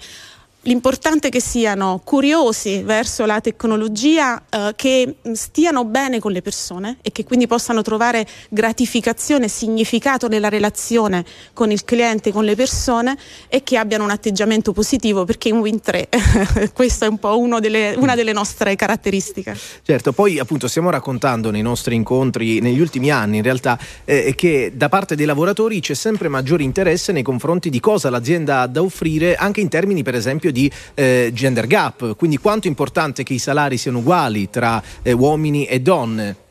[0.67, 6.97] L'importante è che siano curiosi verso la tecnologia, eh, che stiano bene con le persone
[7.03, 13.17] e che quindi possano trovare gratificazione significato nella relazione con il cliente, con le persone
[13.47, 16.09] e che abbiano un atteggiamento positivo perché in Win 3
[16.75, 19.57] questa è un po' delle- una delle nostre caratteristiche.
[19.83, 24.73] Certo, poi appunto stiamo raccontando nei nostri incontri negli ultimi anni in realtà eh, che
[24.75, 28.83] da parte dei lavoratori c'è sempre maggiore interesse nei confronti di cosa l'azienda ha da
[28.83, 30.56] offrire anche in termini per esempio di
[30.95, 35.67] eh, gender gap, quindi quanto è importante che i salari siano uguali tra eh, uomini
[35.67, 36.45] e donne.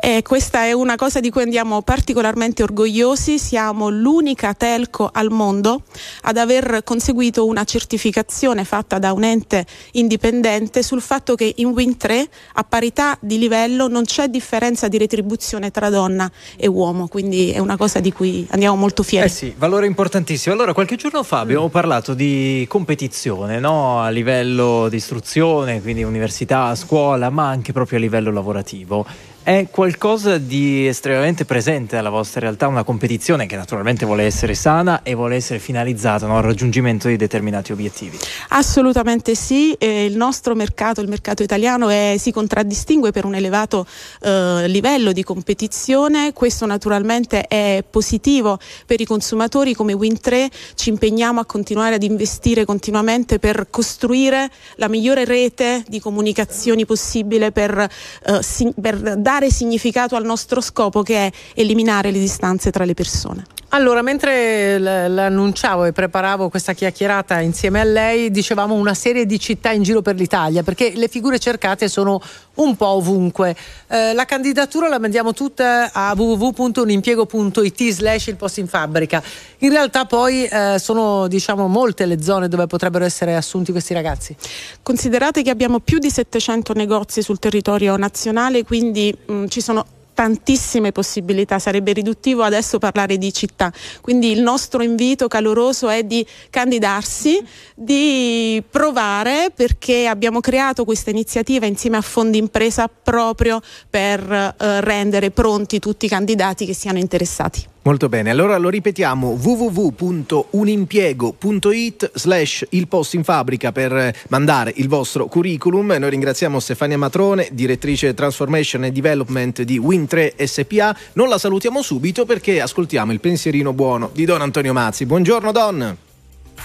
[0.00, 5.82] E questa è una cosa di cui andiamo particolarmente orgogliosi, siamo l'unica telco al mondo
[6.22, 11.96] ad aver conseguito una certificazione fatta da un ente indipendente sul fatto che in Win
[11.96, 17.50] 3 a parità di livello non c'è differenza di retribuzione tra donna e uomo, quindi
[17.50, 19.26] è una cosa di cui andiamo molto fieri.
[19.26, 20.54] Eh sì, valore importantissimo.
[20.54, 24.00] Allora, qualche giorno fa abbiamo parlato di competizione no?
[24.00, 29.04] a livello di istruzione, quindi università, scuola, ma anche proprio a livello lavorativo.
[29.48, 35.02] È qualcosa di estremamente presente nella vostra realtà, una competizione che naturalmente vuole essere sana
[35.02, 38.18] e vuole essere finalizzata no, al raggiungimento di determinati obiettivi.
[38.48, 43.86] Assolutamente sì, eh, il nostro mercato, il mercato italiano, è- si contraddistingue per un elevato
[44.20, 51.40] eh, livello di competizione, questo naturalmente è positivo per i consumatori, come Win3 ci impegniamo
[51.40, 58.42] a continuare ad investire continuamente per costruire la migliore rete di comunicazioni possibile per, eh,
[58.42, 63.44] si- per dare significato al nostro scopo che è eliminare le distanze tra le persone.
[63.72, 69.72] Allora, mentre l'annunciavo e preparavo questa chiacchierata insieme a lei, dicevamo una serie di città
[69.72, 72.18] in giro per l'Italia, perché le figure cercate sono
[72.58, 73.56] un po' ovunque.
[73.88, 79.22] Eh, la candidatura la mandiamo tutta a www.unimpiego.it slash il posto in fabbrica.
[79.58, 84.36] In realtà poi eh, sono diciamo molte le zone dove potrebbero essere assunti questi ragazzi.
[84.82, 89.84] Considerate che abbiamo più di 700 negozi sul territorio nazionale, quindi mh, ci sono
[90.18, 93.72] tantissime possibilità, sarebbe riduttivo adesso parlare di città.
[94.00, 97.40] Quindi il nostro invito caloroso è di candidarsi,
[97.72, 105.30] di provare perché abbiamo creato questa iniziativa insieme a Fondi Impresa proprio per eh, rendere
[105.30, 107.77] pronti tutti i candidati che siano interessati.
[107.88, 115.24] Molto bene, allora lo ripetiamo www.unimpiego.it slash il posto in fabbrica per mandare il vostro
[115.24, 115.96] curriculum.
[115.98, 120.94] Noi ringraziamo Stefania Matrone, direttrice Transformation and Development di Win3 SPA.
[121.14, 125.06] Non la salutiamo subito perché ascoltiamo il pensierino buono di Don Antonio Mazzi.
[125.06, 125.96] Buongiorno Don.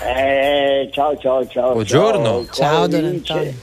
[0.01, 1.71] Eh, ciao, ciao, ciao.
[1.71, 2.47] Buongiorno.
[2.51, 3.53] Ciao, vi Don Antonio.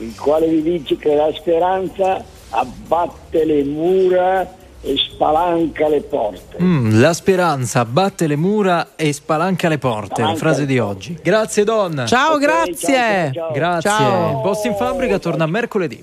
[0.00, 6.56] Il quale vi dice che la speranza abbatte le mura e spalanca le porte.
[6.62, 10.78] Mm, la speranza batte le mura e spalanca le porte, la Spalanca frase le di
[10.78, 11.18] oggi.
[11.22, 12.04] Grazie Don.
[12.06, 12.86] Ciao, Ok, grazie.
[12.86, 13.52] ciao, ciao.
[13.52, 13.90] Grazie.
[13.90, 14.30] Ciao.
[14.36, 16.02] Il posto in fabbrica torna mercoledì.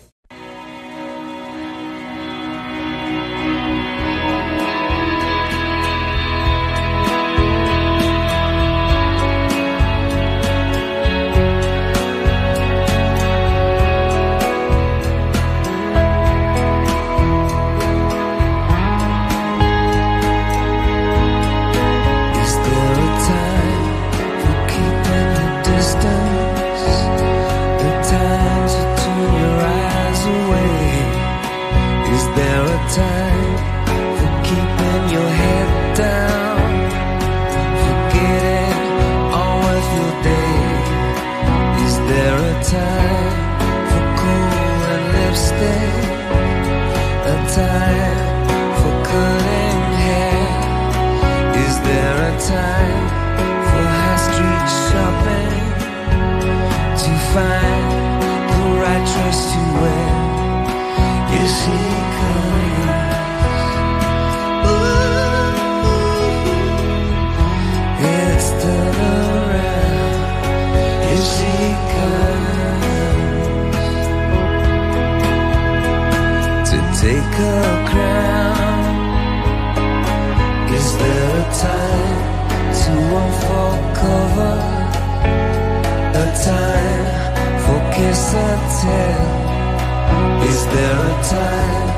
[80.78, 82.20] Is there a time
[82.82, 84.58] to unfold cover?
[86.24, 87.06] A time
[87.64, 89.26] for kiss and tell?
[90.52, 91.90] Is there a time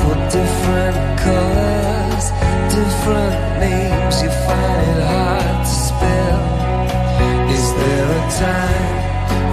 [0.00, 2.24] for different colors,
[2.78, 4.14] different names?
[4.22, 6.40] You find it hard to spell.
[7.56, 8.86] Is there a time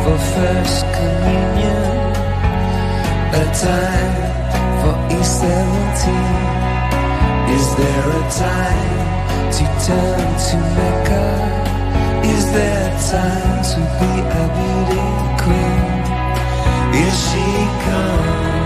[0.03, 1.85] for first communion?
[3.41, 4.24] A time
[6.05, 7.55] E17?
[7.55, 11.25] Is there a time to turn to Mecca?
[12.25, 15.05] Is there time to be a beauty
[15.43, 15.93] queen?
[16.93, 17.45] Here she
[17.85, 18.64] comes.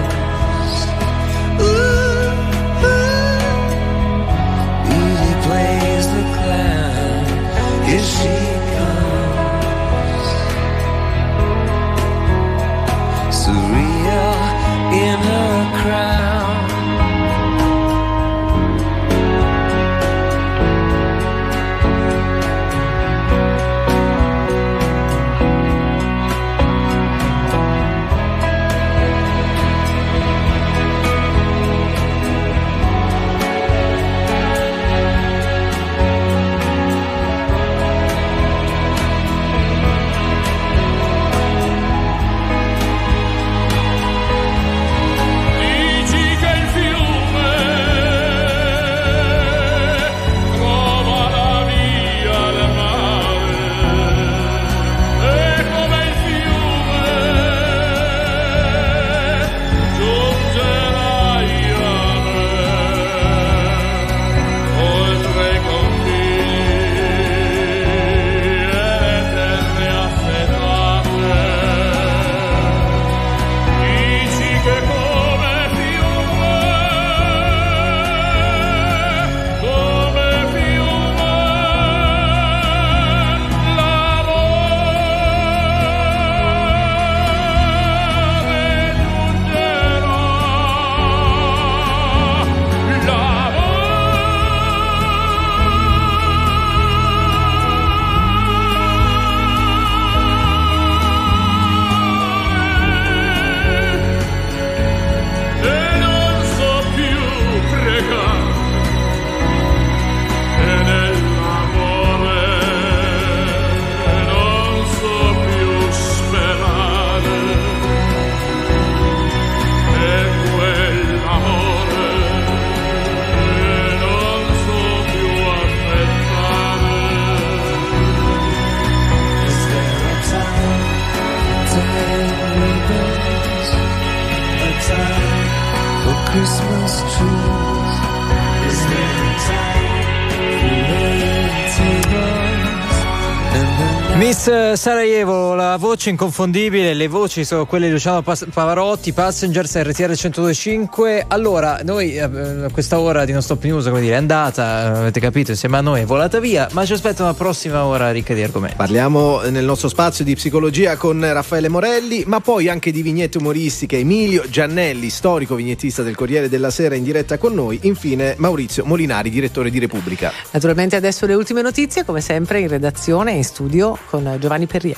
[144.79, 151.25] Sarajevo, la voce inconfondibile, le voci sono quelle di Luciano Pavarotti, Passengers RTR 1025.
[151.27, 155.19] Allora, noi eh, a questa ora di Non Stop News, come dire, è andata, avete
[155.19, 158.41] capito, insieme a noi è volata via, ma ci aspetta una prossima ora ricca di
[158.41, 158.77] argomenti.
[158.77, 163.97] Parliamo nel nostro spazio di psicologia con Raffaele Morelli, ma poi anche di vignette umoristiche.
[163.97, 167.79] Emilio Giannelli, storico vignettista del Corriere della Sera, in diretta con noi.
[167.81, 170.31] Infine Maurizio Molinari, direttore di Repubblica.
[170.51, 174.97] Naturalmente adesso le ultime notizie, come sempre in redazione e in studio con Giovanni Perria.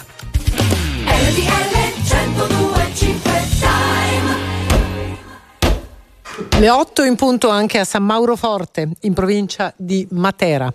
[6.59, 10.71] Le 8 in punto anche a San Mauro Forte, in provincia di Matera.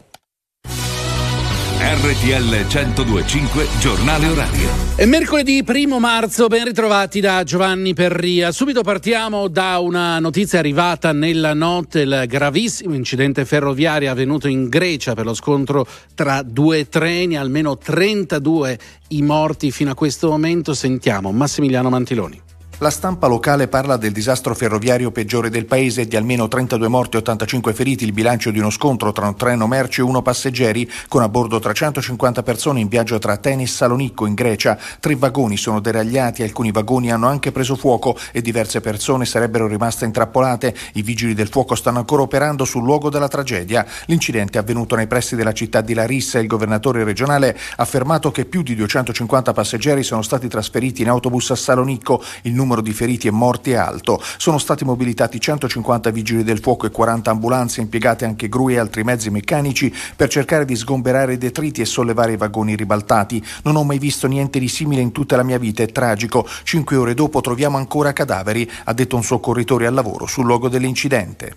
[1.78, 4.68] RTL 1025 Giornale Orario.
[4.96, 8.50] È mercoledì 1 marzo, ben ritrovati da Giovanni Perria.
[8.50, 15.14] Subito partiamo da una notizia arrivata nella notte, il gravissimo incidente ferroviario avvenuto in Grecia
[15.14, 18.78] per lo scontro tra due treni, almeno 32
[19.08, 20.72] i morti fino a questo momento.
[20.72, 22.45] Sentiamo Massimiliano Mantiloni.
[22.80, 27.20] La stampa locale parla del disastro ferroviario peggiore del paese di almeno 32 morti e
[27.20, 31.22] 85 feriti, il bilancio di uno scontro tra un treno merci e uno passeggeri, con
[31.22, 34.76] a bordo 350 persone in viaggio tra Atene e Salonicco in Grecia.
[35.00, 40.04] Tre vagoni sono deragliati, alcuni vagoni hanno anche preso fuoco e diverse persone sarebbero rimaste
[40.04, 40.76] intrappolate.
[40.92, 43.86] I vigili del fuoco stanno ancora operando sul luogo della tragedia.
[44.04, 48.44] L'incidente è avvenuto nei pressi della città di Larissa il governatore regionale ha affermato che
[48.44, 52.22] più di 250 passeggeri sono stati trasferiti in autobus a Salonicco.
[52.42, 54.20] Il numero di feriti e morti è alto.
[54.36, 59.04] Sono stati mobilitati 150 vigili del fuoco e 40 ambulanze, impiegate anche gru e altri
[59.04, 63.42] mezzi meccanici per cercare di sgomberare i detriti e sollevare i vagoni ribaltati.
[63.62, 66.46] Non ho mai visto niente di simile in tutta la mia vita, è tragico.
[66.64, 71.56] Cinque ore dopo troviamo ancora cadaveri, ha detto un soccorritore al lavoro sul luogo dell'incidente.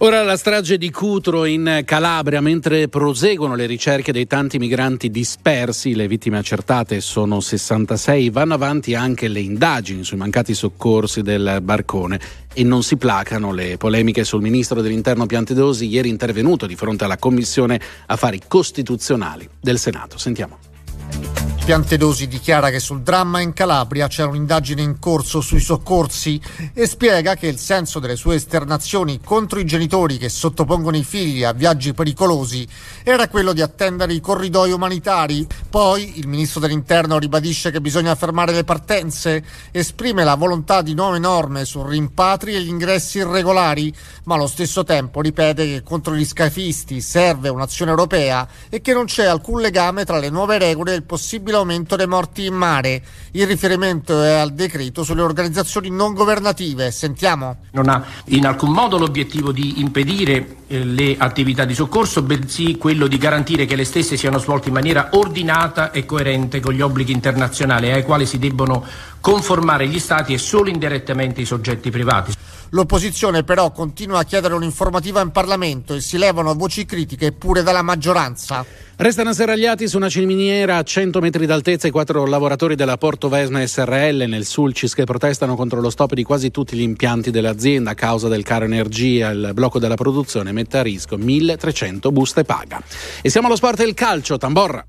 [0.00, 5.94] Ora la strage di Cutro in Calabria, mentre proseguono le ricerche dei tanti migranti dispersi,
[5.94, 12.20] le vittime accertate sono 66, vanno avanti anche le indagini sui mancati soccorsi del barcone
[12.52, 17.16] e non si placano le polemiche sul ministro dell'Interno Piantedosi, ieri intervenuto di fronte alla
[17.16, 20.18] Commissione Affari Costituzionali del Senato.
[20.18, 21.45] Sentiamo.
[21.66, 26.40] Piantedosi dichiara che sul dramma in Calabria c'era un'indagine in corso sui soccorsi
[26.72, 31.42] e spiega che il senso delle sue esternazioni contro i genitori che sottopongono i figli
[31.42, 32.64] a viaggi pericolosi
[33.02, 35.44] era quello di attendere i corridoi umanitari.
[35.68, 41.18] Poi il ministro dell'interno ribadisce che bisogna fermare le partenze, esprime la volontà di nuove
[41.18, 43.92] norme su rimpatri e gli ingressi irregolari,
[44.26, 49.06] ma allo stesso tempo ripete che contro gli scafisti serve un'azione europea e che non
[49.06, 53.02] c'è alcun legame tra le nuove regole e il possibile aumento dei morti in mare.
[53.32, 56.90] Il riferimento è al decreto sulle organizzazioni non governative.
[56.90, 57.56] Sentiamo.
[57.72, 63.06] Non ha in alcun modo l'obiettivo di impedire eh, le attività di soccorso, bensì quello
[63.06, 67.12] di garantire che le stesse siano svolte in maniera ordinata e coerente con gli obblighi
[67.12, 68.84] internazionali ai quali si debbono
[69.20, 72.32] conformare gli Stati e solo indirettamente i soggetti privati.
[72.70, 77.82] L'opposizione però continua a chiedere un'informativa in Parlamento e si levano voci critiche pure dalla
[77.82, 78.64] maggioranza.
[78.96, 83.64] Restano serragliati su una ciminiera a 100 metri d'altezza i quattro lavoratori della Porto Vesna
[83.64, 87.94] SRL nel Sulcis che protestano contro lo stop di quasi tutti gli impianti dell'azienda a
[87.94, 89.30] causa del caro energia.
[89.30, 92.82] Il blocco della produzione mette a rischio 1300 buste paga.
[93.20, 94.84] E siamo allo sport del calcio, Tamborra.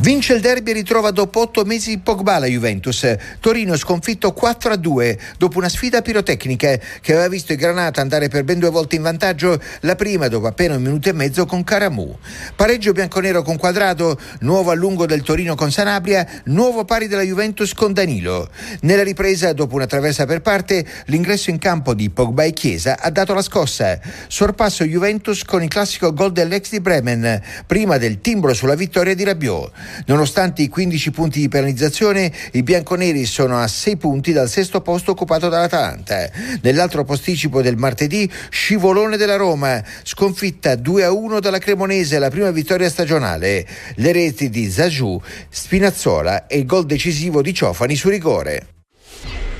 [0.00, 3.16] Vince il derby e ritrova dopo otto mesi Pogba la Juventus.
[3.40, 8.58] Torino sconfitto 4-2 dopo una sfida pirotecnica che aveva visto il Granata andare per ben
[8.58, 12.18] due volte in vantaggio, la prima dopo appena un minuto e mezzo con Caramu.
[12.54, 17.94] Pareggio bianconero con Quadrado, nuovo allungo del Torino con Sanabria, nuovo pari della Juventus con
[17.94, 18.50] Danilo.
[18.82, 23.10] Nella ripresa, dopo una traversa per parte, l'ingresso in campo di Pogba e Chiesa ha
[23.10, 23.98] dato la scossa.
[24.28, 29.24] Sorpasso Juventus con il classico gol dell'ex di Bremen, prima del timbro sulla vittoria di
[29.24, 29.85] Rabiot.
[30.06, 35.12] Nonostante i 15 punti di penalizzazione, i bianconeri sono a 6 punti dal sesto posto
[35.12, 36.30] occupato dall'Atalanta.
[36.62, 43.66] Nell'altro posticipo del martedì, scivolone della Roma, sconfitta 2-1 dalla Cremonese, la prima vittoria stagionale.
[43.96, 48.75] Le reti di Zaju, Spinazzola e il gol decisivo di Ciofani su rigore.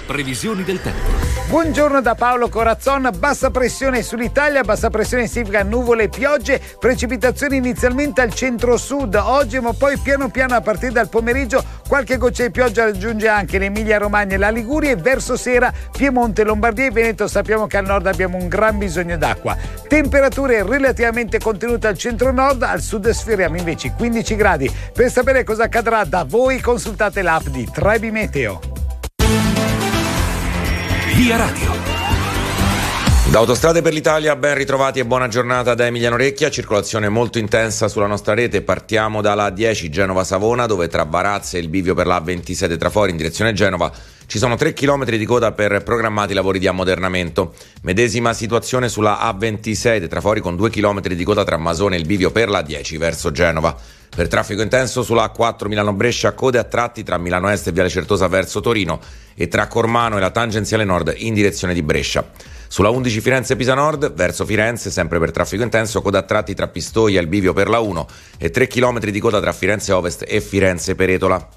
[0.06, 1.26] Previsioni del tempo.
[1.48, 8.20] Buongiorno da Paolo Corazzon, bassa pressione sull'Italia, bassa pressione significa nuvole e piogge, precipitazioni inizialmente
[8.20, 12.84] al centro-sud oggi ma poi piano piano a partire dal pomeriggio qualche goccia di pioggia
[12.84, 17.66] raggiunge anche l'Emilia Romagna e la Liguria e verso sera Piemonte, Lombardia e Veneto sappiamo
[17.66, 19.56] che al nord abbiamo un gran bisogno d'acqua.
[19.88, 24.72] Temperature relativamente contenute al centro-nord, al sud sferiamo invece 15 gradi.
[24.92, 28.85] Per sapere cosa accadrà da voi consultate l'app di Trebi Meteo.
[31.16, 31.72] Via Radio.
[33.30, 36.50] Da Autostrade per l'Italia, ben ritrovati e buona giornata da Emiliano Recchia.
[36.50, 38.60] Circolazione molto intensa sulla nostra rete.
[38.60, 43.16] Partiamo dalla 10 Genova-Savona, dove tra Varazze e il bivio per la 27 Trafori in
[43.16, 43.90] direzione Genova
[44.26, 47.54] ci sono 3 km di coda per programmati lavori di ammodernamento.
[47.82, 52.32] Medesima situazione sulla A26 Trafori con 2 km di coda tra Masone e il bivio
[52.32, 53.76] per la 10 verso Genova.
[54.16, 58.26] Per traffico intenso sulla A4 Milano-Brescia, code a tratti tra Milano Est e Viale Certosa
[58.28, 58.98] verso Torino
[59.34, 62.26] e tra Cormano e la tangenziale nord in direzione di Brescia.
[62.66, 67.18] Sulla 11 Firenze-Pisa Nord, verso Firenze, sempre per traffico intenso, coda a tratti tra Pistoia
[67.18, 68.06] e il bivio per la 1
[68.38, 71.48] e 3 km di coda tra Firenze Ovest e Firenze Peretola.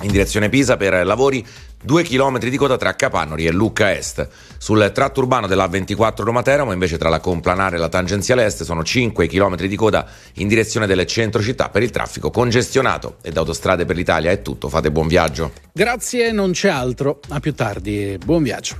[0.00, 1.46] In direzione Pisa per lavori
[1.82, 4.28] 2 km di coda tra Capannori e Lucca Est.
[4.58, 8.64] Sul tratto urbano della 24 Roma Teramo, invece tra la complanare e la tangenziale est,
[8.64, 13.16] sono 5 km di coda in direzione delle centro città per il traffico congestionato.
[13.22, 15.52] E da Autostrade per l'Italia è tutto, fate buon viaggio.
[15.72, 17.20] Grazie, non c'è altro.
[17.30, 18.76] A più tardi e buon viaggio.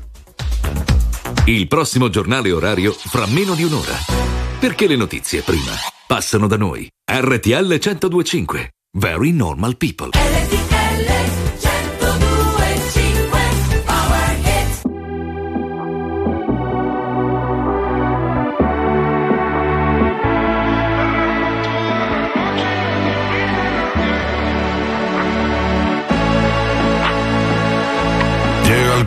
[1.46, 3.94] Il prossimo giornale orario fra meno di un'ora.
[4.58, 5.72] Perché le notizie prima
[6.06, 6.86] passano da noi.
[7.10, 8.70] RTL 1025.
[8.98, 10.10] Very normal people.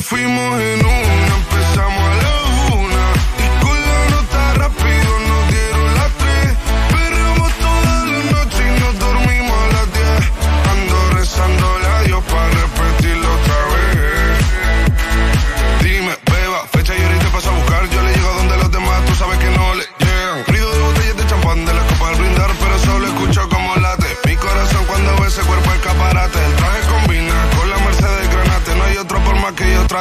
[0.00, 1.45] fuimos en una,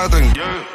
[0.08, 0.36] nothing.
[0.36, 0.75] Yeah.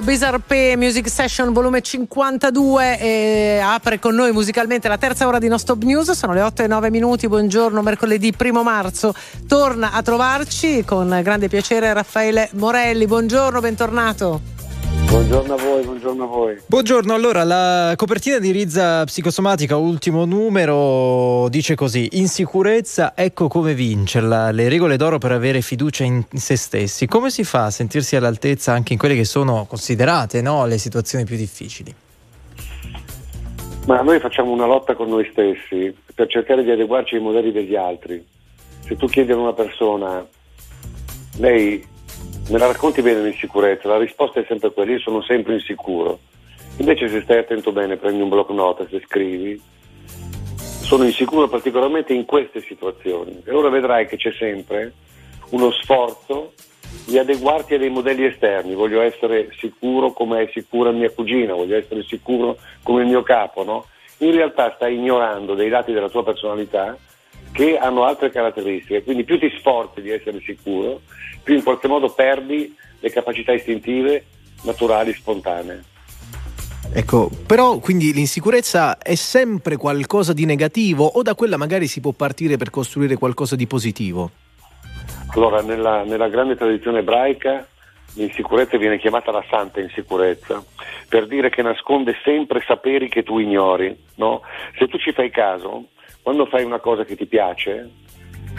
[0.00, 5.48] Bizarre P Music Session volume 52 e apre con noi musicalmente la terza ora di
[5.48, 9.12] No Stop News, sono le 8 e 9 minuti, buongiorno, mercoledì primo marzo,
[9.46, 14.61] torna a trovarci con grande piacere Raffaele Morelli, buongiorno, bentornato.
[15.12, 16.56] Buongiorno a voi, buongiorno a voi.
[16.66, 24.50] Buongiorno, allora la copertina di Rizza Psicosomatica, ultimo numero, dice così: Insicurezza, ecco come vincerla,
[24.52, 27.06] le regole d'oro per avere fiducia in se stessi.
[27.06, 31.26] Come si fa a sentirsi all'altezza anche in quelle che sono considerate no, le situazioni
[31.26, 31.94] più difficili?
[33.84, 37.76] Ma noi facciamo una lotta con noi stessi per cercare di adeguarci ai modelli degli
[37.76, 38.26] altri.
[38.80, 40.26] Se tu chiedi a una persona,
[41.36, 41.90] lei
[42.50, 46.18] me la racconti bene l'insicurezza, la risposta è sempre quella, io sono sempre insicuro.
[46.78, 49.60] Invece se stai attento bene, prendi un block notes e scrivi,
[50.56, 53.42] sono insicuro particolarmente in queste situazioni.
[53.44, 54.92] E ora vedrai che c'è sempre
[55.50, 56.52] uno sforzo
[57.06, 58.74] di adeguarti a dei modelli esterni.
[58.74, 63.64] Voglio essere sicuro come è sicura mia cugina, voglio essere sicuro come il mio capo,
[63.64, 63.86] no?
[64.18, 66.96] In realtà stai ignorando dei lati della tua personalità
[67.52, 71.02] che hanno altre caratteristiche, quindi più ti sforzi di essere sicuro,
[71.42, 74.24] più in qualche modo perdi le capacità istintive,
[74.62, 75.82] naturali, spontanee.
[76.94, 82.12] Ecco, però quindi l'insicurezza è sempre qualcosa di negativo o da quella magari si può
[82.12, 84.30] partire per costruire qualcosa di positivo?
[85.34, 87.66] Allora, nella, nella grande tradizione ebraica
[88.14, 90.62] l'insicurezza viene chiamata la santa insicurezza,
[91.08, 93.96] per dire che nasconde sempre saperi che tu ignori.
[94.16, 94.42] No?
[94.76, 95.86] Se tu ci fai caso,
[96.20, 97.90] quando fai una cosa che ti piace,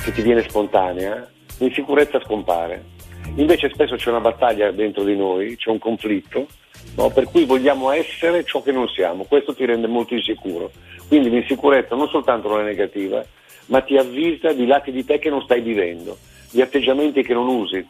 [0.03, 2.91] che ti viene spontanea, l'insicurezza scompare.
[3.35, 6.45] Invece spesso c'è una battaglia dentro di noi, c'è un conflitto,
[6.95, 7.09] no?
[7.09, 10.71] per cui vogliamo essere ciò che non siamo, questo ti rende molto insicuro.
[11.07, 13.23] Quindi l'insicurezza non soltanto non è negativa,
[13.67, 16.17] ma ti avvisa di lati di te che non stai vivendo,
[16.51, 17.87] di atteggiamenti che non usi,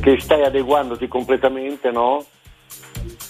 [0.00, 2.24] che stai adeguandoti completamente no?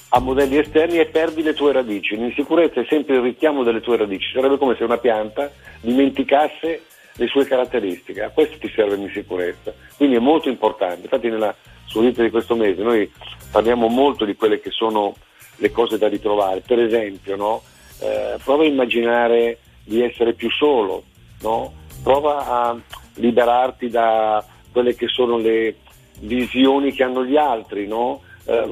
[0.08, 2.16] a modelli esterni e perdi le tue radici.
[2.16, 5.50] L'insicurezza è sempre il richiamo delle tue radici, sarebbe come se una pianta
[5.80, 6.82] dimenticasse
[7.16, 11.02] le sue caratteristiche, a questo ti serve l'insicurezza, quindi è molto importante.
[11.02, 11.54] Infatti nella
[11.86, 13.10] suddita di questo mese noi
[13.50, 15.14] parliamo molto di quelle che sono
[15.56, 17.62] le cose da ritrovare, per esempio no?
[18.00, 21.04] eh, prova a immaginare di essere più solo,
[21.42, 21.72] no?
[22.02, 22.76] prova a
[23.14, 25.76] liberarti da quelle che sono le
[26.20, 27.86] visioni che hanno gli altri.
[27.86, 28.22] No?
[28.44, 28.66] Eh,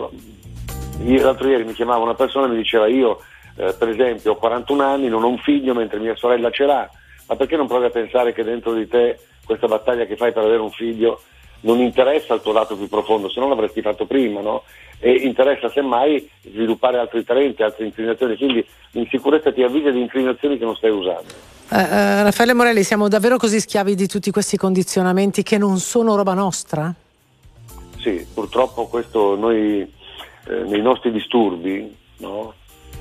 [1.21, 3.21] l'altro ieri mi chiamava una persona e mi diceva io
[3.57, 6.91] eh, per esempio ho 41 anni, non ho un figlio mentre mia sorella ce l'ha,
[7.33, 10.45] ma perché non provi a pensare che dentro di te questa battaglia che fai per
[10.45, 11.23] avere un figlio
[11.61, 14.65] non interessa il tuo lato più profondo, se no l'avresti fatto prima, no?
[14.99, 20.65] E interessa semmai sviluppare altri talenti, altre inclinazioni, quindi l'insicurezza ti avvisa di inclinazioni che
[20.65, 21.33] non stai usando.
[21.71, 26.15] Eh, eh, Raffaele Morelli, siamo davvero così schiavi di tutti questi condizionamenti che non sono
[26.17, 26.93] roba nostra?
[27.99, 32.55] Sì, purtroppo questo noi eh, nei nostri disturbi no?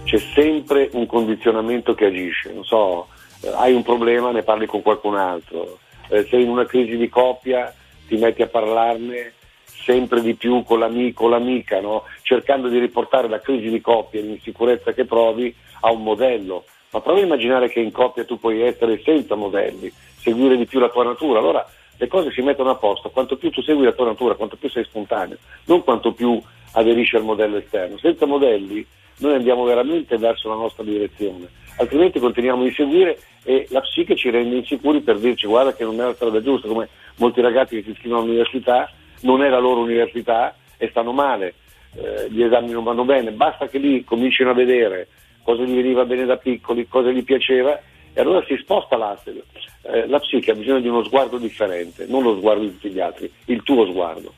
[0.03, 3.07] c'è sempre un condizionamento che agisce, non so,
[3.55, 7.73] hai un problema, ne parli con qualcun altro, Eh, sei in una crisi di coppia,
[8.05, 12.03] ti metti a parlarne sempre di più con l'amico o l'amica, no?
[12.21, 16.65] cercando di riportare la crisi di coppia e l'insicurezza che provi a un modello.
[16.91, 20.79] Ma prova a immaginare che in coppia tu puoi essere senza modelli, seguire di più
[20.79, 21.39] la tua natura.
[21.39, 21.65] Allora
[21.97, 24.69] le cose si mettono a posto, quanto più tu segui la tua natura, quanto più
[24.69, 26.41] sei spontaneo, non quanto più
[26.73, 27.97] aderisci al modello esterno.
[27.97, 28.85] Senza modelli
[29.21, 34.29] noi andiamo veramente verso la nostra direzione, altrimenti continuiamo a inseguire e la psiche ci
[34.29, 37.83] rende insicuri per dirci guarda che non è la strada giusta, come molti ragazzi che
[37.83, 38.91] si iscrivono all'università,
[39.21, 41.55] non è la loro università e stanno male,
[41.95, 45.07] eh, gli esami non vanno bene, basta che lì comincino a vedere
[45.43, 47.79] cosa gli veniva bene da piccoli, cosa gli piaceva
[48.13, 49.43] e allora si sposta l'asse.
[49.83, 52.99] Eh, la psiche ha bisogno di uno sguardo differente, non lo sguardo di tutti gli
[52.99, 54.33] altri, il tuo sguardo.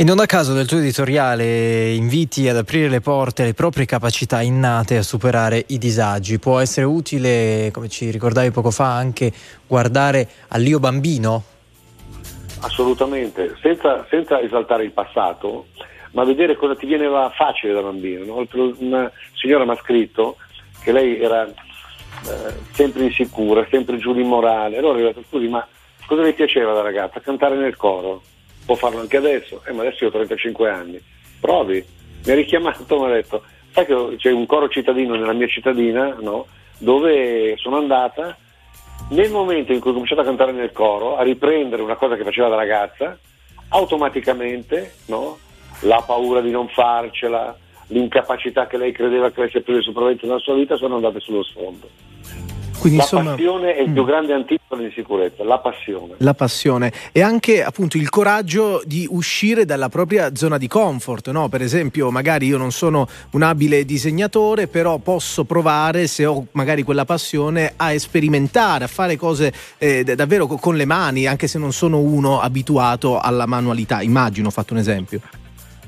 [0.00, 4.40] E non a caso del tuo editoriale inviti ad aprire le porte alle proprie capacità
[4.42, 6.38] innate a superare i disagi.
[6.38, 9.32] Può essere utile, come ci ricordavi poco fa, anche
[9.66, 11.42] guardare all'io bambino?
[12.60, 15.66] Assolutamente, senza, senza esaltare il passato,
[16.12, 18.24] ma vedere cosa ti veniva facile da bambino.
[18.24, 18.46] No?
[18.78, 20.36] Una signora mi ha scritto
[20.80, 24.78] che lei era eh, sempre insicura, sempre giù di morale.
[24.78, 25.66] Allora ho detto, scusi, ma
[26.06, 27.18] cosa le piaceva da ragazza?
[27.18, 28.22] Cantare nel coro
[28.68, 31.00] può farlo anche adesso, eh, ma adesso io ho 35 anni,
[31.40, 31.82] provi.
[32.26, 33.42] Mi ha richiamato, mi ha detto,
[33.72, 36.44] sai che c'è un coro cittadino nella mia cittadina, no?
[36.76, 38.36] dove sono andata,
[39.08, 42.24] nel momento in cui ho cominciato a cantare nel coro, a riprendere una cosa che
[42.24, 43.18] faceva da ragazza,
[43.68, 45.38] automaticamente no?
[45.80, 50.52] la paura di non farcela, l'incapacità che lei credeva che avesse preso sopravvento nella sua
[50.52, 51.88] vita sono andate sullo sfondo.
[52.78, 54.06] Quindi, la insomma, passione è il più mm.
[54.06, 56.14] grande antidoto all'insicurezza, la passione.
[56.18, 61.48] La passione e anche appunto il coraggio di uscire dalla propria zona di comfort, no?
[61.48, 66.82] Per esempio, magari io non sono un abile disegnatore, però posso provare, se ho magari
[66.84, 71.58] quella passione, a sperimentare, a fare cose eh, davvero co- con le mani, anche se
[71.58, 74.02] non sono uno abituato alla manualità.
[74.02, 75.20] Immagino, ho fatto un esempio.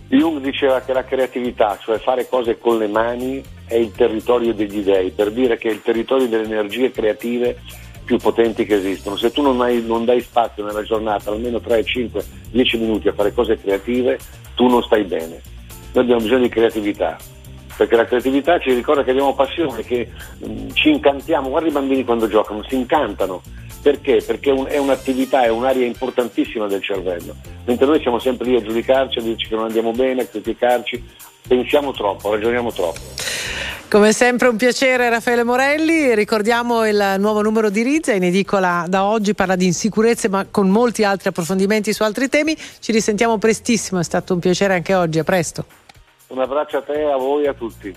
[0.08, 3.40] Jung diceva che la creatività, cioè fare cose con le mani,
[3.70, 7.56] è il territorio degli dei, per dire che è il territorio delle energie creative
[8.04, 9.16] più potenti che esistono.
[9.16, 13.12] Se tu non, hai, non dai spazio nella giornata, almeno 3, 5, 10 minuti a
[13.12, 14.18] fare cose creative,
[14.56, 15.40] tu non stai bene.
[15.92, 17.16] Noi abbiamo bisogno di creatività,
[17.76, 21.48] perché la creatività ci ricorda che abbiamo passione, che mh, ci incantiamo.
[21.48, 23.40] Guarda i bambini quando giocano, si incantano.
[23.82, 24.22] Perché?
[24.24, 27.34] Perché è un'attività, è un'area importantissima del cervello.
[27.64, 31.02] Mentre noi siamo sempre lì a giudicarci, a dirci che non andiamo bene, a criticarci,
[31.48, 32.98] pensiamo troppo, ragioniamo troppo.
[33.90, 39.04] Come sempre un piacere Raffaele Morelli, ricordiamo il nuovo numero di Rizza, in edicola da
[39.04, 43.98] oggi parla di insicurezze ma con molti altri approfondimenti su altri temi, ci risentiamo prestissimo,
[43.98, 45.64] è stato un piacere anche oggi, a presto.
[46.28, 47.92] Un abbraccio a te, a voi e a tutti.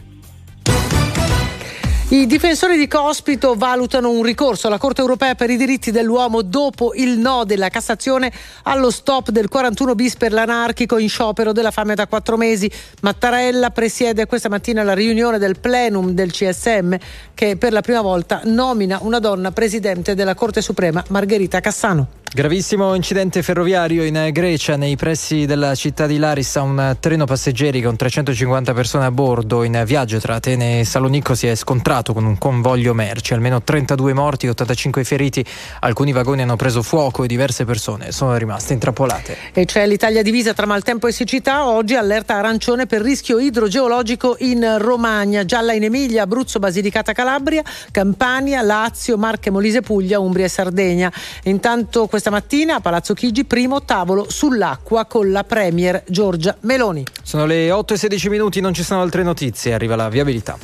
[2.10, 6.94] I difensori di Cospito valutano un ricorso alla Corte europea per i diritti dell'uomo dopo
[6.94, 8.32] il no della Cassazione
[8.64, 12.70] allo stop del 41 bis per l'anarchico in sciopero della fame da quattro mesi.
[13.02, 16.94] Mattarella presiede questa mattina la riunione del plenum del CSM
[17.34, 22.08] che per la prima volta nomina una donna presidente della Corte Suprema, Margherita Cassano.
[22.34, 26.64] Gravissimo incidente ferroviario in Grecia, nei pressi della città di Larissa.
[26.64, 31.46] Un treno passeggeri con 350 persone a bordo in viaggio tra Atene e Salonicco si
[31.46, 33.34] è scontrato con un convoglio merci.
[33.34, 35.45] Almeno 32 morti, 85 feriti.
[35.82, 39.38] Alcuni vagoni hanno preso fuoco e diverse persone sono rimaste intrappolate.
[39.53, 41.68] E c'è l'Italia divisa tra maltempo e siccità.
[41.68, 47.61] Oggi allerta arancione per rischio idrogeologico in Romagna, gialla in Emilia, Abruzzo, Basilicata, Calabria,
[47.91, 51.14] Campania, Lazio, Marche, Molise, Puglia, Umbria e Sardegna.
[51.44, 57.06] Intanto questa mattina a Palazzo Chigi primo tavolo sull'acqua con la Premier Giorgia Meloni.
[57.22, 60.57] Sono le 8 e 16 minuti, non ci sono altre notizie, arriva la viabilità.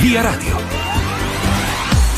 [0.00, 0.56] Via Radio.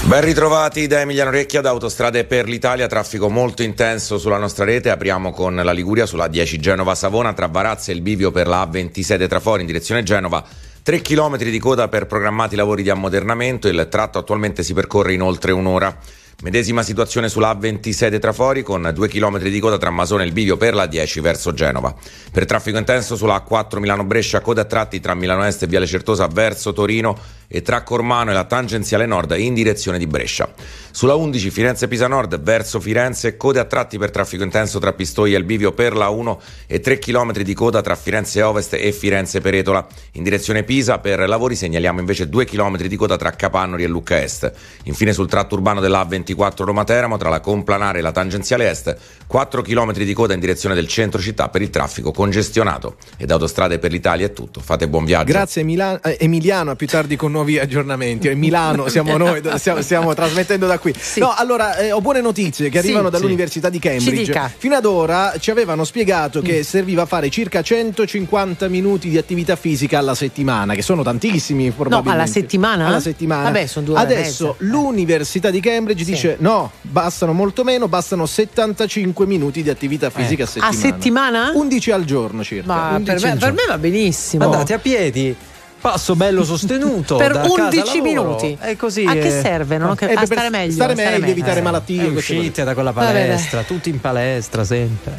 [0.04, 4.88] Ben ritrovati da Emiliano Recchia da Autostrade per l'Italia, traffico molto intenso sulla nostra rete,
[4.88, 9.26] apriamo con la Liguria sulla 10 Genova-Savona tra Varazze e il bivio per la A27
[9.26, 10.44] Trafori in direzione Genova,
[10.80, 15.22] 3 km di coda per programmati lavori di ammodernamento, il tratto attualmente si percorre in
[15.22, 15.98] oltre un'ora.
[16.42, 20.56] Medesima situazione sulla A27 Trafori con 2 km di coda tra Masone e il bivio
[20.56, 21.94] per la 10 verso Genova.
[22.32, 26.26] Per traffico intenso sulla A4 Milano-Brescia, coda a tratti tra Milano Est e Viale Certosa
[26.26, 27.16] verso Torino
[27.46, 30.52] e tra Cormano e la tangenziale nord in direzione di Brescia.
[30.90, 35.38] Sulla 11 Firenze-Pisa Nord verso Firenze, code a tratti per traffico intenso tra Pistoia e
[35.38, 39.40] il bivio per la 1 e 3 km di coda tra Firenze Ovest e Firenze
[39.40, 39.86] Peretola.
[40.12, 44.20] In direzione Pisa per lavori segnaliamo invece 2 km di coda tra Capannori e Lucca
[44.20, 44.50] Est.
[44.84, 48.96] Infine sul tratto urbano della A24 Roma Teramo tra la Complanare e la tangenziale Est,
[49.26, 52.96] 4 km di coda in direzione del centro città per il traffico congestionato.
[53.16, 54.60] Ed Autostrade per l'Italia è tutto.
[54.60, 55.32] Fate buon viaggio.
[55.32, 58.28] Grazie Mila- eh, Emiliano, a più tardi con nuovi aggiornamenti.
[58.28, 60.94] In Milano siamo noi, stiamo, stiamo trasmettendo da qui.
[61.16, 63.12] No, allora eh, ho buone notizie che Sì, arrivano sì.
[63.12, 64.24] dall'Università di Ci Cambridge.
[64.24, 64.50] dica.
[64.56, 69.98] Fino ad ora ci avevano spiegato che serviva fare circa 150 minuti di attività fisica
[69.98, 72.10] alla settimana, che sono tantissimi probabilmente.
[72.20, 72.86] alla settimana?
[72.86, 73.42] Alla settimana.
[73.44, 76.11] Vabbè, sono due ore e Adesso l'Università di Cambridge Sì.
[76.14, 80.70] Dice no, bastano molto meno, bastano 75 minuti di attività fisica a settimana.
[80.70, 81.52] A settimana?
[81.54, 82.72] 11 al giorno circa.
[82.72, 84.44] Ma 11 per me, per me va benissimo.
[84.44, 85.36] Andate a piedi.
[85.80, 88.02] Passo bello sostenuto Per da casa 11 lavoro.
[88.02, 88.56] minuti.
[88.62, 89.78] E così A che eh, serve?
[89.78, 89.94] No?
[89.96, 90.72] Che- Eh, a per stare meglio.
[90.72, 92.04] stare meglio, evitare Eh, malattie.
[92.04, 95.18] uscite da quella Vabbè, palestra, tutti in palestra sempre.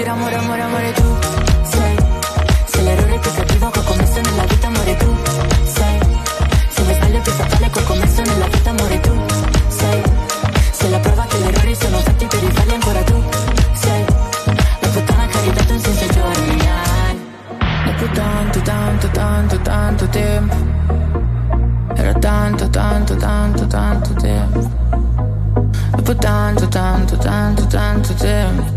[0.00, 1.18] dire amore, amore, amore tu
[1.62, 1.96] Sei,
[2.64, 5.16] sei l'errore più cattivo che ho commesso nella vita, amore tu
[5.64, 5.98] Sei,
[6.70, 9.24] sei lo sbaglio più fatale che ho commesso nella vita, amore tu
[9.68, 10.02] Sei,
[10.70, 13.22] sei la prova che gli errori sono fatti per rifarli ancora tu
[13.74, 14.04] Sei,
[14.80, 17.20] la puttana che ha ridato un senso ai giorni ai.
[17.84, 20.56] Dopo tanto, tanto, tanto, tanto tempo.
[21.94, 24.70] Era tanto, tanto, tanto, tanto tempo.
[25.90, 28.69] Dopo tanto, tanto, tanto, tanto tempo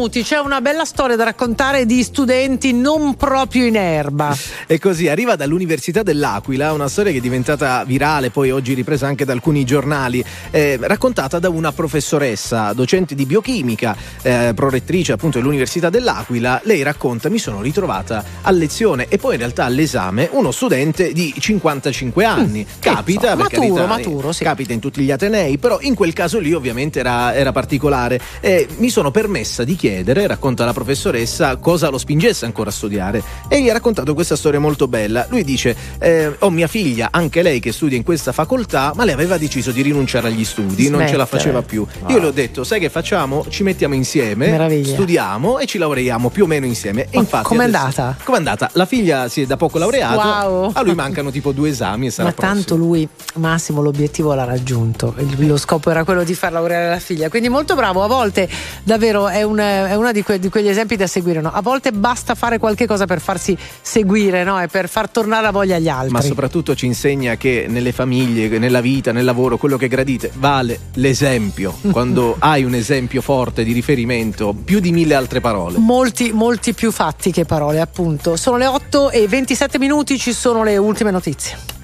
[0.00, 0.22] minuti.
[0.22, 4.34] C'è una bella storia da raccontare di studenti non proprio in erba.
[4.66, 9.26] E così arriva dall'Università dell'Aquila una storia che è diventata virale, poi oggi ripresa anche
[9.26, 15.90] da alcuni giornali, eh, raccontata da una professoressa, docente di biochimica, eh, prorettrice appunto dell'Università
[15.90, 16.60] dell'Aquila.
[16.64, 21.34] Lei racconta: Mi sono ritrovata a lezione e poi in realtà all'esame uno studente di
[21.36, 22.66] 55 anni.
[22.78, 24.44] Capita, per maturo, carità, maturo, sì.
[24.44, 28.18] capita in tutti gli atenei, però in quel caso lì ovviamente era, era particolare.
[28.40, 29.88] E mi sono permessa di chiedere,
[30.26, 33.22] racconta la professoressa, cosa lo spingesse ancora a studiare.
[33.48, 35.26] E gli ha raccontato questa storia molto bella.
[35.28, 39.14] Lui dice: eh, Ho mia figlia, anche lei che studia in questa facoltà, ma lei
[39.14, 41.26] aveva deciso di rinunciare agli studi, non ce la Smettere.
[41.26, 41.86] faceva più.
[42.02, 42.12] Ah.
[42.12, 43.44] Io le ho detto: Sai che facciamo?
[43.48, 44.92] Ci mettiamo insieme, Meraviglia.
[44.92, 47.06] studiamo e ci laureiamo più o meno insieme.
[47.10, 48.16] E infatti com'è adesso- andata?
[48.22, 48.70] Com'è andata?
[48.74, 50.46] La figlia si è da poco laureata.
[50.48, 50.70] Wow.
[50.74, 55.14] A lui mancano tipo due esami e sarà Ma tanto lui, Massimo, l'obiettivo l'ha raggiunto.
[55.38, 57.28] Lo scopo era quello di far laureare la figlia.
[57.28, 58.02] Quindi molto bravo.
[58.02, 58.48] A volte
[58.82, 61.40] davvero è, un, è uno di, que, di, quegli esempi da seguire.
[61.40, 61.50] No?
[61.52, 64.60] A volte basta fare qualche cosa per farsi seguire no?
[64.60, 66.10] e per far tornare la voglia agli altri.
[66.10, 70.78] Ma soprattutto ci insegna che nelle famiglie, nella vita, nel lavoro, quello che gradite vale
[70.94, 71.76] l'esempio.
[71.90, 75.78] Quando hai un esempio forte di riferimento, più di mille altre parole.
[75.78, 78.36] Molti, molti più fatti che parole, appunto.
[78.36, 81.79] Sono le 8 e 27 minuti, ci sono le ultime notizie.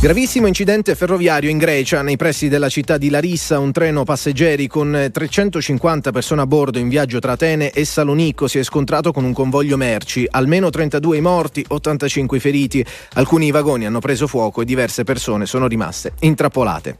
[0.00, 5.10] Gravissimo incidente ferroviario in Grecia, nei pressi della città di Larissa, un treno passeggeri con
[5.12, 9.34] 350 persone a bordo in viaggio tra Atene e Salonicco si è scontrato con un
[9.34, 14.64] convoglio merci, almeno 32 i morti, 85 i feriti, alcuni vagoni hanno preso fuoco e
[14.64, 16.96] diverse persone sono rimaste intrappolate.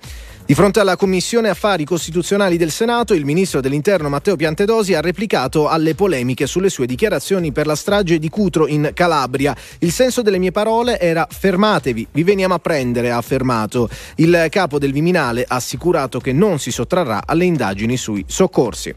[0.50, 5.68] Di fronte alla Commissione Affari Costituzionali del Senato, il ministro dell'Interno Matteo Piantedosi ha replicato
[5.68, 9.56] alle polemiche sulle sue dichiarazioni per la strage di Cutro in Calabria.
[9.78, 13.88] Il senso delle mie parole era fermatevi, vi veniamo a prendere, ha affermato.
[14.16, 18.92] Il capo del Viminale ha assicurato che non si sottrarrà alle indagini sui soccorsi.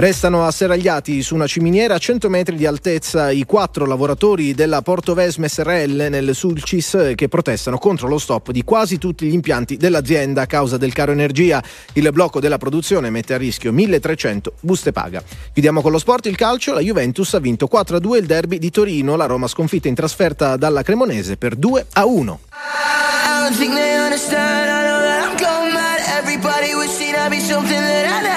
[0.00, 5.46] Restano asserragliati su una ciminiera a 100 metri di altezza i quattro lavoratori della Portovesme
[5.46, 10.46] SRL nel Sulcis che protestano contro lo stop di quasi tutti gli impianti dell'azienda a
[10.46, 11.62] causa del caro energia.
[11.92, 15.22] Il blocco della produzione mette a rischio 1300 buste paga.
[15.52, 19.16] Chiudiamo con lo sport, il calcio, la Juventus ha vinto 4-2 il derby di Torino,
[19.16, 22.38] la Roma sconfitta in trasferta dalla Cremonese per 2-1.
[26.20, 28.29] Everybody wishing I'd be something that I never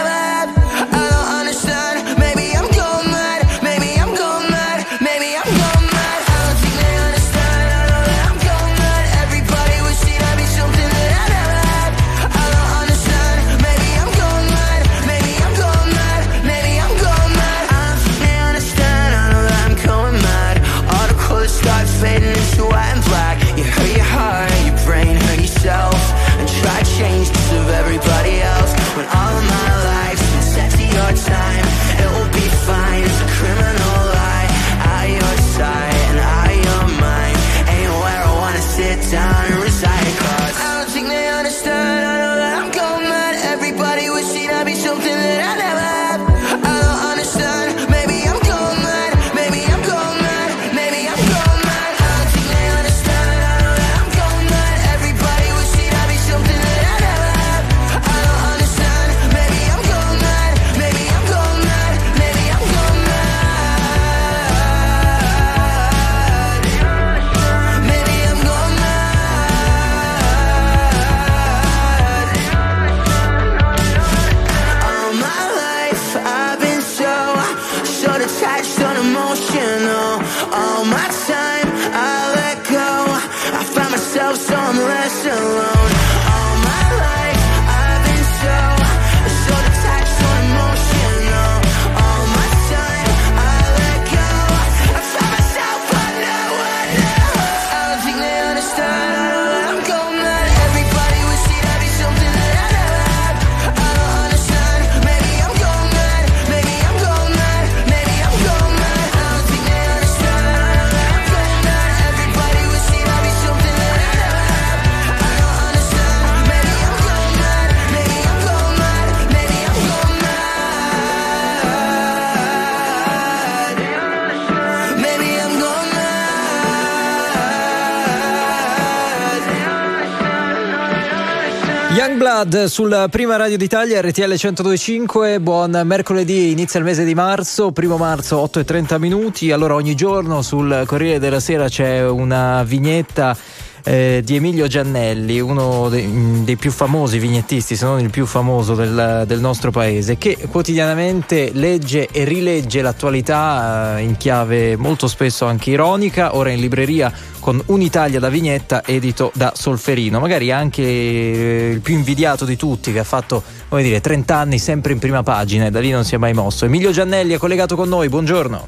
[132.13, 137.97] Youngblood sulla prima radio d'Italia RTL 1025 buon mercoledì inizia il mese di marzo primo
[137.97, 139.51] marzo 8 e 30 minuti.
[139.51, 143.35] Allora ogni giorno sul Corriere della Sera c'è una vignetta
[143.83, 148.25] eh, di Emilio Giannelli, uno dei, mm, dei, più famosi vignettisti, se non il più
[148.25, 155.07] famoso del, del, nostro paese, che quotidianamente legge e rilegge l'attualità eh, in chiave molto
[155.07, 160.81] spesso anche ironica, ora in libreria con Un'Italia da vignetta edito da Solferino, magari anche
[160.81, 164.99] eh, il più invidiato di tutti che ha fatto come dire 30 anni sempre in
[164.99, 166.63] prima pagina e da lì non si è mai mosso.
[166.63, 168.67] Emilio Giannelli è collegato con noi, buongiorno.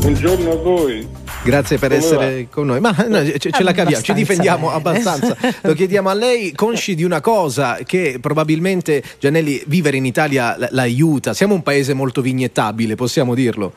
[0.00, 1.25] Buongiorno a voi.
[1.46, 2.48] Grazie per Come essere va?
[2.50, 2.80] con noi.
[2.80, 5.36] Ma no, ce, ce la capiamo, ci difendiamo abbastanza.
[5.62, 11.34] Lo chiediamo a lei, consci di una cosa che probabilmente Gianelli vivere in Italia l'aiuta.
[11.34, 13.72] Siamo un paese molto vignettabile, possiamo dirlo.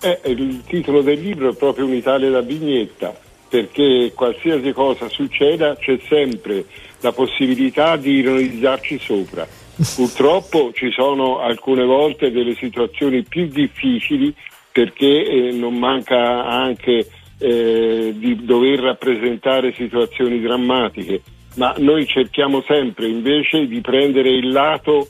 [0.00, 3.18] Eh, il titolo del libro è proprio Un'Italia da vignetta,
[3.48, 6.66] perché qualsiasi cosa succeda c'è sempre
[7.00, 9.44] la possibilità di ironizzarci sopra.
[9.96, 14.32] Purtroppo ci sono alcune volte delle situazioni più difficili
[14.72, 17.06] perché eh, non manca anche
[17.38, 21.22] eh, di dover rappresentare situazioni drammatiche,
[21.54, 25.08] ma noi cerchiamo sempre invece di prendere il lato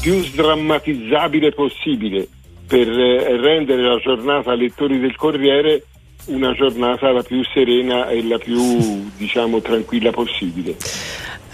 [0.00, 2.28] più sdrammatizzabile possibile
[2.66, 5.82] per eh, rendere la giornata lettori del Corriere
[6.28, 10.76] una giornata la più serena e la più diciamo tranquilla possibile.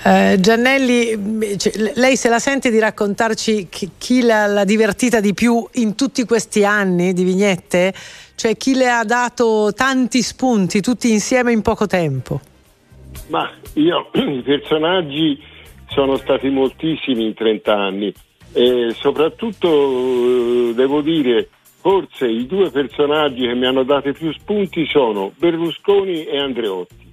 [0.06, 5.94] Eh, Giannelli, cioè, lei se la sente di raccontarci chi, l'ha divertita di più in
[5.94, 7.94] tutti questi anni di vignette?
[8.34, 12.38] Cioè chi le ha dato tanti spunti tutti insieme in poco tempo?
[13.28, 15.40] Ma io, i personaggi
[15.88, 18.12] sono stati moltissimi in 30 anni
[18.52, 21.48] e soprattutto eh, devo dire
[21.80, 27.03] forse i due personaggi che mi hanno dato più spunti sono Berlusconi e Andreotti.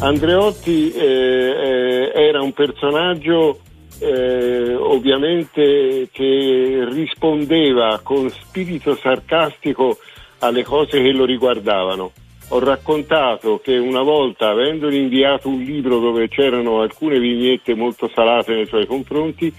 [0.00, 3.60] Andreotti eh, eh, era un personaggio
[4.00, 9.98] eh, ovviamente che rispondeva con spirito sarcastico
[10.38, 12.12] alle cose che lo riguardavano.
[12.48, 18.54] Ho raccontato che una volta, avendogli inviato un libro dove c'erano alcune vignette molto salate
[18.54, 19.52] nei suoi confronti,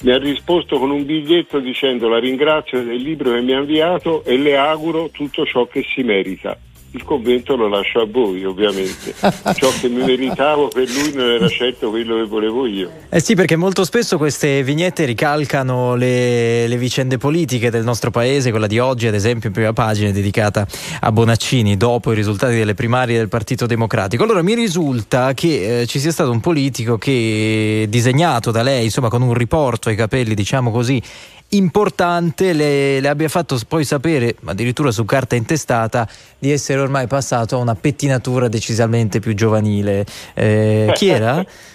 [0.00, 4.24] mi ha risposto con un biglietto dicendo la ringrazio del libro che mi ha inviato
[4.24, 6.58] e le auguro tutto ciò che si merita
[6.94, 9.14] il convento lo lascio a voi ovviamente.
[9.54, 12.90] Ciò che mi meritavo per lui non era certo quello che volevo io.
[13.08, 18.50] Eh sì, perché molto spesso queste vignette ricalcano le, le, vicende politiche del nostro paese,
[18.50, 20.66] quella di oggi ad esempio in prima pagina è dedicata
[21.00, 24.22] a Bonaccini dopo i risultati delle primarie del Partito Democratico.
[24.22, 29.08] Allora mi risulta che eh, ci sia stato un politico che disegnato da lei, insomma
[29.08, 31.02] con un riporto ai capelli diciamo così,
[31.50, 36.08] importante le, le, abbia fatto poi sapere, addirittura su carta intestata,
[36.38, 40.04] di essere ormai passato a una pettinatura decisamente più giovanile.
[40.34, 41.44] Eh, chi era?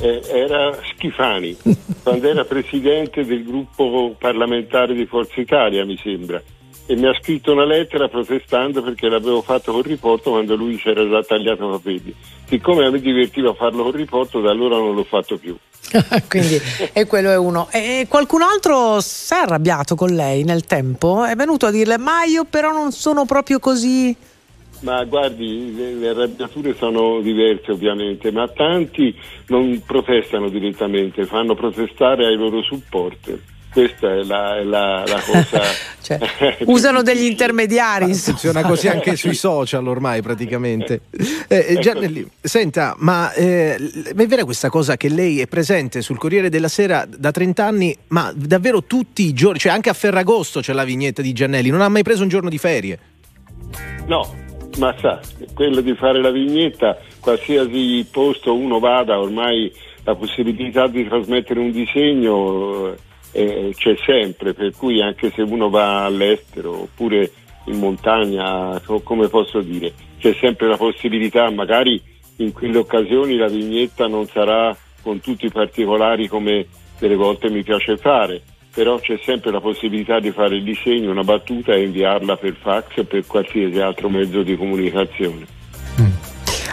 [0.00, 1.56] Eh, era Schifani,
[2.02, 6.42] quando era presidente del gruppo parlamentare di Forza Italia, mi sembra
[6.86, 10.88] e mi ha scritto una lettera protestando perché l'avevo fatto col riporto quando lui si
[10.88, 12.14] era già tagliato i capelli.
[12.52, 15.56] Siccome a me divertiva farlo col riporto, da allora non l'ho fatto più.
[16.28, 16.60] Quindi,
[16.92, 17.66] e quello è uno.
[17.72, 21.24] E qualcun altro si è arrabbiato con lei nel tempo?
[21.24, 24.14] È venuto a dirle, ma io però non sono proprio così.
[24.80, 32.26] Ma guardi, le, le arrabbiature sono diverse ovviamente, ma tanti non protestano direttamente, fanno protestare
[32.26, 33.40] ai loro supporter
[33.72, 35.62] questa è la, è la, la cosa.
[36.02, 36.18] cioè,
[36.66, 38.10] usano degli intermediari.
[38.10, 41.02] Ah, funziona così anche sui social ormai praticamente.
[41.48, 46.18] Eh, eh Giannelli, senta, ma eh, è vera questa cosa che lei è presente sul
[46.18, 50.60] Corriere della Sera da 30 anni, ma davvero tutti i giorni, cioè anche a Ferragosto
[50.60, 52.98] c'è la vignetta di Giannelli, non ha mai preso un giorno di ferie?
[54.06, 54.34] No,
[54.78, 55.20] ma sa,
[55.54, 59.72] quello di fare la vignetta, qualsiasi posto uno vada, ormai
[60.04, 62.94] la possibilità di trasmettere un disegno
[63.32, 67.30] eh, c'è sempre, per cui anche se uno va all'estero oppure
[67.66, 72.00] in montagna, come posso dire, c'è sempre la possibilità, magari
[72.36, 76.66] in quelle occasioni la vignetta non sarà con tutti i particolari come
[76.98, 78.42] delle volte mi piace fare,
[78.72, 82.98] però c'è sempre la possibilità di fare il disegno, una battuta e inviarla per fax
[82.98, 85.60] o per qualsiasi altro mezzo di comunicazione.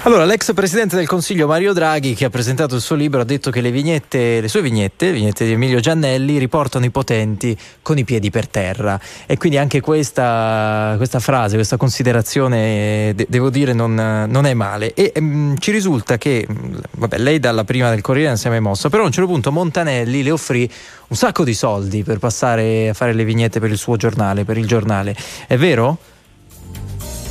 [0.03, 3.51] Allora, l'ex presidente del Consiglio Mario Draghi, che ha presentato il suo libro, ha detto
[3.51, 8.05] che le vignette, le sue vignette, vignette di Emilio Giannelli, riportano i potenti con i
[8.05, 8.99] piedi per terra.
[9.25, 14.93] E quindi anche questa, questa frase, questa considerazione, de- devo dire, non, non, è male.
[14.93, 16.47] E um, ci risulta che,
[16.91, 19.29] vabbè, lei dalla prima del Corriere non si è mai mossa, però a un certo
[19.29, 20.71] punto Montanelli le offrì
[21.07, 24.57] un sacco di soldi per passare a fare le vignette per il suo giornale, per
[24.57, 25.13] il giornale.
[25.45, 25.97] È vero?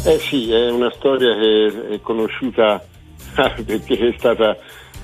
[0.09, 2.83] Eh sì, è una storia che è conosciuta
[3.37, 4.57] perché è stata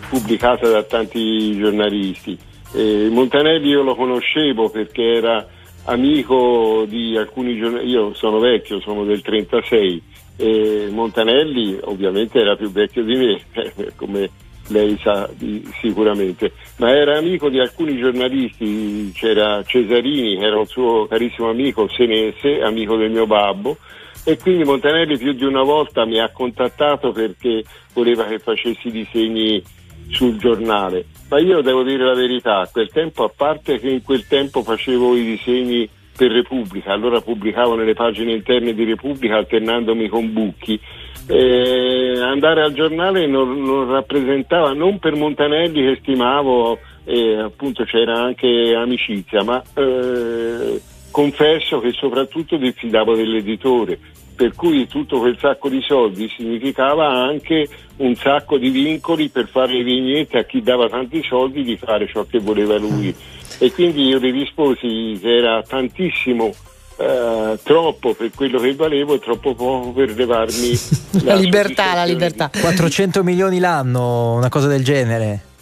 [0.08, 2.38] pubblicata da tanti giornalisti.
[2.72, 5.46] Eh, Montanelli io lo conoscevo perché era
[5.84, 10.02] amico di alcuni giornalisti, io sono vecchio, sono del 36
[10.38, 13.40] e Montanelli ovviamente era più vecchio di me,
[13.96, 14.30] come
[14.68, 21.06] lei sa di, sicuramente, ma era amico di alcuni giornalisti, c'era Cesarini, era un suo
[21.06, 23.76] carissimo amico senese, amico del mio babbo,
[24.24, 27.62] e quindi Montanelli più di una volta mi ha contattato perché
[27.92, 29.62] voleva che facessi disegni
[30.08, 31.06] sul giornale.
[31.28, 34.62] Ma io devo dire la verità, a quel tempo, a parte che in quel tempo
[34.62, 40.78] facevo i disegni per Repubblica, allora pubblicavo nelle pagine interne di Repubblica alternandomi con Bucchi.
[41.26, 48.20] Eh, andare al giornale non, non, rappresentava, non per Montanelli che stimavo, eh, appunto c'era
[48.20, 50.80] anche amicizia, ma eh,
[51.10, 53.98] confesso che soprattutto diffidavo dell'editore,
[54.34, 59.74] per cui tutto quel sacco di soldi significava anche un sacco di vincoli per fare
[59.74, 63.14] le vignette a chi dava tanti soldi di fare ciò che voleva lui.
[63.58, 66.52] E quindi io gli risposi che era tantissimo
[66.96, 70.78] Uh, troppo per quello che valevo e troppo poco per levarmi
[71.24, 72.48] la, la libertà, la libertà.
[72.56, 75.53] 400 milioni l'anno, una cosa del genere.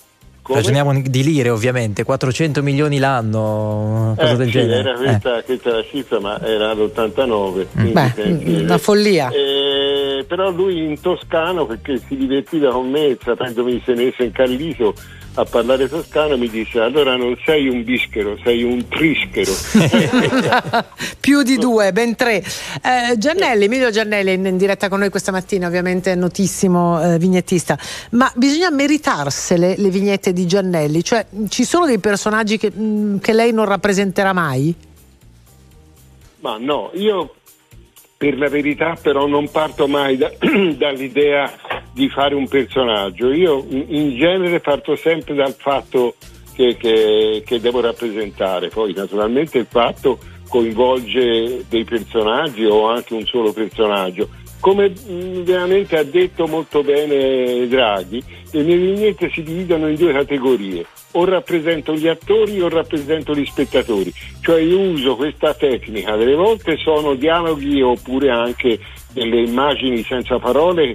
[0.43, 0.59] Come?
[0.59, 4.81] Ragioniamo di lire ovviamente, 400 milioni l'anno, cosa Eh, del sì, genere.
[4.81, 7.67] Era questa, questa è la cifra, ma era l'89.
[7.73, 9.29] quindi Beh, senti, una follia.
[9.31, 14.33] eh, però lui in toscano, perché si divertiva con me, sapendomi si è messo in
[14.33, 14.95] Calliso
[15.35, 19.53] a parlare toscano, mi dice allora non sei un bischero, sei un trischero.
[21.21, 22.37] Più di due, ben tre.
[22.37, 27.79] Eh, Giannelli, Emilio Giannelli in, in diretta con noi questa mattina, ovviamente notissimo eh, vignettista.
[28.11, 31.03] Ma bisogna meritarsele le vignette di Giannelli?
[31.03, 34.75] Cioè, ci sono dei personaggi che, mh, che lei non rappresenterà mai?
[36.41, 37.37] Ma no, io
[38.23, 40.31] per la verità però non parto mai da-
[40.79, 41.53] dall'idea
[41.93, 46.15] di fare un personaggio, io in, genere parto sempre dal fatto
[46.55, 53.27] che, che- che devo rappresentare, poi naturalmente il fatto coinvolge dei personaggi o anche un
[53.27, 54.29] solo personaggio.
[54.61, 54.93] Come
[55.43, 58.23] veramente ha detto molto bene Draghi,
[58.53, 63.45] le mie vignette si dividono in due categorie, o rappresento gli attori o rappresento gli
[63.45, 68.79] spettatori, cioè io uso questa tecnica, delle volte sono dialoghi oppure anche
[69.13, 70.95] delle immagini senza parole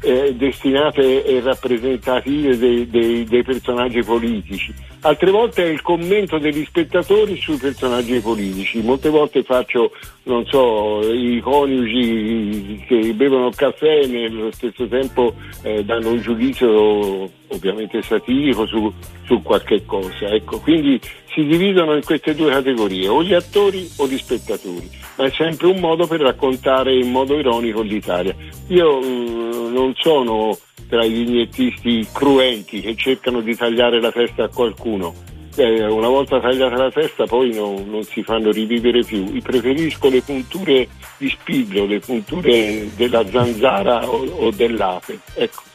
[0.00, 4.72] eh, destinate e rappresentative dei, dei- dei personaggi politici.
[5.00, 8.80] Altre volte è il commento degli spettatori sui personaggi politici.
[8.82, 9.92] Molte volte faccio,
[10.24, 17.30] non so, i coniugi che bevono caffè e nello stesso tempo eh, danno un giudizio
[17.48, 18.92] ovviamente satirico su,
[19.24, 20.26] su qualche cosa.
[20.28, 21.00] Ecco, quindi
[21.32, 25.68] si dividono in queste due categorie, o gli attori o gli spettatori, ma è sempre
[25.68, 28.34] un modo per raccontare in modo ironico l'Italia.
[28.68, 30.56] Io mm, non sono
[30.88, 35.14] tra i vignettisti cruenti che cercano di tagliare la testa a qualcuno.
[35.54, 39.24] Eh, una volta tagliata la testa poi no- non si fanno rivivere più.
[39.32, 45.18] Io preferisco le punture di spillo, le punture della zanzara o, o dell'ape.
[45.34, 45.67] Ecco.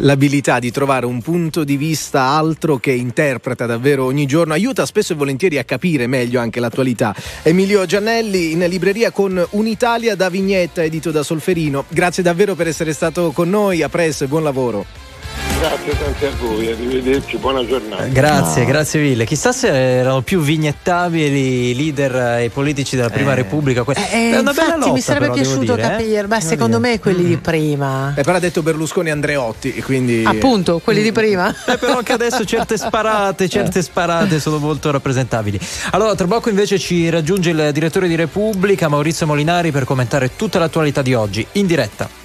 [0.00, 5.12] L'abilità di trovare un punto di vista altro che interpreta davvero ogni giorno aiuta spesso
[5.12, 7.14] e volentieri a capire meglio anche l'attualità.
[7.42, 11.84] Emilio Giannelli in libreria con Un'Italia da vignetta edito da Solferino.
[11.88, 14.84] Grazie davvero per essere stato con noi, a presto e buon lavoro.
[15.58, 18.04] Grazie tante a voi, arrivederci, buona giornata.
[18.06, 19.24] Grazie, grazie mille.
[19.24, 23.36] Chissà se erano più vignettabili i leader e politici della Prima Eh.
[23.36, 23.82] Repubblica.
[23.82, 25.88] Que- Eh, è una bella infatti lotta, mi sarebbe però, piaciuto dire, eh.
[25.90, 26.90] capire, Devo secondo dire.
[26.90, 28.12] me quelli di prima.
[28.14, 30.24] E però ha detto Berlusconi e Andreotti, e quindi...
[30.26, 31.48] Appunto, quelli di prima.
[31.66, 35.58] Eh, però anche adesso certe sparate, certe sparate sono molto rappresentabili.
[35.92, 40.58] Allora, tra poco invece ci raggiunge il direttore di Repubblica, Maurizio Molinari, per commentare tutta
[40.58, 42.24] l'attualità di oggi, in diretta.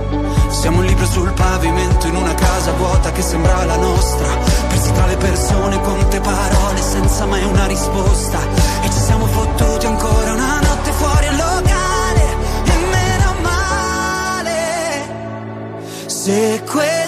[0.61, 4.27] Siamo un libro sul pavimento in una casa vuota che sembra la nostra.
[4.67, 8.37] Persi tra le persone, quante parole senza mai una risposta.
[8.83, 12.35] E ci siamo fottuti ancora una notte fuori al locale.
[12.65, 14.45] E meno male.
[16.05, 17.00] Se questa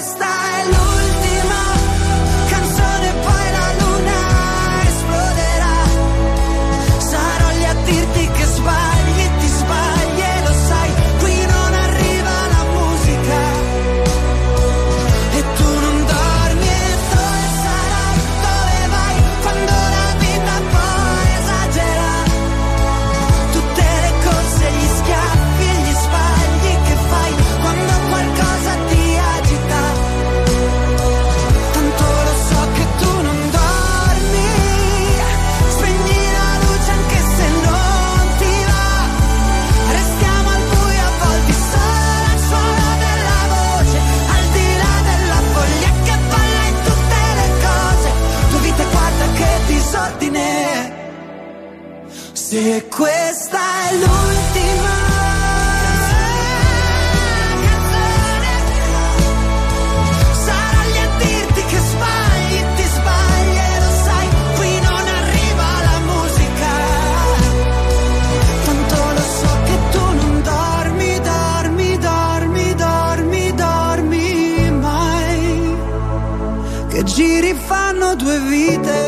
[78.16, 79.03] due vite,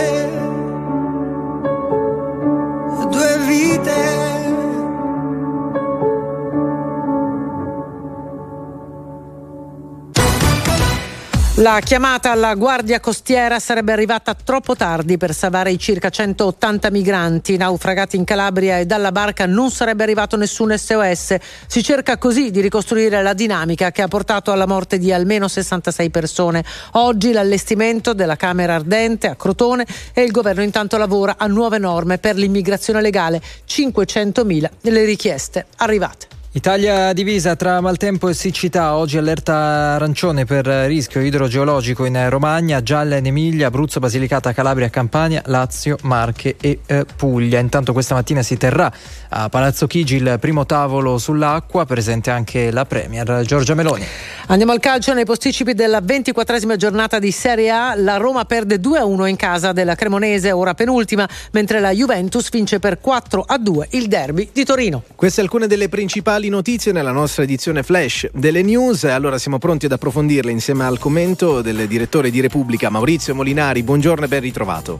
[11.65, 17.57] La chiamata alla Guardia Costiera sarebbe arrivata troppo tardi per salvare i circa 180 migranti
[17.57, 21.37] naufragati in Calabria e dalla barca non sarebbe arrivato nessun SOS.
[21.65, 26.11] Si cerca così di ricostruire la dinamica che ha portato alla morte di almeno 66
[26.11, 26.63] persone.
[26.91, 32.19] Oggi l'allestimento della Camera Ardente a Crotone e il governo intanto lavora a nuove norme
[32.19, 33.41] per l'immigrazione legale.
[33.67, 36.34] 500.000 le richieste arrivate.
[36.55, 39.53] Italia divisa tra maltempo e siccità, oggi allerta
[39.95, 46.55] arancione per rischio idrogeologico in Romagna, gialla in Emilia, Abruzzo, Basilicata, Calabria, Campania, Lazio, Marche
[46.61, 47.59] e eh, Puglia.
[47.59, 48.89] Intanto questa mattina si terrà
[49.27, 54.05] a Palazzo Chigi il primo tavolo sull'acqua, presente anche la Premier Giorgia Meloni.
[54.47, 57.95] Andiamo al calcio nei posticipi della 24esima giornata di Serie A.
[57.95, 62.99] La Roma perde 2-1 in casa della Cremonese, ora penultima, mentre la Juventus vince per
[63.05, 65.03] 4-2 il derby di Torino.
[65.15, 69.03] Queste alcune delle principali notizie nella nostra edizione flash delle news.
[69.05, 73.83] Allora siamo pronti ad approfondirle insieme al commento del direttore di Repubblica Maurizio Molinari.
[73.83, 74.99] Buongiorno e ben ritrovato.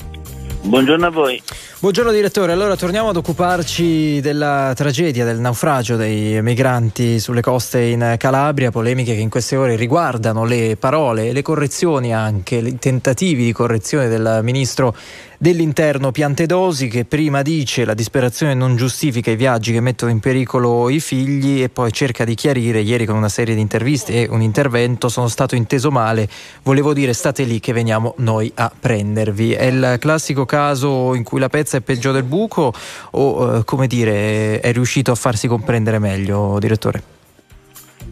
[0.66, 1.42] Buongiorno a voi.
[1.78, 8.16] Buongiorno direttore, allora torniamo ad occuparci della tragedia del naufragio dei migranti sulle coste in
[8.18, 13.46] Calabria, polemiche che in queste ore riguardano le parole e le correzioni anche, i tentativi
[13.46, 14.96] di correzione del ministro
[15.38, 20.90] dell'interno Piantedosi che prima dice la disperazione non giustifica i viaggi che mettono in pericolo
[20.90, 24.42] i figli e poi cerca di chiarire ieri con una serie di interviste e un
[24.42, 26.28] intervento sono stato inteso male,
[26.64, 29.54] volevo dire state lì che veniamo noi a prendervi.
[29.54, 32.74] È il classico caso in cui la pezza è peggio del buco
[33.12, 37.14] o eh, come dire è riuscito a farsi comprendere meglio, direttore?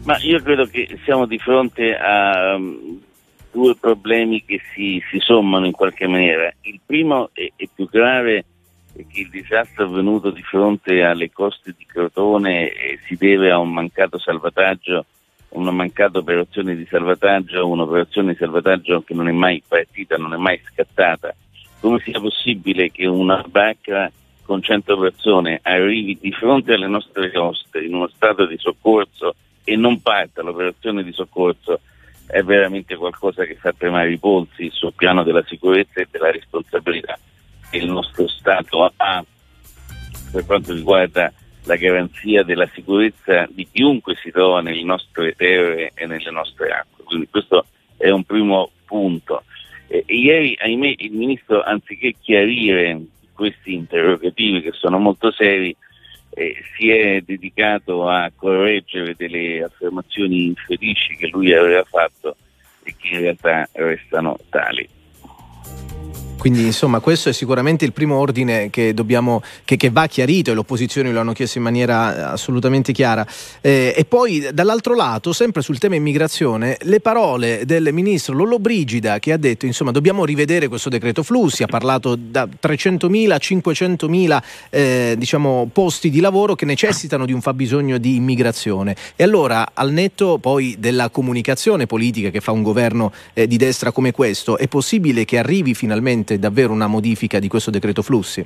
[0.04, 2.58] Ma io credo che siamo di fronte a
[3.54, 6.52] due problemi che si, si, sommano in qualche maniera.
[6.62, 8.44] Il primo è, più grave
[8.92, 13.58] è che il disastro avvenuto di fronte alle coste di Crotone eh, si deve a
[13.58, 15.06] un mancato salvataggio,
[15.50, 20.36] una mancata operazione di salvataggio, un'operazione di salvataggio che non è mai partita, non è
[20.36, 21.32] mai scattata.
[21.78, 24.10] Come sia possibile che una barca
[24.42, 29.76] con 100 persone arrivi di fronte alle nostre coste in uno stato di soccorso e
[29.76, 31.80] non parta l'operazione di soccorso
[32.26, 37.18] è veramente qualcosa che fa tremare i polsi sul piano della sicurezza e della responsabilità
[37.70, 39.24] che il nostro Stato ha
[40.32, 41.32] per quanto riguarda
[41.64, 47.04] la garanzia della sicurezza di chiunque si trova nelle nostre terre e nelle nostre acque.
[47.04, 49.44] Quindi questo è un primo punto.
[49.86, 53.00] E, ieri, ahimè, il Ministro, anziché chiarire
[53.32, 55.74] questi interrogativi che sono molto seri,
[56.34, 62.36] eh, si è dedicato a correggere delle affermazioni infelici che lui aveva fatto
[62.82, 64.88] e che in realtà restano tali.
[66.36, 70.54] Quindi insomma questo è sicuramente il primo ordine che, dobbiamo, che, che va chiarito e
[70.54, 73.26] le opposizioni lo hanno chiesto in maniera eh, assolutamente chiara.
[73.60, 79.32] Eh, e poi dall'altro lato, sempre sul tema immigrazione, le parole del ministro Lollobrigida che
[79.32, 85.14] ha detto insomma dobbiamo rivedere questo decreto flussi, ha parlato da 300.000 a 500.000 eh,
[85.16, 88.96] diciamo, posti di lavoro che necessitano di un fabbisogno di immigrazione.
[89.16, 93.92] E allora al netto poi della comunicazione politica che fa un governo eh, di destra
[93.92, 98.44] come questo, è possibile che arrivi finalmente prevede davvero una modifica di questo decreto flussi?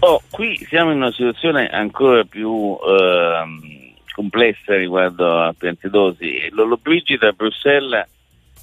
[0.00, 6.50] Oh, qui siamo in una situazione ancora più eh, complessa riguardo a Piantedosi.
[6.50, 8.06] Lollobrigida a Bruxelles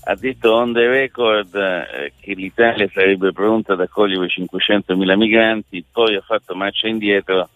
[0.05, 6.15] ha detto on the record eh, che l'Italia sarebbe pronta ad accogliere 500.000 migranti, poi
[6.15, 7.49] ha fatto marcia indietro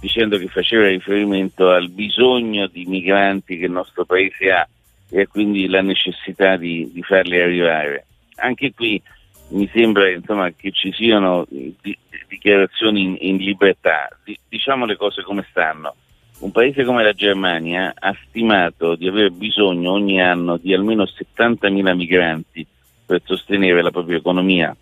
[0.00, 4.68] dicendo che faceva riferimento al bisogno di migranti che il nostro paese ha
[5.08, 8.06] e quindi la necessità di, di farli arrivare.
[8.36, 9.00] Anche qui
[9.48, 11.96] mi sembra insomma, che ci siano di,
[12.28, 14.08] dichiarazioni in, in libertà.
[14.24, 15.94] Di, diciamo le cose come stanno.
[16.40, 21.94] Un paese come la Germania ha stimato di aver bisogno ogni anno di almeno 70.000
[21.94, 22.66] migranti
[23.06, 24.76] per sostenere la propria economia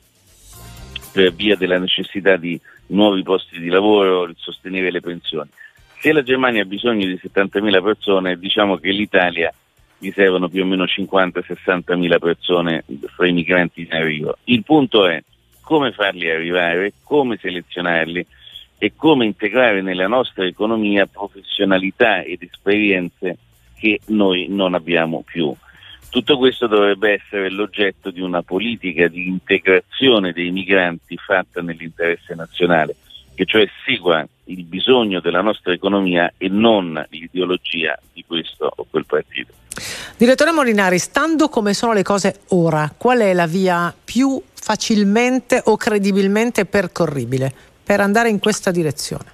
[1.13, 5.51] per via della necessità di nuovi posti di lavoro, di sostenere le pensioni.
[6.01, 9.53] Se la Germania ha bisogno di 70.000 persone, diciamo che l'Italia
[10.03, 12.83] gli servono più o meno 50-60 mila persone
[13.15, 14.37] fra i migranti in arrivo.
[14.45, 15.23] Il punto è
[15.61, 18.27] come farli arrivare, come selezionarli
[18.79, 23.39] e come integrare nella nostra economia professionalità ed esperienze
[23.79, 25.55] che noi non abbiamo più.
[26.11, 32.97] Tutto questo dovrebbe essere l'oggetto di una politica di integrazione dei migranti fatta nell'interesse nazionale,
[33.37, 39.07] che cioè segua il bisogno della nostra economia e non l'ideologia di questo o quel
[39.07, 39.61] partito.
[40.23, 45.77] Direttore Molinari, stando come sono le cose ora, qual è la via più facilmente o
[45.77, 47.53] credibilmente percorribile
[47.83, 49.25] per andare in questa direzione?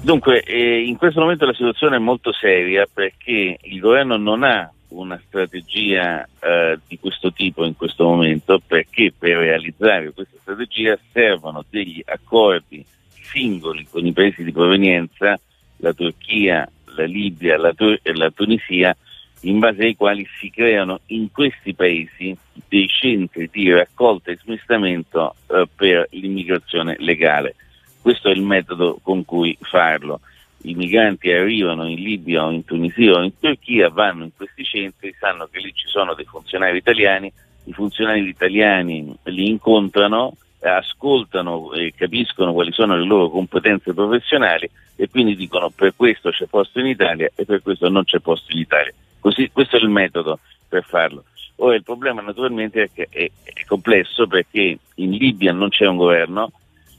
[0.00, 4.68] Dunque, eh, in questo momento la situazione è molto seria perché il governo non ha
[4.88, 11.64] una strategia eh, di questo tipo in questo momento perché per realizzare questa strategia servono
[11.70, 12.84] degli accordi
[13.30, 15.38] singoli con i paesi di provenienza,
[15.76, 18.96] la Turchia, la Libia la Tur- la Tunisia,
[19.40, 22.36] in base ai quali si creano in questi paesi
[22.68, 27.54] dei centri di raccolta e smistamento eh, per l'immigrazione legale.
[28.00, 30.20] Questo è il metodo con cui farlo.
[30.62, 35.14] I migranti arrivano in Libia o in Tunisia o in Turchia, vanno in questi centri,
[35.18, 37.32] sanno che lì ci sono dei funzionari italiani,
[37.64, 40.36] i funzionari italiani li incontrano,
[40.68, 46.46] ascoltano e capiscono quali sono le loro competenze professionali e quindi dicono per questo c'è
[46.46, 48.92] posto in Italia e per questo non c'è posto in Italia.
[49.20, 50.38] Così, questo è il metodo
[50.68, 51.24] per farlo.
[51.56, 55.96] Ora il problema naturalmente è che è, è complesso perché in Libia non c'è un
[55.96, 56.52] governo,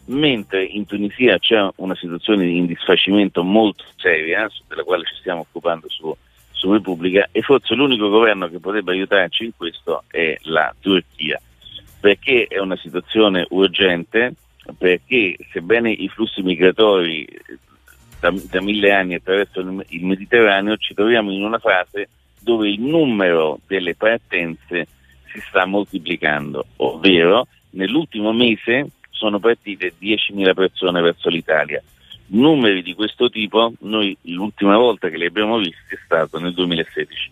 [0.05, 5.87] mentre in Tunisia c'è una situazione di indisfacimento molto seria, della quale ci stiamo occupando
[5.89, 6.15] su,
[6.51, 11.39] su Repubblica, e forse l'unico governo che potrebbe aiutarci in questo è la Turchia,
[11.99, 14.33] perché è una situazione urgente,
[14.77, 17.27] perché sebbene i flussi migratori
[18.19, 22.09] da, da mille anni attraverso il, il Mediterraneo, ci troviamo in una fase
[22.39, 24.87] dove il numero delle partenze
[25.31, 31.81] si sta moltiplicando, ovvero nell'ultimo mese sono partite 10.000 persone verso l'Italia.
[32.29, 37.31] Numeri di questo tipo, noi l'ultima volta che li abbiamo visti è stato nel 2016.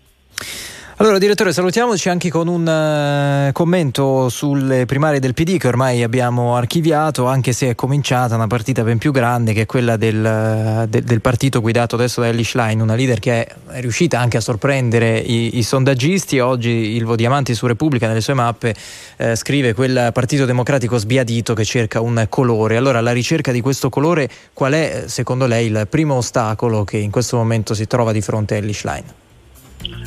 [0.98, 6.56] Allora, direttore, salutiamoci anche con un uh, commento sulle primarie del PD che ormai abbiamo
[6.56, 10.88] archiviato, anche se è cominciata una partita ben più grande che è quella del, uh,
[10.88, 14.40] de, del partito guidato adesso da Ellie Schlein, una leader che è, riuscita anche a
[14.40, 16.40] sorprendere i, i, sondaggisti.
[16.40, 18.74] Oggi il Vodiamanti su Repubblica nelle sue mappe
[19.18, 22.78] uh, scrive quel partito democratico sbiadito che cerca un colore.
[22.78, 27.12] Allora, la ricerca di questo colore, qual è secondo lei il primo ostacolo che in
[27.12, 29.04] questo momento si trova di fronte a Ellie Schlein?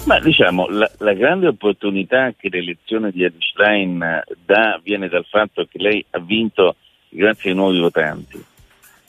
[0.07, 5.79] Ma diciamo, la, la, grande opportunità che l'elezione di Schlein dà viene dal fatto che
[5.79, 6.77] lei ha vinto
[7.11, 8.43] grazie ai nuovi votanti.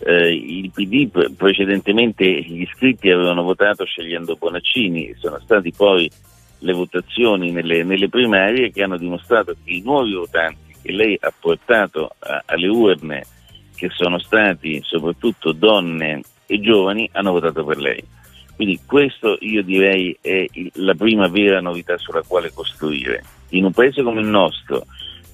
[0.01, 6.09] Eh, il PD precedentemente gli iscritti avevano votato scegliendo Bonaccini, sono stati poi
[6.59, 11.33] le votazioni nelle, nelle primarie che hanno dimostrato che i nuovi votanti che lei ha
[11.37, 13.25] portato a, alle urne,
[13.75, 18.03] che sono stati soprattutto donne e giovani, hanno votato per lei.
[18.59, 23.23] Quindi questo io direi è la prima vera novità sulla quale costruire.
[23.51, 24.85] In un paese come il nostro,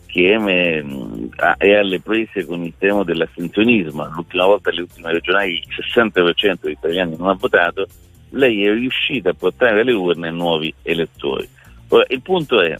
[0.05, 5.65] che è, è alle prese con il tema dell'astensionismo, l'ultima volta alle ultime regionali il
[5.91, 7.87] 60% degli italiani non ha votato,
[8.29, 11.49] lei è riuscita a portare alle urne nuovi elettori.
[11.87, 12.77] Ora, il punto è,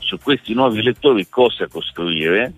[0.00, 2.52] su questi nuovi elettori cosa costruire?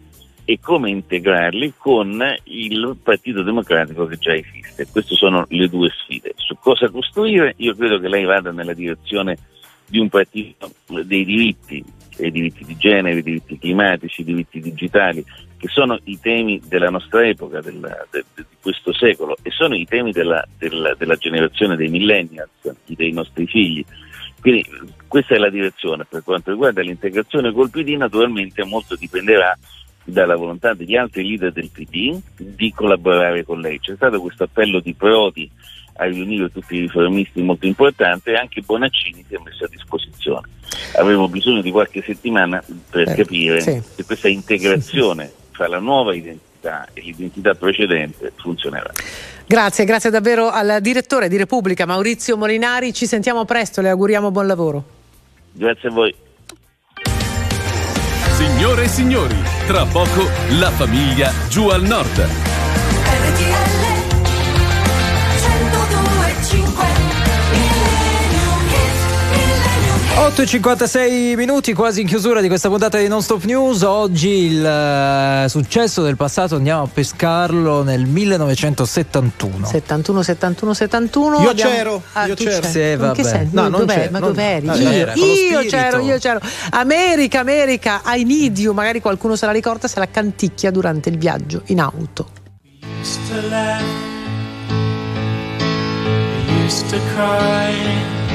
[0.50, 4.86] E come integrarli con il Partito Democratico che già esiste.
[4.90, 6.32] Queste sono le due sfide.
[6.36, 7.52] Su cosa costruire?
[7.58, 9.36] Io credo che lei vada nella direzione
[9.86, 10.72] di un partito
[11.04, 11.84] dei diritti,
[12.20, 15.22] i diritti di genere, i diritti climatici, i diritti digitali,
[15.58, 19.74] che sono i temi della nostra epoca, della, de, de, di questo secolo, e sono
[19.74, 22.48] i temi della, della, della generazione dei millennials,
[22.86, 23.84] dei nostri figli.
[24.40, 24.64] Quindi
[25.08, 26.06] questa è la direzione.
[26.08, 29.54] Per quanto riguarda l'integrazione col PD, naturalmente molto dipenderà
[30.10, 33.78] dalla volontà degli altri leader del PD di collaborare con lei.
[33.78, 35.50] C'è stato questo appello di Prodi
[36.00, 40.48] a riunire tutti i riformisti molto importante e anche Bonaccini si è messo a disposizione.
[40.96, 43.82] Avevo bisogno di qualche settimana per eh, capire sì.
[43.94, 45.52] se questa integrazione sì, sì.
[45.52, 48.92] tra la nuova identità e l'identità precedente funzionerà.
[49.46, 54.46] Grazie, grazie davvero al direttore di Repubblica Maurizio Molinari, ci sentiamo presto, le auguriamo buon
[54.46, 54.84] lavoro.
[55.52, 56.14] Grazie a voi.
[58.38, 59.34] Signore e signori,
[59.66, 63.77] tra poco la famiglia giù al nord.
[70.18, 73.82] 8.56 minuti, quasi in chiusura di questa puntata di Non Stop News.
[73.82, 79.64] Oggi il uh, successo del passato andiamo a pescarlo nel 1971.
[79.64, 81.40] 71, 71, 71.
[81.40, 81.70] Io Abbiamo...
[81.70, 82.66] c'ero, ah, io c'ero.
[82.66, 83.50] Sì, in che senso?
[83.52, 84.08] No, non dov'è?
[84.10, 84.66] Ma dov'eri?
[84.66, 86.40] No, io, io c'ero, io c'ero.
[86.70, 88.74] America, America, I need you.
[88.74, 92.28] Magari qualcuno se la ricorda, se la canticchia durante il viaggio in auto.
[93.00, 93.84] Used to laugh,
[96.64, 98.27] used to cry.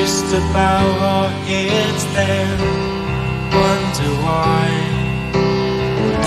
[0.00, 2.58] used to bow our heads then,
[3.58, 4.66] wonder why.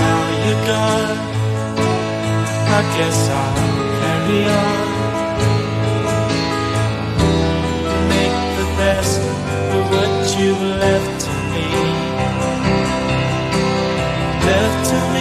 [0.02, 1.20] Now you're gone,
[2.78, 3.58] I guess I'll
[4.00, 4.88] carry on.
[8.14, 9.22] Make the best
[9.76, 11.68] of what you've left to me,
[14.48, 15.17] left to me.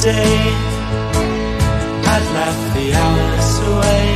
[0.00, 0.40] Day,
[2.14, 4.08] I'd laugh the hours away.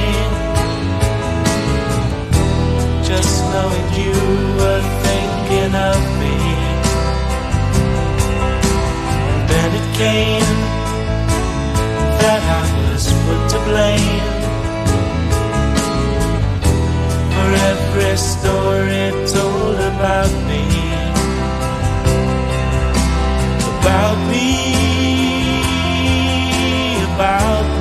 [3.02, 4.14] Just knowing you
[4.60, 6.38] were thinking of me.
[9.28, 10.58] And then it came
[12.22, 14.28] that I was put to blame
[17.34, 19.04] for every story
[19.34, 20.64] told about me.
[23.80, 24.71] About me,
[27.22, 27.71] about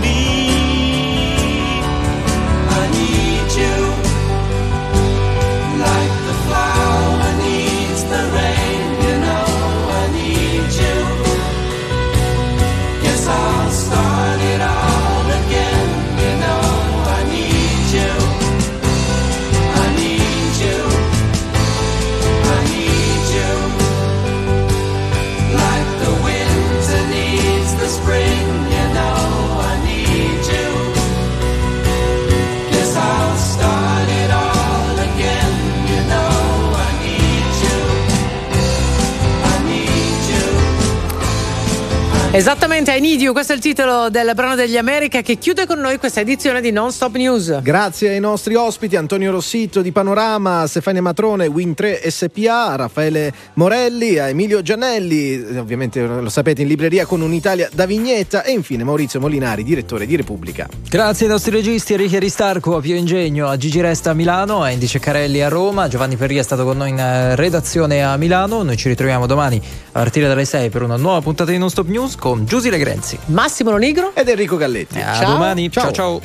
[42.34, 45.80] Esattamente, I Need You, questo è il titolo del brano degli America che chiude con
[45.80, 47.62] noi questa edizione di Non Stop News.
[47.62, 54.30] Grazie ai nostri ospiti Antonio Rossitto di Panorama, Stefania Matrone, Win3 SPA, Raffaele Morelli, a
[54.30, 59.66] Emilio Giannelli, ovviamente lo sapete in libreria con un'Italia da vignetta e infine Maurizio Molinari,
[59.66, 60.70] direttore di Repubblica.
[60.88, 64.70] Grazie ai nostri registi Enrico Aristarco a Pio Ingegno, a Gigi Resta a Milano, a
[64.70, 68.64] Indy Ceccarelli a Roma, Giovanni Perria è stato con noi in eh, redazione a Milano.
[68.64, 69.62] Noi ci ritroviamo domani
[69.92, 73.18] a partire dalle 6 per una nuova puntata di Non Stop News con Giusy Legrenzi.
[73.26, 75.02] Massimo Lonigro ed Enrico Galletti.
[75.02, 76.22] A domani, ciao ciao.